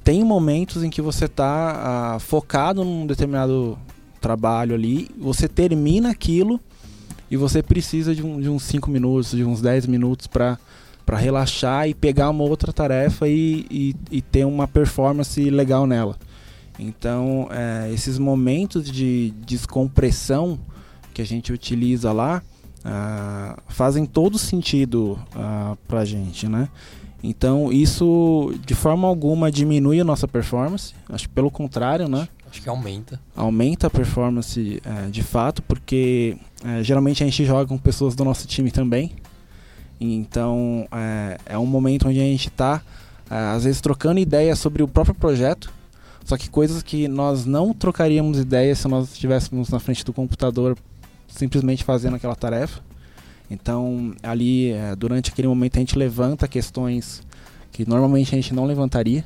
tem 0.02 0.24
momentos 0.24 0.82
em 0.82 0.90
que 0.90 1.02
você 1.02 1.26
está 1.26 2.16
focado 2.20 2.84
num 2.84 3.06
determinado 3.06 3.78
trabalho 4.20 4.74
ali, 4.74 5.08
você 5.18 5.46
termina 5.46 6.10
aquilo 6.10 6.60
e 7.30 7.36
você 7.36 7.62
precisa 7.62 8.14
de, 8.14 8.24
um, 8.24 8.40
de 8.40 8.48
uns 8.48 8.62
5 8.62 8.90
minutos, 8.90 9.32
de 9.32 9.44
uns 9.44 9.60
10 9.60 9.86
minutos 9.86 10.26
para 10.26 10.58
para 11.06 11.16
relaxar 11.16 11.88
e 11.88 11.94
pegar 11.94 12.28
uma 12.28 12.42
outra 12.42 12.72
tarefa 12.72 13.28
e, 13.28 13.64
e, 13.70 13.96
e 14.10 14.20
ter 14.20 14.44
uma 14.44 14.66
performance 14.66 15.48
legal 15.48 15.86
nela. 15.86 16.18
Então, 16.78 17.48
é, 17.50 17.90
esses 17.92 18.18
momentos 18.18 18.90
de 18.90 19.32
descompressão 19.46 20.58
que 21.14 21.22
a 21.22 21.24
gente 21.24 21.52
utiliza 21.52 22.12
lá 22.12 22.42
ah, 22.84 23.58
fazem 23.68 24.04
todo 24.04 24.36
sentido 24.36 25.18
ah, 25.34 25.76
para 25.88 26.00
a 26.00 26.04
gente, 26.04 26.48
né? 26.48 26.68
Então, 27.22 27.72
isso 27.72 28.54
de 28.64 28.74
forma 28.74 29.08
alguma 29.08 29.50
diminui 29.50 30.00
a 30.00 30.04
nossa 30.04 30.28
performance, 30.28 30.94
acho 31.08 31.28
que 31.28 31.34
pelo 31.34 31.50
contrário, 31.50 32.08
né? 32.08 32.28
Acho 32.48 32.62
que 32.62 32.68
aumenta. 32.68 33.20
Aumenta 33.34 33.88
a 33.88 33.90
performance 33.90 34.80
é, 34.84 35.10
de 35.10 35.22
fato, 35.22 35.62
porque 35.62 36.36
é, 36.64 36.82
geralmente 36.82 37.22
a 37.22 37.26
gente 37.26 37.44
joga 37.44 37.66
com 37.66 37.76
pessoas 37.76 38.14
do 38.14 38.24
nosso 38.24 38.46
time 38.46 38.70
também. 38.70 39.12
Então, 40.00 40.86
é, 40.92 41.38
é 41.46 41.58
um 41.58 41.66
momento 41.66 42.08
onde 42.08 42.20
a 42.20 42.24
gente 42.24 42.48
está, 42.48 42.82
às 43.28 43.64
vezes, 43.64 43.80
trocando 43.80 44.20
ideias 44.20 44.58
sobre 44.58 44.82
o 44.82 44.88
próprio 44.88 45.14
projeto, 45.14 45.72
só 46.24 46.36
que 46.36 46.50
coisas 46.50 46.82
que 46.82 47.08
nós 47.08 47.46
não 47.46 47.72
trocaríamos 47.72 48.38
ideias 48.38 48.78
se 48.78 48.88
nós 48.88 49.12
estivéssemos 49.12 49.68
na 49.68 49.78
frente 49.78 50.04
do 50.04 50.12
computador 50.12 50.76
simplesmente 51.28 51.84
fazendo 51.84 52.16
aquela 52.16 52.34
tarefa. 52.34 52.80
Então, 53.50 54.14
ali, 54.22 54.72
é, 54.72 54.96
durante 54.96 55.30
aquele 55.30 55.46
momento, 55.46 55.76
a 55.76 55.80
gente 55.80 55.96
levanta 55.96 56.48
questões 56.48 57.22
que 57.70 57.88
normalmente 57.88 58.34
a 58.34 58.36
gente 58.36 58.52
não 58.52 58.64
levantaria. 58.64 59.24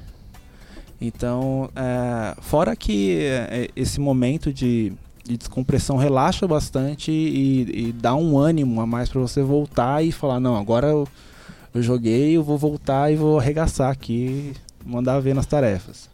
Então, 1.01 1.71
é, 1.75 2.37
fora 2.43 2.77
que 2.77 3.19
é, 3.21 3.71
esse 3.75 3.99
momento 3.99 4.53
de, 4.53 4.93
de 5.25 5.37
descompressão 5.37 5.97
relaxa 5.97 6.47
bastante 6.47 7.11
e, 7.11 7.89
e 7.89 7.93
dá 7.93 8.15
um 8.15 8.39
ânimo 8.39 8.81
a 8.81 8.87
mais 8.87 9.09
para 9.09 9.21
você 9.21 9.43
voltar 9.43 10.05
e 10.05 10.13
falar: 10.13 10.41
não, 10.41 10.57
agora 10.57 10.89
eu, 10.89 11.09
eu 11.75 11.83
joguei, 11.83 12.37
eu 12.37 12.43
vou 12.43 12.59
voltar 12.59 13.13
e 13.13 13.17
vou 13.17 13.39
arregaçar 13.39 13.91
aqui, 13.91 14.55
mandar 14.85 15.21
ver 15.21 15.35
nas 15.35 15.47
tarefas. 15.47 16.09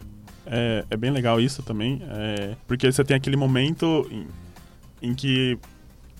É, 0.46 0.84
é 0.90 0.96
bem 0.96 1.10
legal 1.10 1.40
isso 1.40 1.62
também, 1.62 2.00
é, 2.08 2.54
porque 2.66 2.90
você 2.90 3.02
tem 3.02 3.16
aquele 3.16 3.36
momento 3.36 4.06
em, 4.10 4.26
em 5.10 5.14
que 5.14 5.58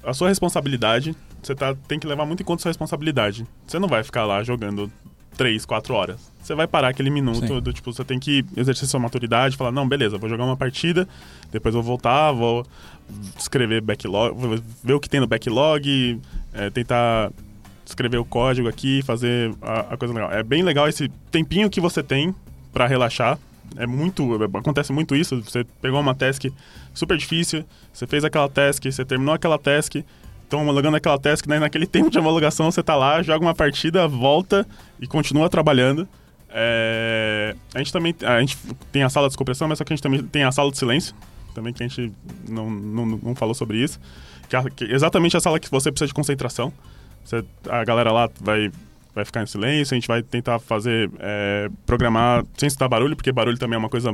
a 0.03 0.13
sua 0.13 0.29
responsabilidade, 0.29 1.15
você 1.43 1.55
tá, 1.55 1.75
tem 1.87 1.99
que 1.99 2.07
levar 2.07 2.27
muito 2.27 2.43
em 2.43 2.47
conta 2.47 2.61
a 2.61 2.63
sua 2.63 2.71
responsabilidade. 2.71 3.47
Você 3.67 3.79
não 3.79 3.89
vai 3.89 4.03
ficar 4.03 4.25
lá 4.25 4.43
jogando 4.43 4.91
3, 5.37 5.65
4 5.65 5.95
horas. 5.95 6.33
Você 6.43 6.55
vai 6.55 6.67
parar 6.67 6.89
aquele 6.89 7.11
minuto 7.11 7.47
Sim. 7.47 7.61
do 7.61 7.73
tipo, 7.73 7.93
você 7.93 8.05
tem 8.05 8.19
que 8.19 8.45
exercer 8.57 8.89
sua 8.89 9.01
maturidade, 9.01 9.57
falar, 9.57 9.73
não, 9.73 9.87
beleza, 9.87 10.17
vou 10.17 10.29
jogar 10.29 10.45
uma 10.45 10.57
partida, 10.57 11.09
depois 11.51 11.75
vou 11.75 11.83
voltar, 11.83 12.31
vou 12.33 12.65
escrever 13.37 13.81
backlog, 13.81 14.35
vou 14.37 14.59
ver 14.83 14.95
o 14.95 15.01
que 15.01 15.09
tem 15.09 15.21
no 15.21 15.27
backlog, 15.27 16.21
é, 16.55 16.71
tentar 16.71 17.33
escrever 17.85 18.19
o 18.19 18.25
código 18.25 18.69
aqui, 18.69 19.03
fazer 19.03 19.55
a, 19.63 19.95
a 19.95 19.97
coisa 19.97 20.13
legal. 20.13 20.31
É 20.33 20.43
bem 20.43 20.63
legal 20.63 20.89
esse 20.89 21.09
tempinho 21.31 21.71
que 21.71 21.81
você 21.81 22.03
tem 22.03 22.35
para 22.73 22.87
relaxar. 22.87 23.39
É 23.77 23.87
muito, 23.87 24.23
acontece 24.57 24.93
muito 24.93 25.15
isso. 25.17 25.43
Você 25.43 25.65
pegou 25.83 26.01
uma 26.01 26.15
task 26.15 26.45
super 26.95 27.17
difícil, 27.17 27.65
você 27.93 28.07
fez 28.07 28.25
aquela 28.25 28.49
task, 28.49 28.85
você 28.85 29.05
terminou 29.05 29.35
aquela 29.35 29.59
task, 29.59 29.97
estão 30.47 30.63
homologando 30.63 30.97
aquela 30.97 31.19
task, 31.19 31.47
né? 31.47 31.59
naquele 31.59 31.87
tempo 31.87 32.11
de 32.11 32.19
homologação 32.19 32.71
você 32.71 32.83
tá 32.83 32.95
lá, 32.95 33.23
joga 33.23 33.45
uma 33.45 33.55
partida, 33.55 34.09
volta 34.09 34.67
e 34.99 35.07
continua 35.07 35.49
trabalhando. 35.51 36.09
É, 36.49 37.55
a 37.75 37.79
gente 37.79 37.93
também 37.93 38.15
a 38.23 38.41
gente 38.41 38.57
tem 38.91 39.03
a 39.03 39.11
sala 39.11 39.27
de 39.27 39.33
descompressão, 39.33 39.69
mas 39.69 39.79
só 39.79 39.85
que 39.85 39.93
a 39.93 39.97
gente 39.97 40.03
também 40.03 40.23
tem 40.23 40.45
a 40.45 40.53
sala 40.53 40.71
de 40.71 40.79
silêncio, 40.79 41.15
também 41.55 41.73
que 41.73 41.83
a 41.83 41.89
gente 41.89 42.13
não, 42.49 42.71
não, 42.71 43.07
não 43.07 43.35
falou 43.35 43.55
sobre 43.55 43.79
isso. 43.79 44.01
Que 44.49 44.57
é, 44.57 44.63
que 44.71 44.85
é 44.85 44.93
exatamente 44.93 45.37
a 45.37 45.41
sala 45.41 45.61
que 45.61 45.71
você 45.71 45.91
precisa 45.91 46.09
de 46.09 46.15
concentração. 46.15 46.73
Você, 47.25 47.45
a 47.69 47.85
galera 47.85 48.13
lá 48.13 48.31
vai, 48.41 48.71
vai 49.15 49.25
ficar 49.25 49.43
em 49.43 49.47
silêncio, 49.47 49.95
a 49.95 49.97
gente 49.97 50.07
vai 50.07 50.23
tentar 50.23 50.59
fazer, 50.61 51.11
é, 51.19 51.69
programar 51.85 52.45
sem 52.57 52.71
citar 52.71 52.89
barulho, 52.89 53.17
porque 53.17 53.33
barulho 53.33 53.59
também 53.59 53.75
é 53.75 53.79
uma 53.79 53.89
coisa 53.89 54.13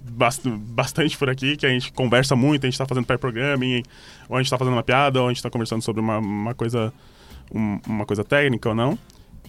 bastante 0.00 1.16
por 1.16 1.28
aqui, 1.28 1.56
que 1.56 1.66
a 1.66 1.70
gente 1.70 1.92
conversa 1.92 2.34
muito, 2.34 2.64
a 2.64 2.66
gente 2.66 2.74
está 2.74 2.86
fazendo 2.86 3.06
pair-programming, 3.06 3.82
ou 4.28 4.36
a 4.36 4.40
gente 4.40 4.46
está 4.46 4.58
fazendo 4.58 4.74
uma 4.74 4.82
piada, 4.82 5.20
ou 5.20 5.26
a 5.26 5.30
gente 5.30 5.38
está 5.38 5.50
conversando 5.50 5.82
sobre 5.82 6.00
uma, 6.00 6.18
uma 6.18 6.54
coisa 6.54 6.92
um, 7.54 7.78
uma 7.86 8.06
coisa 8.06 8.24
técnica 8.24 8.68
ou 8.68 8.74
não. 8.74 8.98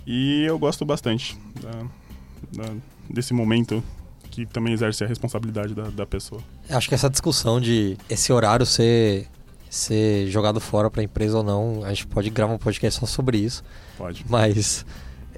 E 0.05 0.43
eu 0.43 0.57
gosto 0.57 0.85
bastante 0.85 1.37
da, 1.61 2.63
da, 2.63 2.73
desse 3.09 3.33
momento 3.33 3.83
que 4.31 4.45
também 4.45 4.73
exerce 4.73 5.03
a 5.03 5.07
responsabilidade 5.07 5.73
da, 5.73 5.83
da 5.83 6.05
pessoa. 6.05 6.41
Acho 6.69 6.87
que 6.87 6.95
essa 6.95 7.09
discussão 7.09 7.59
de 7.59 7.97
esse 8.09 8.31
horário 8.31 8.65
ser, 8.65 9.27
ser 9.69 10.27
jogado 10.27 10.59
fora 10.59 10.89
para 10.89 11.01
a 11.01 11.03
empresa 11.03 11.37
ou 11.37 11.43
não, 11.43 11.83
a 11.83 11.89
gente 11.89 12.07
pode 12.07 12.29
gravar 12.29 12.53
um 12.53 12.57
podcast 12.57 12.99
só 12.99 13.05
sobre 13.05 13.37
isso. 13.37 13.63
Pode. 13.97 14.25
Mas 14.29 14.85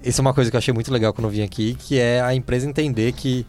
isso 0.04 0.20
é 0.20 0.22
uma 0.22 0.34
coisa 0.34 0.50
que 0.50 0.56
eu 0.56 0.60
achei 0.60 0.74
muito 0.74 0.92
legal 0.92 1.14
quando 1.14 1.26
eu 1.26 1.32
vim 1.32 1.42
aqui, 1.42 1.76
que 1.76 2.00
é 2.00 2.22
a 2.22 2.34
empresa 2.36 2.68
entender 2.68 3.12
que 3.14 3.46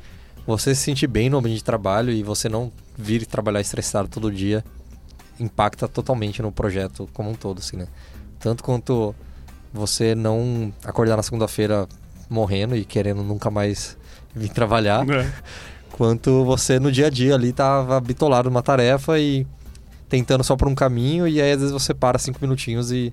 você 0.47 0.75
se 0.75 0.83
sentir 0.83 1.07
bem 1.07 1.31
no 1.31 1.39
ambiente 1.39 1.59
de 1.59 1.65
trabalho 1.65 2.13
e 2.13 2.23
você 2.23 2.49
não 2.49 2.73
vir 2.97 3.27
trabalhar 3.27 3.61
estressado 3.61 4.09
todo 4.09 4.31
dia 4.31 4.65
impacta 5.39 5.89
totalmente 5.89 6.43
no 6.43 6.53
projeto 6.53 7.09
como 7.13 7.31
um 7.31 7.35
todo, 7.35 7.59
assim, 7.59 7.77
né? 7.77 7.87
Tanto 8.39 8.63
quanto 8.63 9.15
você 9.73 10.15
não 10.15 10.73
acordar 10.85 11.17
na 11.17 11.23
segunda-feira 11.23 11.89
morrendo 12.29 12.77
e 12.77 12.85
querendo 12.85 13.23
nunca 13.23 13.51
mais 13.51 13.97
vir 14.35 14.51
trabalhar, 14.51 15.09
É. 15.09 15.31
quanto 15.93 16.45
você 16.45 16.79
no 16.79 16.91
dia 16.91 17.07
a 17.07 17.11
dia 17.11 17.35
ali 17.35 17.53
tava 17.53 18.01
bitolado 18.01 18.49
numa 18.49 18.63
tarefa 18.63 19.19
e 19.19 19.47
tentando 20.09 20.43
só 20.43 20.57
por 20.57 20.69
um 20.69 20.75
caminho 20.75 21.27
e 21.27 21.41
aí 21.41 21.53
às 21.53 21.59
vezes 21.59 21.73
você 21.73 21.95
para 21.95 22.19
cinco 22.19 22.39
minutinhos 22.41 22.91
e 22.91 23.13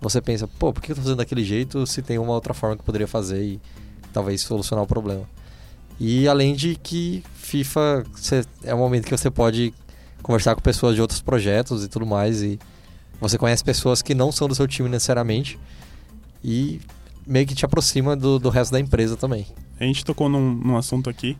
você 0.00 0.20
pensa, 0.20 0.46
pô, 0.46 0.72
por 0.72 0.82
que 0.82 0.92
eu 0.92 0.96
tô 0.96 1.02
fazendo 1.02 1.18
daquele 1.18 1.44
jeito 1.44 1.86
se 1.86 2.02
tem 2.02 2.18
uma 2.18 2.32
outra 2.32 2.52
forma 2.54 2.76
que 2.76 2.82
eu 2.82 2.84
poderia 2.86 3.06
fazer 3.06 3.42
e 3.42 3.60
talvez 4.12 4.42
solucionar 4.42 4.84
o 4.84 4.86
problema. 4.86 5.24
E 5.98 6.28
além 6.28 6.54
de 6.54 6.74
que 6.76 7.22
FIFA 7.36 8.04
cê- 8.14 8.44
é 8.64 8.74
um 8.74 8.78
momento 8.78 9.04
que 9.06 9.16
você 9.16 9.30
pode 9.30 9.72
conversar 10.22 10.54
com 10.54 10.60
pessoas 10.60 10.94
de 10.94 11.00
outros 11.00 11.20
projetos 11.20 11.84
e 11.84 11.88
tudo 11.88 12.04
mais 12.04 12.42
e 12.42 12.58
você 13.20 13.38
conhece 13.38 13.62
pessoas 13.64 14.02
que 14.02 14.14
não 14.14 14.30
são 14.32 14.46
do 14.48 14.54
seu 14.54 14.66
time 14.66 14.88
necessariamente 14.88 15.58
e 16.44 16.80
meio 17.26 17.46
que 17.46 17.54
te 17.54 17.64
aproxima 17.64 18.14
do, 18.16 18.38
do 18.38 18.48
resto 18.50 18.72
da 18.72 18.80
empresa 18.80 19.16
também. 19.16 19.46
A 19.80 19.84
gente 19.84 20.04
tocou 20.04 20.28
num, 20.28 20.54
num 20.54 20.76
assunto 20.76 21.08
aqui 21.08 21.36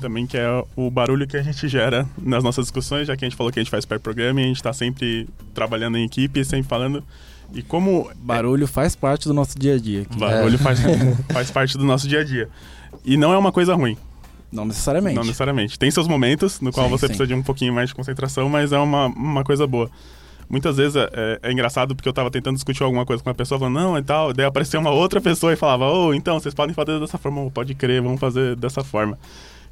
também, 0.00 0.26
que 0.26 0.36
é 0.36 0.48
o 0.74 0.90
barulho 0.90 1.26
que 1.28 1.36
a 1.36 1.42
gente 1.42 1.68
gera 1.68 2.08
nas 2.20 2.42
nossas 2.42 2.64
discussões, 2.64 3.06
já 3.06 3.16
que 3.16 3.24
a 3.24 3.28
gente 3.28 3.36
falou 3.36 3.52
que 3.52 3.60
a 3.60 3.62
gente 3.62 3.70
faz 3.70 3.84
pair 3.84 4.00
programming, 4.00 4.42
a 4.42 4.46
gente 4.46 4.56
está 4.56 4.72
sempre 4.72 5.28
trabalhando 5.54 5.96
em 5.96 6.04
equipe, 6.04 6.44
sempre 6.44 6.68
falando. 6.68 7.04
E 7.54 7.62
como 7.62 8.10
Barulho 8.16 8.66
faz 8.66 8.96
parte 8.96 9.28
do 9.28 9.34
nosso 9.34 9.58
dia 9.58 9.74
a 9.74 9.78
dia. 9.78 10.02
aqui. 10.02 10.18
barulho 10.18 10.54
É. 10.54 10.58
faz, 10.58 10.80
faz 11.32 11.50
parte 11.50 11.78
do 11.78 11.84
nosso 11.84 12.08
dia 12.08 12.20
a 12.20 12.24
dia. 12.24 12.48
E 13.04 13.16
não 13.16 13.32
é 13.32 13.38
uma 13.38 13.50
coisa 13.52 13.74
ruim, 13.74 13.96
Não 14.52 14.64
necessariamente. 14.64 15.16
não 15.16 15.24
necessariamente. 15.24 15.78
Tem 15.78 15.90
seus 15.90 16.06
momentos 16.06 16.60
no 16.60 16.72
qual 16.72 16.86
Sim, 16.86 16.90
você 16.92 17.00
sim. 17.00 17.06
precisa 17.08 17.26
de 17.26 17.34
um 17.34 17.42
pouquinho 17.42 17.72
mais 17.72 17.88
de 17.88 17.94
concentração, 17.94 18.48
mas 18.48 18.72
é 18.72 18.78
uma, 18.78 19.06
uma 19.06 19.42
coisa 19.44 19.66
boa. 19.66 19.90
Muitas 20.48 20.76
vezes 20.76 20.96
é, 20.96 21.08
é- 21.14 21.38
é 21.44 21.52
engraçado 21.52 21.96
porque 21.96 22.08
eu 22.08 22.12
tava 22.12 22.30
tentando 22.30 22.54
discutir 22.56 22.82
alguma 22.82 23.06
coisa 23.06 23.22
com 23.22 23.30
uma 23.30 23.34
pessoa, 23.34 23.58
falando, 23.58 23.74
não, 23.74 23.96
e 23.98 24.02
tal, 24.02 24.32
daí 24.32 24.44
apareceu 24.44 24.78
uma 24.80 24.90
outra 24.90 25.20
pessoa 25.20 25.52
e 25.52 25.56
falava, 25.56 25.90
oh, 25.90 26.12
então, 26.12 26.38
vocês 26.38 26.54
podem 26.54 26.74
fazer 26.74 27.00
dessa 27.00 27.16
forma, 27.16 27.50
pode 27.50 27.74
crer, 27.74 28.02
vamos 28.02 28.20
fazer 28.20 28.54
dessa 28.56 28.84
forma. 28.84 29.18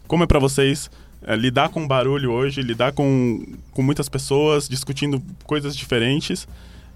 Como 0.08 0.24
é 0.24 0.26
pra 0.26 0.38
vocês 0.38 0.90
é, 1.22 1.36
lidar 1.36 1.68
com 1.68 1.86
barulho 1.86 2.30
hoje, 2.32 2.62
lidar 2.62 2.92
com, 2.92 3.44
com 3.72 3.82
muitas 3.82 4.08
pessoas, 4.08 4.66
discutindo 4.68 5.22
coisas 5.44 5.76
diferentes, 5.76 6.48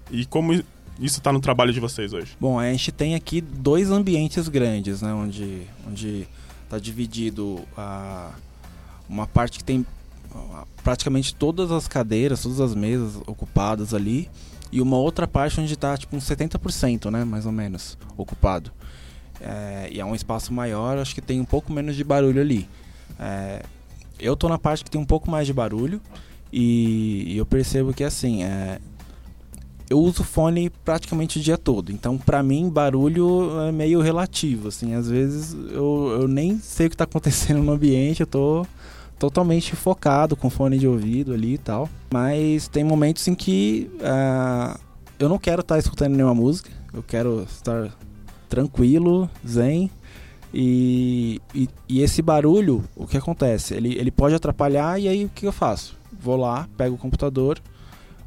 e 0.09 0.25
como 0.25 0.51
isso 0.99 1.21
tá 1.21 1.31
no 1.31 1.39
trabalho 1.39 1.73
de 1.73 1.79
vocês 1.79 2.13
hoje? 2.13 2.35
Bom, 2.39 2.59
a 2.59 2.71
gente 2.71 2.91
tem 2.91 3.15
aqui 3.15 3.41
dois 3.41 3.91
ambientes 3.91 4.47
grandes, 4.47 5.01
né? 5.01 5.13
Onde 5.13 5.67
onde 5.87 6.27
está 6.63 6.79
dividido 6.79 7.61
a, 7.77 8.31
uma 9.07 9.27
parte 9.27 9.59
que 9.59 9.63
tem 9.63 9.85
praticamente 10.83 11.33
todas 11.33 11.71
as 11.71 11.87
cadeiras, 11.87 12.41
todas 12.41 12.59
as 12.59 12.75
mesas 12.75 13.15
ocupadas 13.27 13.93
ali. 13.93 14.29
E 14.71 14.81
uma 14.81 14.97
outra 14.97 15.27
parte 15.27 15.61
onde 15.61 15.73
está 15.73 15.97
tipo 15.97 16.15
uns 16.15 16.25
70%, 16.25 17.09
né? 17.09 17.23
Mais 17.23 17.45
ou 17.45 17.51
menos, 17.51 17.97
ocupado. 18.17 18.71
É, 19.39 19.89
e 19.91 19.99
é 19.99 20.05
um 20.05 20.15
espaço 20.15 20.53
maior, 20.53 20.97
acho 20.97 21.13
que 21.13 21.21
tem 21.21 21.39
um 21.39 21.45
pouco 21.45 21.71
menos 21.71 21.95
de 21.95 22.03
barulho 22.03 22.41
ali. 22.41 22.67
É, 23.19 23.63
eu 24.19 24.35
tô 24.35 24.49
na 24.49 24.57
parte 24.57 24.83
que 24.83 24.89
tem 24.89 24.99
um 24.99 25.05
pouco 25.05 25.29
mais 25.29 25.45
de 25.45 25.53
barulho. 25.53 26.01
E, 26.51 27.33
e 27.33 27.37
eu 27.37 27.45
percebo 27.45 27.93
que 27.93 28.03
assim, 28.03 28.43
é, 28.43 28.79
eu 29.89 29.99
uso 29.99 30.23
fone 30.23 30.69
praticamente 30.83 31.39
o 31.39 31.41
dia 31.41 31.57
todo. 31.57 31.91
Então, 31.91 32.17
pra 32.17 32.41
mim, 32.41 32.69
barulho 32.69 33.49
é 33.67 33.71
meio 33.71 34.01
relativo, 34.01 34.69
assim. 34.69 34.93
Às 34.93 35.09
vezes 35.09 35.55
eu, 35.71 36.17
eu 36.21 36.27
nem 36.27 36.59
sei 36.59 36.87
o 36.87 36.89
que 36.89 36.97
tá 36.97 37.03
acontecendo 37.03 37.61
no 37.61 37.71
ambiente, 37.71 38.21
eu 38.21 38.27
tô 38.27 38.65
totalmente 39.17 39.75
focado 39.75 40.35
com 40.35 40.49
fone 40.49 40.77
de 40.77 40.87
ouvido 40.87 41.33
ali 41.33 41.53
e 41.53 41.57
tal. 41.57 41.89
Mas 42.11 42.67
tem 42.67 42.83
momentos 42.83 43.27
em 43.27 43.35
que 43.35 43.89
ah, 44.01 44.79
eu 45.19 45.29
não 45.29 45.37
quero 45.37 45.61
estar 45.61 45.77
escutando 45.77 46.15
nenhuma 46.15 46.35
música. 46.35 46.69
Eu 46.93 47.03
quero 47.03 47.43
estar 47.43 47.91
tranquilo, 48.49 49.29
zen. 49.47 49.89
E, 50.53 51.41
e, 51.53 51.69
e 51.89 52.01
esse 52.01 52.21
barulho, 52.21 52.83
o 52.95 53.05
que 53.05 53.17
acontece? 53.17 53.73
Ele, 53.73 53.93
ele 53.97 54.09
pode 54.09 54.33
atrapalhar 54.33 54.99
e 54.99 55.07
aí 55.07 55.25
o 55.25 55.29
que 55.29 55.45
eu 55.45 55.51
faço? 55.51 55.97
Vou 56.17 56.37
lá, 56.37 56.67
pego 56.77 56.95
o 56.95 56.97
computador, 56.97 57.59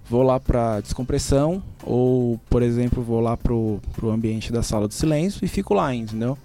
vou 0.09 0.23
lá 0.23 0.41
para 0.41 0.81
descompressão 0.81 1.63
ou, 1.83 2.41
por 2.49 2.63
exemplo, 2.63 3.03
vou 3.03 3.21
lá 3.21 3.37
pro, 3.37 3.81
pro 3.95 4.11
ambiente 4.11 4.53
da 4.53 4.63
sala 4.63 4.89
do 4.89 4.95
silêncio 4.95 5.45
e 5.45 5.49
fico 5.49 5.75
lá, 5.75 5.95
entendeu? 5.95 6.37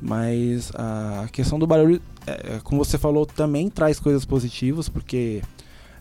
Mas 0.00 0.70
a 0.74 1.28
questão 1.30 1.58
do 1.58 1.66
barulho, 1.66 2.00
é, 2.26 2.60
como 2.64 2.82
você 2.82 2.96
falou, 2.96 3.26
também 3.26 3.68
traz 3.68 4.00
coisas 4.00 4.24
positivas, 4.24 4.88
porque 4.88 5.42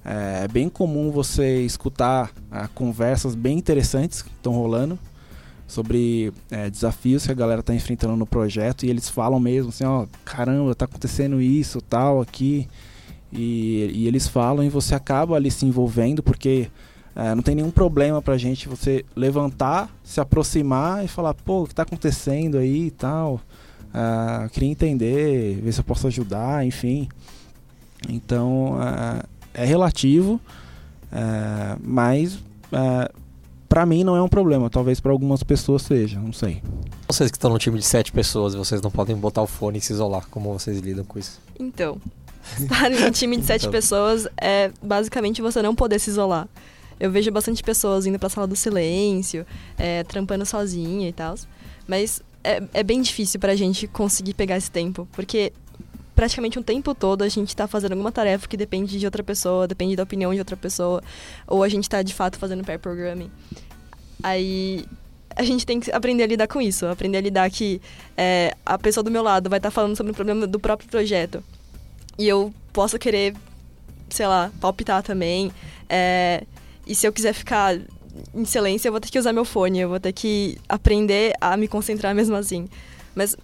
é 0.06 0.48
bem 0.48 0.70
comum 0.70 1.12
você 1.12 1.62
escutar 1.62 2.32
ah, 2.50 2.70
conversas 2.70 3.36
bem 3.36 3.58
interessantes 3.58 4.22
que 4.22 4.30
estão 4.30 4.54
rolando 4.54 4.98
sobre 5.68 6.34
é, 6.50 6.70
desafios 6.70 7.26
que 7.26 7.32
a 7.32 7.36
galera 7.36 7.62
tá 7.62 7.76
enfrentando 7.76 8.16
no 8.16 8.26
projeto 8.26 8.86
e 8.86 8.90
eles 8.90 9.08
falam 9.08 9.40
mesmo 9.40 9.70
assim, 9.70 9.84
ó, 9.84 10.08
caramba, 10.26 10.74
tá 10.74 10.86
acontecendo 10.86 11.40
isso, 11.40 11.82
tal, 11.82 12.22
aqui. 12.22 12.68
E, 13.32 13.92
e 13.94 14.08
eles 14.08 14.28
falam 14.28 14.64
e 14.64 14.70
você 14.70 14.96
acaba 14.96 15.36
ali 15.36 15.52
se 15.52 15.66
envolvendo 15.66 16.24
porque 16.24 16.70
é, 17.20 17.36
não 17.36 17.44
tem 17.44 17.54
nenhum 17.54 17.70
problema 17.70 18.22
pra 18.22 18.38
gente 18.38 18.70
você 18.70 19.04
levantar, 19.14 19.94
se 20.06 20.22
aproximar 20.22 21.04
e 21.04 21.08
falar, 21.10 21.34
pô, 21.34 21.64
o 21.64 21.68
que 21.68 21.76
tá 21.76 21.84
acontecendo 21.84 22.58
aí 22.58 22.88
e 22.88 22.92
tal. 22.92 23.42
Ah, 23.94 24.48
queria 24.54 24.70
entender, 24.70 25.60
ver 25.62 25.74
se 25.74 25.82
eu 25.82 25.84
posso 25.84 26.08
ajudar, 26.08 26.66
enfim. 26.66 27.10
Então 28.08 28.78
ah, 28.80 29.26
é 29.54 29.66
relativo, 29.66 30.40
ah, 31.12 31.78
mas 31.84 32.40
pra 33.68 33.86
mim 33.86 34.06
não 34.06 34.16
é 34.16 34.22
um 34.22 34.30
problema. 34.30 34.70
Talvez 34.70 35.02
pra 35.02 35.12
algumas 35.12 35.44
pessoas 35.44 35.82
seja, 35.82 36.22
não 36.22 36.32
sei. 36.32 36.64
Vocês 37.06 37.30
que 37.30 37.36
estão 37.36 37.52
no 37.52 37.60
time 37.60 37.78
de 37.78 37.86
sete 37.86 38.14
pessoas 38.14 38.54
e 38.54 38.58
vocês 38.58 38.82
não 38.82 38.92
podem 38.92 39.18
botar 39.18 39.42
o 39.42 39.48
fone 39.48 39.80
e 39.80 39.82
se 39.82 39.92
isolar, 39.92 40.26
como 40.32 40.58
vocês 40.58 40.80
lidam 40.80 41.04
com 41.04 41.20
isso? 41.20 41.42
Então, 41.60 41.98
estar 42.58 42.90
em 42.90 43.04
um 43.04 43.12
time 43.12 43.36
de 43.36 43.44
sete 43.44 43.64
Então. 43.64 43.72
pessoas 43.72 44.26
é 44.40 44.72
basicamente 44.82 45.42
você 45.42 45.62
não 45.62 45.76
poder 45.76 46.00
se 46.00 46.12
isolar. 46.12 46.48
Eu 47.00 47.10
vejo 47.12 47.32
bastante 47.32 47.64
pessoas 47.64 48.06
indo 48.06 48.20
pra 48.20 48.30
sala 48.30 48.46
do 48.46 48.56
silêncio, 48.56 49.46
é, 49.78 50.04
trampando 50.04 50.46
sozinha 50.46 51.08
e 51.08 51.14
tal. 51.14 51.36
Mas 51.88 52.22
é, 52.44 52.62
é 52.74 52.84
bem 52.84 53.02
difícil 53.02 53.40
pra 53.40 53.56
gente 53.56 53.88
conseguir 53.88 54.34
pegar 54.34 54.58
esse 54.58 54.70
tempo, 54.70 55.08
porque 55.14 55.54
praticamente 56.16 56.60
o 56.60 56.64
tempo 56.64 56.94
todo 56.94 57.22
a 57.22 57.30
gente 57.30 57.56
tá 57.56 57.68
fazendo 57.68 57.94
alguma 57.94 58.12
tarefa 58.12 58.48
que 58.48 58.58
depende 58.58 59.00
de 59.00 59.06
outra 59.06 59.24
pessoa, 59.24 59.68
depende 59.68 59.96
da 59.96 60.04
opinião 60.04 60.34
de 60.34 60.40
outra 60.40 60.58
pessoa, 60.58 61.02
ou 61.48 61.64
a 61.64 61.70
gente 61.70 61.90
tá 61.90 62.02
de 62.02 62.14
fato 62.14 62.38
fazendo 62.38 62.64
pair 62.64 62.78
programming. 62.78 63.32
Aí 64.22 64.86
a 65.36 65.44
gente 65.44 65.66
tem 65.66 65.80
que 65.80 65.90
aprender 65.92 66.24
a 66.24 66.28
lidar 66.28 66.48
com 66.48 66.60
isso, 66.60 66.86
aprender 66.88 67.20
a 67.20 67.22
lidar 67.22 67.50
que 67.50 67.82
é, 68.18 68.54
a 68.66 68.78
pessoa 68.78 69.02
do 69.02 69.10
meu 69.10 69.24
lado 69.24 69.50
vai 69.50 69.60
estar 69.60 69.72
falando 69.72 69.96
sobre 69.96 70.12
o 70.12 70.16
problema 70.16 70.46
do 70.46 70.60
próprio 70.60 70.90
projeto. 70.90 71.42
E 72.18 72.28
eu 72.28 72.54
posso 72.74 73.00
querer, 73.00 73.34
sei 74.10 74.28
lá, 74.28 74.52
palpitar 74.60 75.02
também. 75.02 75.54
é, 75.88 76.44
e 76.90 76.96
se 76.96 77.08
eu 77.08 77.14
quiser 77.14 77.34
ficar 77.34 77.78
em 78.34 78.44
silêncio, 78.44 78.88
eu 78.88 78.92
vou 78.92 79.00
ter 79.00 79.10
que 79.10 79.20
usar 79.20 79.32
meu 79.32 79.46
fone, 79.46 79.80
eu 79.80 79.90
vou 79.90 80.00
ter 80.00 80.12
que 80.12 80.58
aprender 80.68 81.34
a 81.40 81.56
me 81.56 81.68
concentrar 81.68 82.16
mesmo 82.16 82.36
assim. 82.36 82.68
Mas 83.16 83.38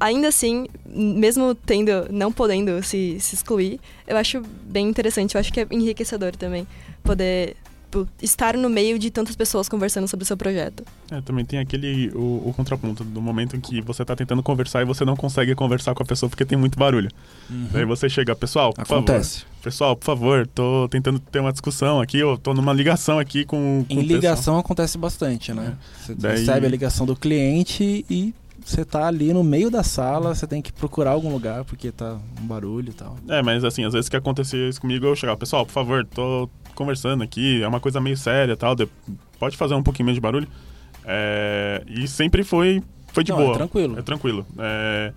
ainda 0.00 0.28
assim, 0.28 0.66
mesmo 0.84 1.54
tendo, 1.54 2.08
não 2.10 2.32
podendo 2.32 2.82
se, 2.82 3.18
se 3.20 3.36
excluir, 3.36 3.80
eu 4.06 4.16
acho 4.16 4.42
bem 4.64 4.88
interessante, 4.88 5.34
eu 5.34 5.40
acho 5.40 5.52
que 5.52 5.60
é 5.60 5.66
enriquecedor 5.70 6.34
também 6.34 6.66
poder 7.02 7.56
tipo, 7.84 8.08
estar 8.20 8.56
no 8.56 8.68
meio 8.68 8.98
de 8.98 9.10
tantas 9.10 9.34
pessoas 9.34 9.68
conversando 9.68 10.06
sobre 10.06 10.24
o 10.24 10.26
seu 10.26 10.36
projeto. 10.36 10.84
É, 11.10 11.20
também 11.20 11.44
tem 11.44 11.58
aquele 11.58 12.10
o, 12.14 12.48
o 12.48 12.54
contraponto 12.54 13.02
do 13.02 13.20
momento 13.20 13.56
em 13.56 13.60
que 13.60 13.80
você 13.80 14.04
tá 14.04 14.14
tentando 14.14 14.42
conversar 14.42 14.82
e 14.82 14.84
você 14.84 15.04
não 15.04 15.16
consegue 15.16 15.54
conversar 15.54 15.94
com 15.94 16.02
a 16.02 16.06
pessoa 16.06 16.28
porque 16.28 16.44
tem 16.44 16.58
muito 16.58 16.78
barulho. 16.78 17.10
Daí 17.72 17.84
você 17.84 18.08
chega, 18.08 18.34
pessoal, 18.36 18.72
por 18.72 18.86
favor. 18.86 19.04
Pessoal, 19.62 19.96
por 19.96 20.04
favor, 20.04 20.46
tô 20.46 20.88
tentando 20.88 21.18
ter 21.18 21.40
uma 21.40 21.50
discussão 21.52 22.00
aqui, 22.00 22.18
eu 22.18 22.38
tô 22.38 22.54
numa 22.54 22.72
ligação 22.72 23.18
aqui 23.18 23.44
com, 23.44 23.84
com 23.88 23.94
Em 23.94 24.00
ligação 24.02 24.56
acontece 24.58 24.96
bastante, 24.96 25.52
né? 25.52 25.76
Você 26.00 26.14
Daí- 26.14 26.38
recebe 26.38 26.66
a 26.66 26.68
ligação 26.70 27.04
do 27.04 27.16
cliente 27.16 28.04
e 28.08 28.32
você 28.64 28.84
tá 28.84 29.06
ali 29.08 29.32
no 29.32 29.42
meio 29.42 29.68
da 29.70 29.82
sala, 29.82 30.34
você 30.34 30.46
tem 30.46 30.62
que 30.62 30.72
procurar 30.72 31.10
algum 31.10 31.30
lugar 31.32 31.64
porque 31.64 31.90
tá 31.90 32.18
um 32.40 32.46
barulho 32.46 32.90
e 32.90 32.92
tal. 32.92 33.16
É, 33.28 33.42
mas 33.42 33.64
assim, 33.64 33.84
às 33.84 33.92
vezes 33.92 34.08
que 34.08 34.16
acontecia 34.16 34.68
isso 34.68 34.80
comigo, 34.80 35.04
eu 35.06 35.16
chegava, 35.16 35.36
pessoal, 35.38 35.66
por 35.66 35.72
favor, 35.72 36.04
tô 36.06 36.48
conversando 36.74 37.24
aqui, 37.24 37.60
é 37.62 37.66
uma 37.66 37.80
coisa 37.80 38.00
meio 38.00 38.16
séria 38.16 38.52
e 38.52 38.56
tal, 38.56 38.76
de- 38.76 38.88
pode 39.40 39.56
fazer 39.56 39.74
um 39.74 39.82
pouquinho 39.82 40.06
menos 40.06 40.16
de 40.16 40.20
barulho. 40.20 40.46
É, 41.04 41.82
e 41.88 42.06
sempre 42.06 42.44
foi, 42.44 42.80
foi 43.12 43.24
de 43.24 43.32
Não, 43.32 43.38
boa. 43.38 43.50
é 43.52 43.54
tranquilo. 43.54 43.98
É 43.98 44.02
tranquilo. 44.02 44.46
É, 44.58 45.12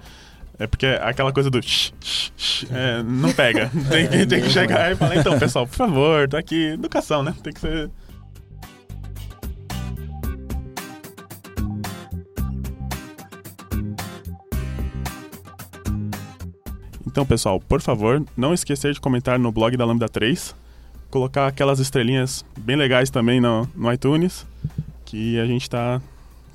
é 0.61 0.67
porque 0.67 0.85
aquela 0.85 1.33
coisa 1.33 1.49
do 1.49 1.59
shh, 1.59 1.91
shh, 1.99 2.31
shh, 2.37 2.65
é, 2.71 3.01
não 3.01 3.33
pega. 3.33 3.71
Tem 3.89 4.07
que, 4.07 4.25
tem 4.27 4.41
que 4.43 4.49
chegar 4.49 4.91
e 4.91 4.95
falar, 4.95 5.15
então, 5.15 5.39
pessoal, 5.39 5.65
por 5.65 5.75
favor, 5.75 6.29
tá 6.29 6.37
aqui. 6.37 6.73
Educação, 6.73 7.23
né? 7.23 7.33
Tem 7.43 7.51
que 7.51 7.59
ser. 7.59 7.89
Então, 17.07 17.25
pessoal, 17.25 17.59
por 17.59 17.81
favor, 17.81 18.23
não 18.37 18.53
esquecer 18.53 18.93
de 18.93 19.01
comentar 19.01 19.39
no 19.39 19.51
blog 19.51 19.75
da 19.75 19.83
Lambda 19.83 20.07
3. 20.07 20.55
Colocar 21.09 21.47
aquelas 21.47 21.79
estrelinhas 21.79 22.45
bem 22.55 22.75
legais 22.75 23.09
também 23.09 23.41
no, 23.41 23.67
no 23.75 23.91
iTunes. 23.91 24.45
Que 25.05 25.39
a 25.39 25.45
gente 25.47 25.67
tá 25.67 25.99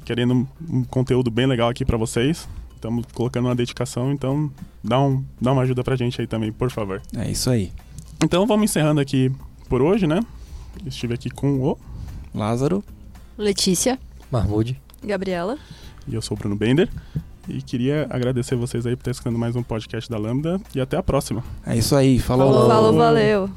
querendo 0.04 0.48
um, 0.70 0.84
conteúdo 0.84 1.28
bem 1.28 1.46
legal 1.46 1.68
aqui 1.68 1.84
pra 1.84 1.96
vocês. 1.96 2.48
Estamos 2.86 3.04
colocando 3.12 3.46
uma 3.46 3.54
dedicação, 3.56 4.12
então 4.12 4.48
dá, 4.80 5.00
um, 5.00 5.24
dá 5.40 5.50
uma 5.52 5.62
ajuda 5.62 5.82
pra 5.82 5.96
gente 5.96 6.20
aí 6.20 6.26
também, 6.28 6.52
por 6.52 6.70
favor. 6.70 7.02
É 7.16 7.28
isso 7.28 7.50
aí. 7.50 7.72
Então 8.22 8.46
vamos 8.46 8.70
encerrando 8.70 9.00
aqui 9.00 9.32
por 9.68 9.82
hoje, 9.82 10.06
né? 10.06 10.20
Estive 10.86 11.12
aqui 11.12 11.28
com 11.28 11.60
o. 11.60 11.76
Lázaro, 12.32 12.84
Letícia. 13.36 13.98
Mahmoud. 14.30 14.80
Gabriela? 15.02 15.58
E 16.06 16.14
eu 16.14 16.22
sou 16.22 16.36
o 16.36 16.38
Bruno 16.38 16.54
Bender. 16.54 16.88
E 17.48 17.60
queria 17.60 18.06
agradecer 18.08 18.54
vocês 18.54 18.86
aí 18.86 18.94
por 18.94 19.00
estar 19.00 19.10
escutando 19.10 19.36
mais 19.36 19.56
um 19.56 19.64
podcast 19.64 20.08
da 20.08 20.16
Lambda. 20.16 20.60
E 20.72 20.80
até 20.80 20.96
a 20.96 21.02
próxima. 21.02 21.42
é 21.66 21.76
isso 21.76 21.96
aí. 21.96 22.20
Falou. 22.20 22.52
Falou, 22.52 22.68
falou 22.68 22.92
valeu. 22.92 23.50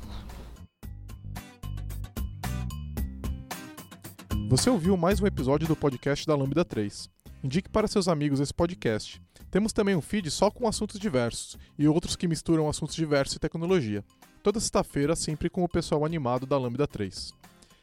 Você 4.50 4.72
ouviu 4.72 4.98
mais 4.98 5.22
um 5.22 5.28
episódio 5.28 5.68
do 5.68 5.76
podcast 5.76 6.26
da 6.26 6.36
Lambda 6.36 6.66
3. 6.66 7.19
Indique 7.42 7.70
para 7.70 7.88
seus 7.88 8.10
amigos 8.10 8.42
esse 8.42 8.54
podcast. 8.54 9.22
Temos 9.50 9.72
também 9.72 9.96
um 9.96 10.02
feed 10.02 10.30
só 10.30 10.52
com 10.52 10.68
assuntos 10.68 11.00
diversos 11.00 11.58
e 11.78 11.88
outros 11.88 12.18
que 12.18 12.28
misturam 12.28 12.68
assuntos 12.68 12.96
diversos 12.96 13.38
e 13.38 13.40
tecnologia. 13.40 14.04
Toda 14.44 14.60
sexta-feira, 14.60 15.16
sempre 15.16 15.50
com 15.50 15.64
o 15.64 15.70
pessoal 15.70 16.04
animado 16.04 16.46
da 16.46 16.58
Lambda 16.58 16.86
3. 16.86 17.34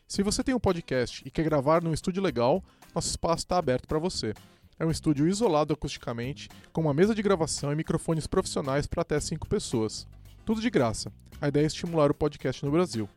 Se 0.07 0.23
você 0.23 0.45
tem 0.45 0.55
um 0.55 0.61
podcast 0.61 1.23
e 1.25 1.31
quer 1.31 1.43
gravar 1.43 1.83
num 1.83 1.95
estúdio 1.95 2.23
legal, 2.23 2.63
nosso 2.95 3.09
espaço 3.09 3.45
está 3.45 3.57
aberto 3.57 3.89
para 3.89 3.99
você. 3.99 4.35
É 4.79 4.85
um 4.85 4.91
estúdio 4.91 5.27
isolado 5.27 5.73
acusticamente, 5.73 6.51
com 6.71 6.83
uma 6.83 6.93
mesa 6.93 7.15
de 7.15 7.23
gravação 7.23 7.73
e 7.73 7.77
microfones 7.77 8.27
profissionais 8.27 8.87
para 8.87 9.01
até 9.01 9.19
5 9.19 9.49
pessoas. 9.49 10.07
Tudo 10.45 10.61
de 10.61 10.69
graça. 10.69 11.11
A 11.41 11.49
ideia 11.49 11.65
é 11.65 11.67
estimular 11.67 12.11
o 12.11 12.15
podcast 12.15 12.63
no 12.63 12.71
Brasil. 12.71 13.09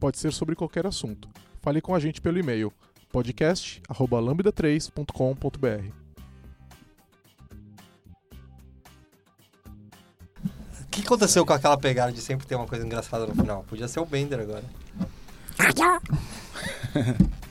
Pode 0.00 0.18
ser 0.18 0.32
sobre 0.32 0.56
qualquer 0.56 0.86
assunto. 0.86 1.28
Fale 1.60 1.82
com 1.82 1.94
a 1.94 2.00
gente 2.00 2.22
pelo 2.22 2.38
e-mail 2.38 2.72
podcast@lambda3.com.br. 3.14 5.90
O 10.80 10.86
que 10.90 11.02
aconteceu 11.02 11.46
com 11.46 11.52
aquela 11.52 11.78
pegada 11.78 12.10
de 12.12 12.20
sempre 12.20 12.44
ter 12.46 12.56
uma 12.56 12.66
coisa 12.66 12.84
engraçada 12.84 13.24
no 13.26 13.34
final? 13.34 13.62
Podia 13.64 13.86
ser 13.86 14.00
o 14.00 14.06
Bender 14.06 14.40
agora. 14.40 14.64